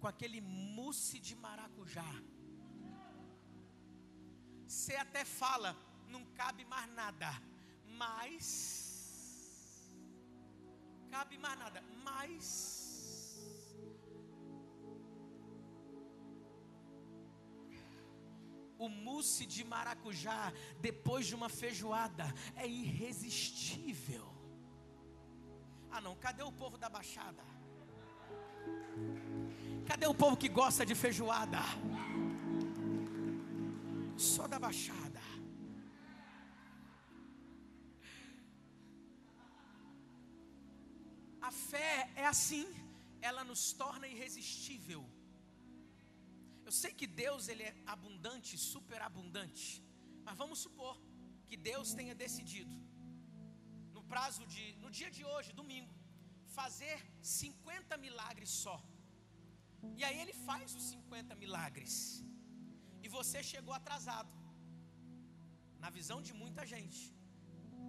com 0.00 0.08
aquele 0.12 0.40
mousse 0.40 1.18
de 1.28 1.34
maracujá. 1.46 2.10
Você 4.66 4.94
até 5.04 5.24
fala, 5.24 5.70
não 6.14 6.24
cabe 6.40 6.64
mais 6.64 6.88
nada, 7.00 7.30
mas 8.02 8.54
cabe 11.14 11.36
mais 11.44 11.58
nada, 11.58 11.80
mas 12.04 12.79
o 18.80 18.88
mousse 18.88 19.44
de 19.44 19.62
maracujá 19.62 20.52
depois 20.80 21.26
de 21.26 21.34
uma 21.34 21.50
feijoada 21.50 22.26
é 22.56 22.66
irresistível. 22.66 24.26
Ah, 25.90 26.00
não, 26.00 26.16
cadê 26.16 26.42
o 26.42 26.50
povo 26.50 26.78
da 26.78 26.88
Baixada? 26.88 27.44
Cadê 29.86 30.06
o 30.06 30.14
povo 30.14 30.36
que 30.36 30.48
gosta 30.48 30.86
de 30.86 30.94
feijoada? 30.94 31.58
Só 34.16 34.46
da 34.48 34.58
Baixada. 34.58 35.20
A 41.42 41.50
fé 41.50 42.10
é 42.16 42.26
assim, 42.26 42.66
ela 43.20 43.44
nos 43.44 43.72
torna 43.72 44.08
irresistível. 44.08 45.04
Eu 46.70 46.74
sei 46.80 46.90
que 46.98 47.06
Deus 47.20 47.44
ele 47.52 47.64
é 47.68 47.72
abundante, 47.94 48.50
superabundante. 48.72 49.64
Mas 50.26 50.36
vamos 50.42 50.58
supor 50.64 50.94
que 51.48 51.56
Deus 51.68 51.88
tenha 51.98 52.14
decidido 52.22 52.76
no 53.96 54.02
prazo 54.12 54.42
de 54.52 54.64
no 54.82 54.90
dia 54.98 55.10
de 55.16 55.24
hoje, 55.30 55.56
domingo, 55.62 55.92
fazer 56.58 56.96
50 57.38 57.98
milagres 58.04 58.50
só. 58.64 58.76
E 59.98 60.04
aí 60.08 60.16
ele 60.22 60.36
faz 60.46 60.68
os 60.78 60.84
50 60.94 61.34
milagres. 61.42 61.92
E 63.04 63.08
você 63.18 63.42
chegou 63.52 63.74
atrasado. 63.80 64.34
Na 65.84 65.90
visão 65.98 66.20
de 66.28 66.32
muita 66.42 66.64
gente. 66.74 67.00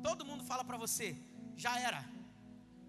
Todo 0.08 0.30
mundo 0.30 0.44
fala 0.52 0.66
para 0.70 0.84
você, 0.86 1.10
já 1.66 1.74
era. 1.90 2.04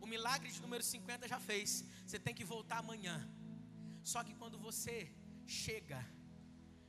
O 0.04 0.08
milagre 0.14 0.50
de 0.54 0.62
número 0.66 0.84
50 0.94 1.28
já 1.34 1.40
fez. 1.50 1.70
Você 2.06 2.20
tem 2.26 2.36
que 2.38 2.50
voltar 2.54 2.78
amanhã. 2.84 3.16
Só 4.12 4.20
que 4.26 4.34
quando 4.42 4.58
você 4.68 4.96
chega 5.60 6.00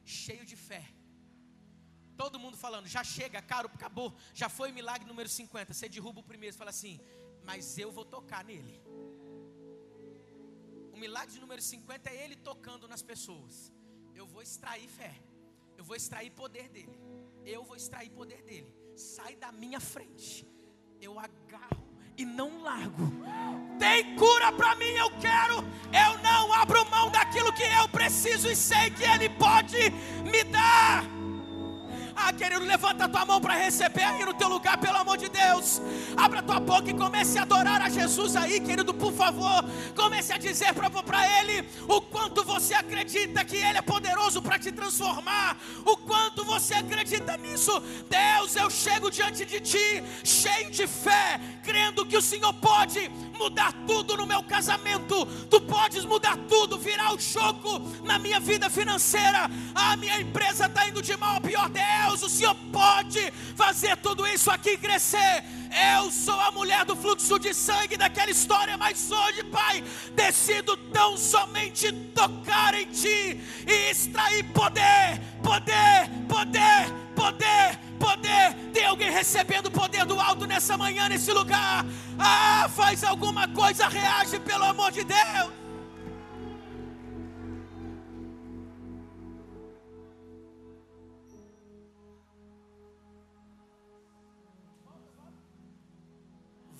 cheio 0.05 0.45
de 0.51 0.55
fé. 0.55 0.83
Todo 2.21 2.39
mundo 2.43 2.57
falando, 2.65 2.87
já 2.95 3.03
chega, 3.03 3.41
caro, 3.41 3.69
acabou, 3.73 4.09
já 4.41 4.47
foi 4.57 4.71
o 4.71 4.73
milagre 4.79 5.07
número 5.11 5.29
50. 5.29 5.73
Você 5.73 5.89
derruba 5.89 6.19
o 6.21 6.29
primeiro 6.31 6.55
e 6.55 6.61
fala 6.61 6.69
assim, 6.69 6.99
mas 7.49 7.77
eu 7.83 7.91
vou 7.97 8.05
tocar 8.05 8.43
nele. 8.51 8.75
O 10.93 10.97
milagre 11.03 11.39
número 11.39 11.61
50 11.61 12.09
é 12.09 12.23
ele 12.23 12.35
tocando 12.35 12.87
nas 12.87 13.01
pessoas. 13.11 13.55
Eu 14.19 14.25
vou 14.33 14.41
extrair 14.41 14.87
fé, 14.87 15.13
eu 15.77 15.83
vou 15.83 15.95
extrair 15.95 16.31
poder 16.41 16.69
dele, 16.69 16.97
eu 17.55 17.63
vou 17.63 17.75
extrair 17.75 18.11
poder 18.11 18.41
dele. 18.43 18.71
Sai 18.95 19.35
da 19.43 19.51
minha 19.51 19.79
frente, 19.79 20.47
eu 21.01 21.13
agarro 21.19 21.42
e 22.17 22.25
não 22.25 22.61
largo. 22.61 23.11
Tem 23.79 24.15
cura 24.15 24.51
para 24.51 24.75
mim, 24.75 24.91
eu 24.91 25.09
quero. 25.19 25.63
Eu 25.91 26.17
não 26.23 26.53
abro 26.53 26.89
mão 26.89 27.09
daquilo 27.09 27.51
que 27.53 27.63
eu 27.63 27.87
preciso 27.89 28.49
e 28.49 28.55
sei 28.55 28.89
que 28.91 29.03
Ele 29.03 29.29
pode 29.29 29.89
me 30.23 30.43
dar. 30.45 31.12
Ah, 32.15 32.31
querido, 32.31 32.63
levanta 32.63 33.05
a 33.05 33.09
tua 33.09 33.25
mão 33.25 33.41
para 33.41 33.53
receber 33.55 34.03
aí 34.03 34.23
no 34.23 34.33
teu 34.33 34.47
lugar, 34.47 34.77
pelo 34.77 34.97
amor 34.97 35.17
de 35.17 35.29
Deus. 35.29 35.81
Abra 36.15 36.43
tua 36.43 36.59
boca 36.59 36.89
e 36.89 36.93
comece 36.93 37.39
a 37.39 37.43
adorar 37.43 37.81
a 37.81 37.89
Jesus 37.89 38.35
aí, 38.35 38.59
querido, 38.59 38.93
por 38.93 39.11
favor. 39.13 39.63
Comece 39.95 40.31
a 40.33 40.37
dizer 40.37 40.73
para 40.73 41.39
Ele 41.39 41.67
o 41.87 42.01
quanto 42.01 42.43
você 42.43 42.73
acredita 42.73 43.43
que 43.43 43.57
Ele 43.57 43.77
é 43.77 43.81
poderoso 43.81 44.41
para 44.41 44.59
te 44.59 44.71
transformar, 44.71 45.57
o 45.85 45.97
quanto 45.97 46.45
você 46.45 46.75
acredita 46.75 47.35
nisso. 47.37 47.71
Deus, 48.09 48.55
eu 48.55 48.69
chego 48.69 49.09
diante 49.09 49.45
de 49.45 49.59
Ti, 49.59 50.03
cheio 50.23 50.69
de 50.69 50.85
fé, 50.85 51.39
crendo 51.63 52.05
que 52.05 52.17
o 52.17 52.21
Senhor 52.21 52.53
pode 52.53 53.09
mudar 53.37 53.73
tudo 53.87 54.15
no 54.17 54.25
meu 54.25 54.43
casamento, 54.43 55.25
Tu 55.49 55.59
podes 55.61 56.05
mudar 56.05 56.37
tudo, 56.49 56.77
virar 56.77 57.13
o 57.13 57.19
choco 57.19 57.79
na 58.03 58.19
minha 58.19 58.39
vida 58.39 58.69
financeira. 58.69 59.49
A 59.73 59.95
minha 59.97 60.19
empresa 60.19 60.65
está 60.65 60.87
indo 60.87 61.01
de 61.01 61.15
mal 61.17 61.37
a 61.37 61.41
pior, 61.41 61.69
Deus, 61.69 62.12
o 62.21 62.29
Senhor 62.29 62.55
pode 62.71 63.31
fazer 63.55 63.97
tudo 63.97 64.27
isso 64.27 64.51
aqui 64.51 64.77
crescer. 64.77 65.43
Eu 65.95 66.11
sou 66.11 66.39
a 66.39 66.51
mulher 66.51 66.85
do 66.85 66.95
fluxo 66.95 67.39
de 67.39 67.53
sangue 67.53 67.97
daquela 67.97 68.29
história, 68.29 68.77
mas 68.77 69.09
hoje, 69.09 69.43
Pai, 69.45 69.83
decido 70.13 70.77
tão 70.91 71.17
somente 71.17 71.91
tocar 72.13 72.75
em 72.75 72.85
Ti 72.85 73.41
e 73.67 73.89
extrair 73.89 74.43
poder, 74.51 75.19
poder, 75.41 76.09
poder, 76.29 76.93
poder, 77.15 77.79
poder. 77.99 78.55
Tem 78.71 78.85
alguém 78.85 79.09
recebendo 79.09 79.71
poder 79.71 80.05
do 80.05 80.19
alto 80.19 80.45
nessa 80.45 80.77
manhã, 80.77 81.09
nesse 81.09 81.31
lugar? 81.31 81.85
Ah, 82.19 82.69
faz 82.75 83.03
alguma 83.03 83.47
coisa, 83.47 83.87
reage 83.87 84.39
pelo 84.39 84.65
amor 84.65 84.91
de 84.91 85.03
Deus. 85.03 85.63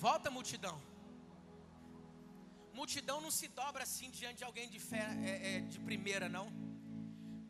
Volta, 0.06 0.28
multidão. 0.36 0.76
Multidão 2.78 3.16
não 3.24 3.30
se 3.36 3.46
dobra 3.60 3.82
assim 3.86 4.08
diante 4.18 4.38
de 4.40 4.46
alguém 4.48 4.66
de 4.74 4.80
fé 4.88 5.04
é, 5.30 5.34
é, 5.50 5.60
de 5.72 5.78
primeira, 5.88 6.26
não. 6.34 6.46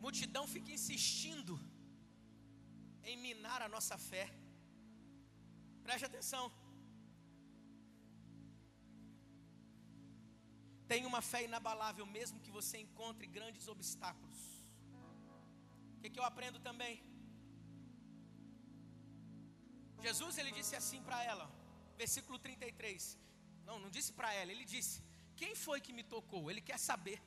Multidão 0.03 0.43
fica 0.53 0.71
insistindo 0.77 1.55
em 3.09 3.17
minar 3.25 3.59
a 3.65 3.67
nossa 3.75 3.97
fé. 3.97 4.25
Preste 5.87 6.05
atenção. 6.09 6.45
Tenha 10.93 11.09
uma 11.11 11.21
fé 11.31 11.41
inabalável, 11.49 12.05
mesmo 12.17 12.39
que 12.45 12.55
você 12.59 12.77
encontre 12.85 13.27
grandes 13.39 13.67
obstáculos. 13.75 14.41
O 15.97 15.99
que, 16.01 16.11
que 16.13 16.21
eu 16.21 16.29
aprendo 16.31 16.61
também? 16.69 16.95
Jesus 20.07 20.37
ele 20.37 20.53
disse 20.61 20.75
assim 20.81 21.01
para 21.09 21.21
ela: 21.33 21.47
versículo 22.03 22.37
33. 22.39 23.17
Não, 23.67 23.79
não 23.79 23.89
disse 23.89 24.11
para 24.13 24.33
ela, 24.33 24.51
ele 24.51 24.65
disse: 24.65 25.03
Quem 25.35 25.53
foi 25.55 25.79
que 25.85 25.93
me 25.93 26.03
tocou? 26.03 26.49
Ele 26.51 26.61
quer 26.61 26.79
saber. 26.89 27.19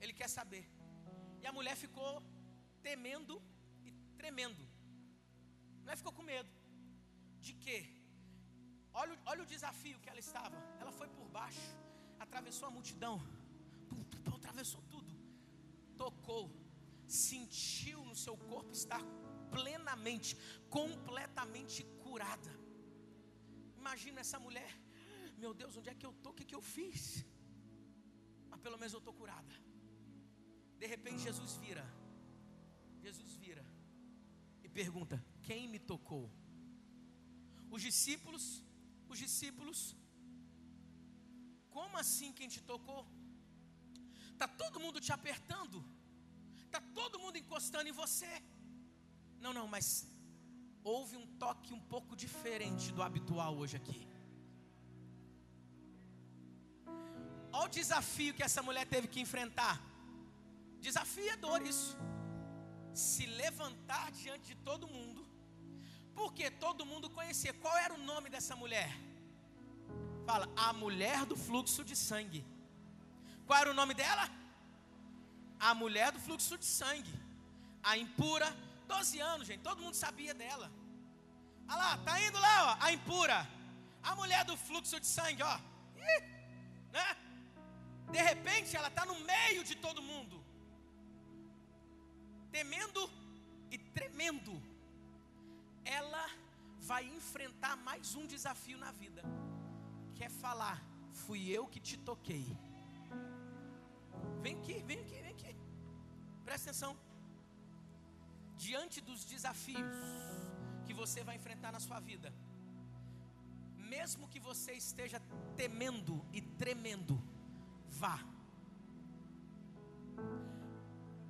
Ele 0.00 0.12
quer 0.20 0.28
saber. 0.28 0.64
E 1.42 1.46
a 1.46 1.52
mulher 1.52 1.76
ficou 1.84 2.22
temendo 2.88 3.34
e 3.84 3.92
tremendo. 4.20 4.62
A 5.78 5.80
mulher 5.82 5.96
ficou 5.96 6.12
com 6.12 6.22
medo. 6.22 6.50
De 7.40 7.54
quê? 7.54 7.78
Olha, 8.94 9.18
olha 9.26 9.42
o 9.42 9.50
desafio 9.54 9.98
que 10.00 10.08
ela 10.12 10.20
estava. 10.20 10.56
Ela 10.80 10.92
foi 10.92 11.08
por 11.08 11.28
baixo, 11.28 11.68
atravessou 12.20 12.68
a 12.68 12.70
multidão, 12.70 13.20
atravessou 14.36 14.82
tudo, 14.90 15.12
tocou, 15.96 16.44
sentiu 17.06 18.04
no 18.04 18.14
seu 18.14 18.36
corpo 18.36 18.72
estar 18.72 19.02
plenamente, 19.50 20.36
completamente 20.68 21.82
curada. 22.02 22.50
Imagina 23.82 24.18
essa 24.24 24.38
mulher, 24.46 24.72
meu 25.42 25.52
Deus, 25.60 25.76
onde 25.78 25.90
é 25.92 25.94
que 25.98 26.06
eu 26.08 26.12
estou? 26.16 26.30
O 26.32 26.36
que, 26.38 26.44
que 26.50 26.56
eu 26.58 26.64
fiz? 26.74 27.02
Mas 28.50 28.60
pelo 28.64 28.78
menos 28.80 28.92
eu 28.96 29.00
estou 29.02 29.14
curada. 29.20 29.54
De 30.82 30.86
repente 30.92 31.26
Jesus 31.28 31.52
vira, 31.64 31.84
Jesus 33.06 33.32
vira 33.44 33.64
e 34.64 34.68
pergunta: 34.80 35.16
Quem 35.48 35.62
me 35.72 35.80
tocou? 35.92 36.24
Os 37.74 37.82
discípulos, 37.88 38.44
os 39.12 39.18
discípulos, 39.24 39.80
como 41.76 41.96
assim 42.04 42.30
quem 42.38 42.48
te 42.54 42.62
tocou? 42.72 43.02
Está 44.32 44.48
todo 44.62 44.82
mundo 44.84 45.04
te 45.06 45.12
apertando, 45.18 45.80
está 46.66 46.80
todo 47.00 47.22
mundo 47.24 47.36
encostando 47.44 47.88
em 47.92 47.98
você. 48.04 48.32
Não, 49.44 49.52
não, 49.58 49.66
mas 49.74 49.86
houve 50.84 51.16
um 51.16 51.26
toque 51.42 51.72
um 51.72 51.80
pouco 51.80 52.16
diferente 52.16 52.92
do 52.92 53.02
habitual 53.02 53.56
hoje 53.56 53.76
aqui. 53.76 54.00
Olha 57.52 57.66
o 57.66 57.68
desafio 57.68 58.34
que 58.34 58.42
essa 58.42 58.62
mulher 58.62 58.86
teve 58.86 59.06
que 59.06 59.20
enfrentar. 59.20 59.80
Desafiador 60.80 61.60
isso. 61.62 61.96
Se 62.92 63.24
levantar 63.26 64.10
diante 64.10 64.46
de 64.52 64.56
todo 64.68 64.92
mundo, 64.96 65.26
porque 66.14 66.50
todo 66.50 66.86
mundo 66.92 67.08
conhecia. 67.10 67.52
Qual 67.52 67.76
era 67.76 67.94
o 67.94 68.02
nome 68.12 68.28
dessa 68.34 68.56
mulher? 68.56 68.90
Fala, 70.26 70.48
a 70.56 70.72
mulher 70.72 71.24
do 71.26 71.36
fluxo 71.36 71.84
de 71.84 71.96
sangue. 71.96 72.44
Qual 73.46 73.58
era 73.60 73.70
o 73.70 73.74
nome 73.74 73.94
dela? 73.94 74.28
A 75.58 75.74
mulher 75.74 76.10
do 76.12 76.20
fluxo 76.26 76.56
de 76.58 76.64
sangue. 76.64 77.14
A 77.82 77.96
impura 77.96 78.48
12 78.86 79.20
anos, 79.20 79.46
gente, 79.46 79.60
todo 79.60 79.82
mundo 79.82 79.94
sabia 79.94 80.34
dela. 80.34 80.70
Olha 81.68 81.76
lá, 81.76 81.98
tá 81.98 82.20
indo 82.20 82.38
lá, 82.38 82.56
ó, 82.70 82.84
a 82.84 82.92
impura. 82.92 83.48
A 84.02 84.14
mulher 84.16 84.44
do 84.44 84.56
fluxo 84.56 84.98
de 84.98 85.06
sangue, 85.06 85.42
ó. 85.42 85.56
Ih, 85.96 86.22
né? 86.92 87.16
De 88.10 88.20
repente 88.20 88.76
ela 88.76 88.88
está 88.88 89.06
no 89.06 89.18
meio 89.20 89.62
de 89.64 89.74
todo 89.76 90.02
mundo. 90.02 90.44
Temendo 92.50 93.10
e 93.70 93.78
tremendo. 93.78 94.60
Ela 95.84 96.24
vai 96.80 97.04
enfrentar 97.04 97.76
mais 97.76 98.14
um 98.14 98.26
desafio 98.26 98.78
na 98.78 98.90
vida. 98.92 99.22
Que 100.14 100.24
é 100.24 100.28
falar, 100.28 100.82
fui 101.12 101.48
eu 101.48 101.66
que 101.66 101.80
te 101.80 101.96
toquei. 101.96 102.46
Vem 104.42 104.58
aqui, 104.58 104.82
vem 104.82 105.00
aqui, 105.00 105.22
vem 105.22 105.32
aqui. 105.32 105.56
Presta 106.44 106.70
atenção 106.70 106.96
diante 108.66 109.00
dos 109.08 109.20
desafios 109.24 109.96
que 110.86 110.94
você 111.00 111.20
vai 111.28 111.34
enfrentar 111.36 111.70
na 111.76 111.80
sua 111.86 111.98
vida, 112.10 112.28
mesmo 113.94 114.28
que 114.32 114.40
você 114.48 114.72
esteja 114.84 115.18
temendo 115.56 116.14
e 116.32 116.40
tremendo, 116.62 117.14
vá. 118.02 118.18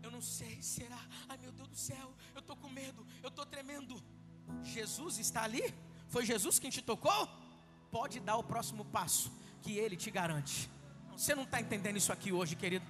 Eu 0.02 0.10
não 0.16 0.20
sei, 0.20 0.54
será? 0.62 1.02
Ai 1.28 1.38
meu 1.38 1.52
Deus 1.52 1.68
do 1.74 1.80
céu, 1.90 2.08
eu 2.34 2.40
estou 2.40 2.56
com 2.62 2.68
medo, 2.68 3.06
eu 3.22 3.30
estou 3.32 3.46
tremendo. 3.46 3.96
Jesus 4.62 5.18
está 5.18 5.42
ali? 5.44 5.64
Foi 6.08 6.24
Jesus 6.32 6.58
quem 6.58 6.70
te 6.70 6.82
tocou? 6.82 7.22
Pode 7.90 8.20
dar 8.20 8.36
o 8.36 8.44
próximo 8.52 8.84
passo, 8.84 9.32
que 9.62 9.72
Ele 9.82 9.96
te 9.96 10.10
garante. 10.10 10.70
Você 11.12 11.34
não 11.34 11.44
está 11.44 11.60
entendendo 11.60 11.96
isso 11.96 12.12
aqui 12.12 12.30
hoje, 12.32 12.56
querido. 12.56 12.86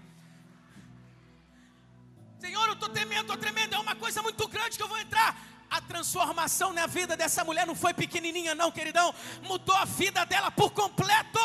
Senhor, 2.42 2.66
eu 2.66 2.72
estou 2.72 2.88
temendo, 2.88 3.20
estou 3.20 3.36
tremendo, 3.36 3.72
é 3.76 3.78
uma 3.78 3.94
coisa 3.94 4.20
muito 4.20 4.48
grande 4.48 4.76
que 4.76 4.82
eu 4.82 4.88
vou 4.88 4.98
entrar. 4.98 5.30
A 5.70 5.80
transformação 5.80 6.72
na 6.72 6.88
vida 6.88 7.16
dessa 7.16 7.44
mulher 7.44 7.64
não 7.64 7.76
foi 7.82 7.94
pequenininha, 7.94 8.52
não, 8.52 8.72
queridão. 8.72 9.14
Mudou 9.44 9.76
a 9.76 9.84
vida 9.84 10.26
dela 10.26 10.50
por 10.50 10.72
completo. 10.72 11.44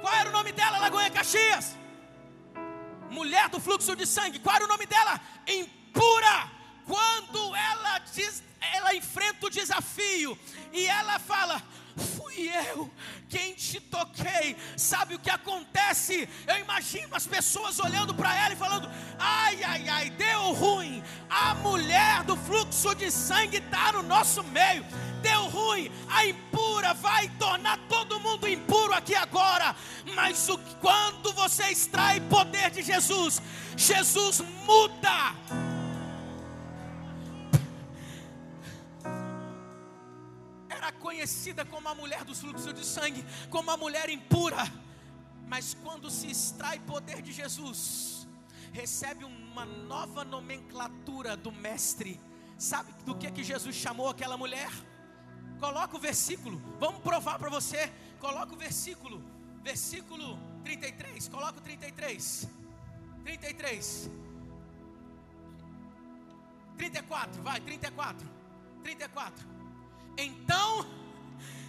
Qual 0.00 0.12
era 0.12 0.28
o 0.28 0.32
nome 0.32 0.50
dela, 0.50 0.78
Lagoinha 0.78 1.12
Caxias? 1.12 1.76
Mulher 3.18 3.48
do 3.48 3.60
fluxo 3.60 3.94
de 3.94 4.06
sangue. 4.08 4.40
Qual 4.40 4.56
era 4.56 4.64
o 4.64 4.72
nome 4.74 4.86
dela? 4.86 5.20
Impura. 5.46 6.50
Quando 6.84 7.54
ela 7.54 7.98
diz, 8.00 8.42
ela 8.74 8.92
enfrenta 8.92 9.46
o 9.46 9.50
desafio 9.50 10.36
e 10.72 10.84
ela 10.86 11.20
fala: 11.20 11.62
fui 11.96 12.50
eu 12.70 12.90
quem 13.28 13.54
te 13.54 13.80
toquei. 13.80 14.56
Sabe 14.76 15.14
o 15.14 15.18
que 15.18 15.30
acontece? 15.30 16.28
Eu 16.46 16.58
imagino 16.58 17.14
as 17.14 17.26
pessoas 17.26 17.78
olhando 17.78 18.14
para 18.14 18.34
ela 18.36 18.52
e 18.54 18.56
falando: 18.56 18.88
ai, 19.18 19.62
ai, 19.64 19.88
ai, 19.88 20.10
deu 20.10 20.52
ruim. 20.52 21.02
A 21.28 21.54
mulher 21.54 22.22
do 22.24 22.36
fluxo 22.36 22.94
de 22.94 23.10
sangue 23.10 23.58
está 23.58 23.92
no 23.92 24.02
nosso 24.02 24.42
meio. 24.44 24.84
Deu 25.22 25.48
ruim, 25.48 25.90
a 26.08 26.24
impura 26.26 26.94
vai 26.94 27.28
tornar 27.38 27.78
todo 27.88 28.20
mundo 28.20 28.48
impuro 28.48 28.92
aqui 28.94 29.14
agora. 29.14 29.74
Mas 30.14 30.48
o, 30.48 30.58
quando 30.80 31.32
você 31.32 31.64
extrai 31.64 32.20
poder 32.20 32.70
de 32.70 32.82
Jesus, 32.82 33.42
Jesus 33.76 34.40
muda 34.64 35.34
conhecida 40.96 41.64
como 41.64 41.88
a 41.88 41.94
mulher 41.94 42.24
dos 42.24 42.40
fluxos 42.40 42.72
de 42.74 42.84
sangue, 42.84 43.24
como 43.50 43.70
a 43.70 43.76
mulher 43.76 44.08
impura. 44.08 44.64
Mas 45.46 45.74
quando 45.74 46.10
se 46.10 46.30
extrai 46.30 46.78
poder 46.80 47.22
de 47.22 47.32
Jesus, 47.32 48.26
recebe 48.72 49.24
uma 49.24 49.64
nova 49.64 50.24
nomenclatura 50.24 51.36
do 51.36 51.52
mestre. 51.52 52.20
Sabe 52.58 52.92
do 53.04 53.14
que 53.14 53.30
que 53.30 53.44
Jesus 53.44 53.74
chamou 53.74 54.08
aquela 54.08 54.36
mulher? 54.36 54.70
Coloca 55.58 55.96
o 55.96 56.00
versículo. 56.00 56.60
Vamos 56.78 57.00
provar 57.02 57.38
para 57.38 57.48
você. 57.48 57.92
Coloca 58.18 58.52
o 58.52 58.56
versículo. 58.56 59.22
Versículo 59.62 60.38
33. 60.64 61.28
Coloca 61.28 61.58
o 61.58 61.62
33. 61.62 62.48
33. 63.24 64.10
34, 66.76 67.42
vai, 67.42 67.60
34. 67.60 68.28
34. 68.82 69.55
Então 70.16 70.86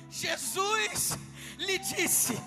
Jesus 0.09 1.17
lhe 1.59 1.77
disse: 1.79 2.41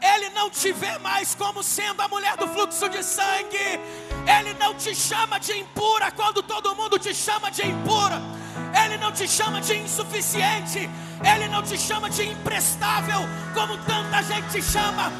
Ele 0.00 0.30
não 0.30 0.50
te 0.50 0.72
vê 0.72 0.98
mais 0.98 1.34
como 1.34 1.62
sendo 1.62 2.00
a 2.00 2.08
mulher 2.08 2.36
do 2.36 2.48
fluxo 2.48 2.88
de 2.88 3.02
sangue. 3.02 3.80
Ele 4.26 4.54
não 4.54 4.74
te 4.74 4.94
chama 4.94 5.38
de 5.38 5.52
impura 5.58 6.10
quando 6.10 6.42
todo 6.42 6.74
mundo 6.74 6.98
te 6.98 7.14
chama 7.14 7.50
de 7.50 7.66
impura. 7.66 8.20
Ele 8.84 8.96
não 8.98 9.12
te 9.12 9.28
chama 9.28 9.60
de 9.60 9.74
insuficiente. 9.74 10.90
Ele 11.24 11.48
não 11.48 11.62
te 11.62 11.78
chama 11.78 12.10
de 12.10 12.24
imprestável 12.24 13.20
como 13.54 13.76
tanta 13.84 14.22
gente 14.22 14.50
te 14.50 14.62
chama. 14.62 15.12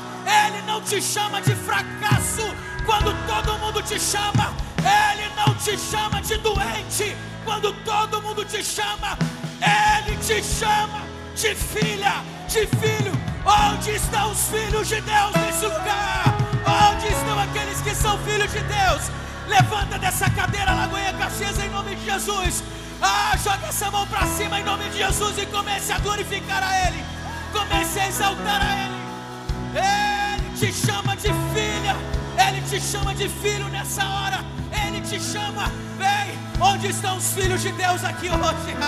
Ele 0.46 0.62
não 0.62 0.80
te 0.82 1.00
chama 1.00 1.40
de 1.40 1.54
fracasso 1.54 2.42
quando 2.88 3.14
todo 3.26 3.58
mundo 3.58 3.82
te 3.82 4.00
chama. 4.00 4.50
Ele 4.78 5.30
não 5.36 5.54
te 5.56 5.76
chama 5.76 6.22
de 6.22 6.38
doente 6.38 7.14
quando 7.44 7.70
todo 7.84 8.22
mundo 8.22 8.42
te 8.46 8.64
chama. 8.64 9.18
Ele 9.60 10.16
te 10.16 10.42
chama 10.42 11.02
de 11.36 11.54
filha, 11.54 12.24
de 12.48 12.66
filho. 12.78 13.12
Onde 13.44 13.90
estão 13.90 14.30
os 14.30 14.42
filhos 14.48 14.88
de 14.88 15.02
Deus 15.02 15.32
nesse 15.36 15.66
lugar? 15.66 16.24
Onde 16.64 17.08
estão 17.08 17.38
aqueles 17.38 17.78
que 17.82 17.94
são 17.94 18.16
filhos 18.20 18.50
de 18.50 18.60
Deus? 18.60 19.10
Levanta 19.46 19.98
dessa 19.98 20.30
cadeira, 20.30 20.72
Lagoinha 20.72 21.12
Caxias, 21.12 21.58
em 21.58 21.68
nome 21.68 21.94
de 21.94 22.04
Jesus. 22.06 22.64
Ah, 23.02 23.36
joga 23.36 23.66
essa 23.68 23.90
mão 23.90 24.06
para 24.06 24.26
cima 24.28 24.60
em 24.60 24.64
nome 24.64 24.88
de 24.88 24.98
Jesus 24.98 25.36
e 25.36 25.44
comece 25.46 25.92
a 25.92 25.98
glorificar 25.98 26.62
a 26.62 26.88
Ele. 26.88 27.04
Comece 27.52 28.00
a 28.00 28.08
exaltar 28.08 28.62
a 28.62 28.72
Ele. 28.84 30.40
Ele 30.40 30.56
te 30.56 30.72
chama 30.72 31.14
de 31.16 31.28
filha. 31.28 32.17
Ele 32.46 32.60
te 32.62 32.80
chama 32.80 33.14
de 33.14 33.28
filho 33.28 33.68
nessa 33.68 34.04
hora. 34.04 34.44
Ele 34.86 35.00
te 35.00 35.20
chama, 35.20 35.70
vem. 35.98 36.38
Onde 36.60 36.88
estão 36.88 37.16
os 37.16 37.32
filhos 37.32 37.60
de 37.60 37.72
Deus 37.72 38.04
aqui 38.04 38.28
hoje? 38.28 38.74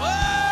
oh! 0.00 0.51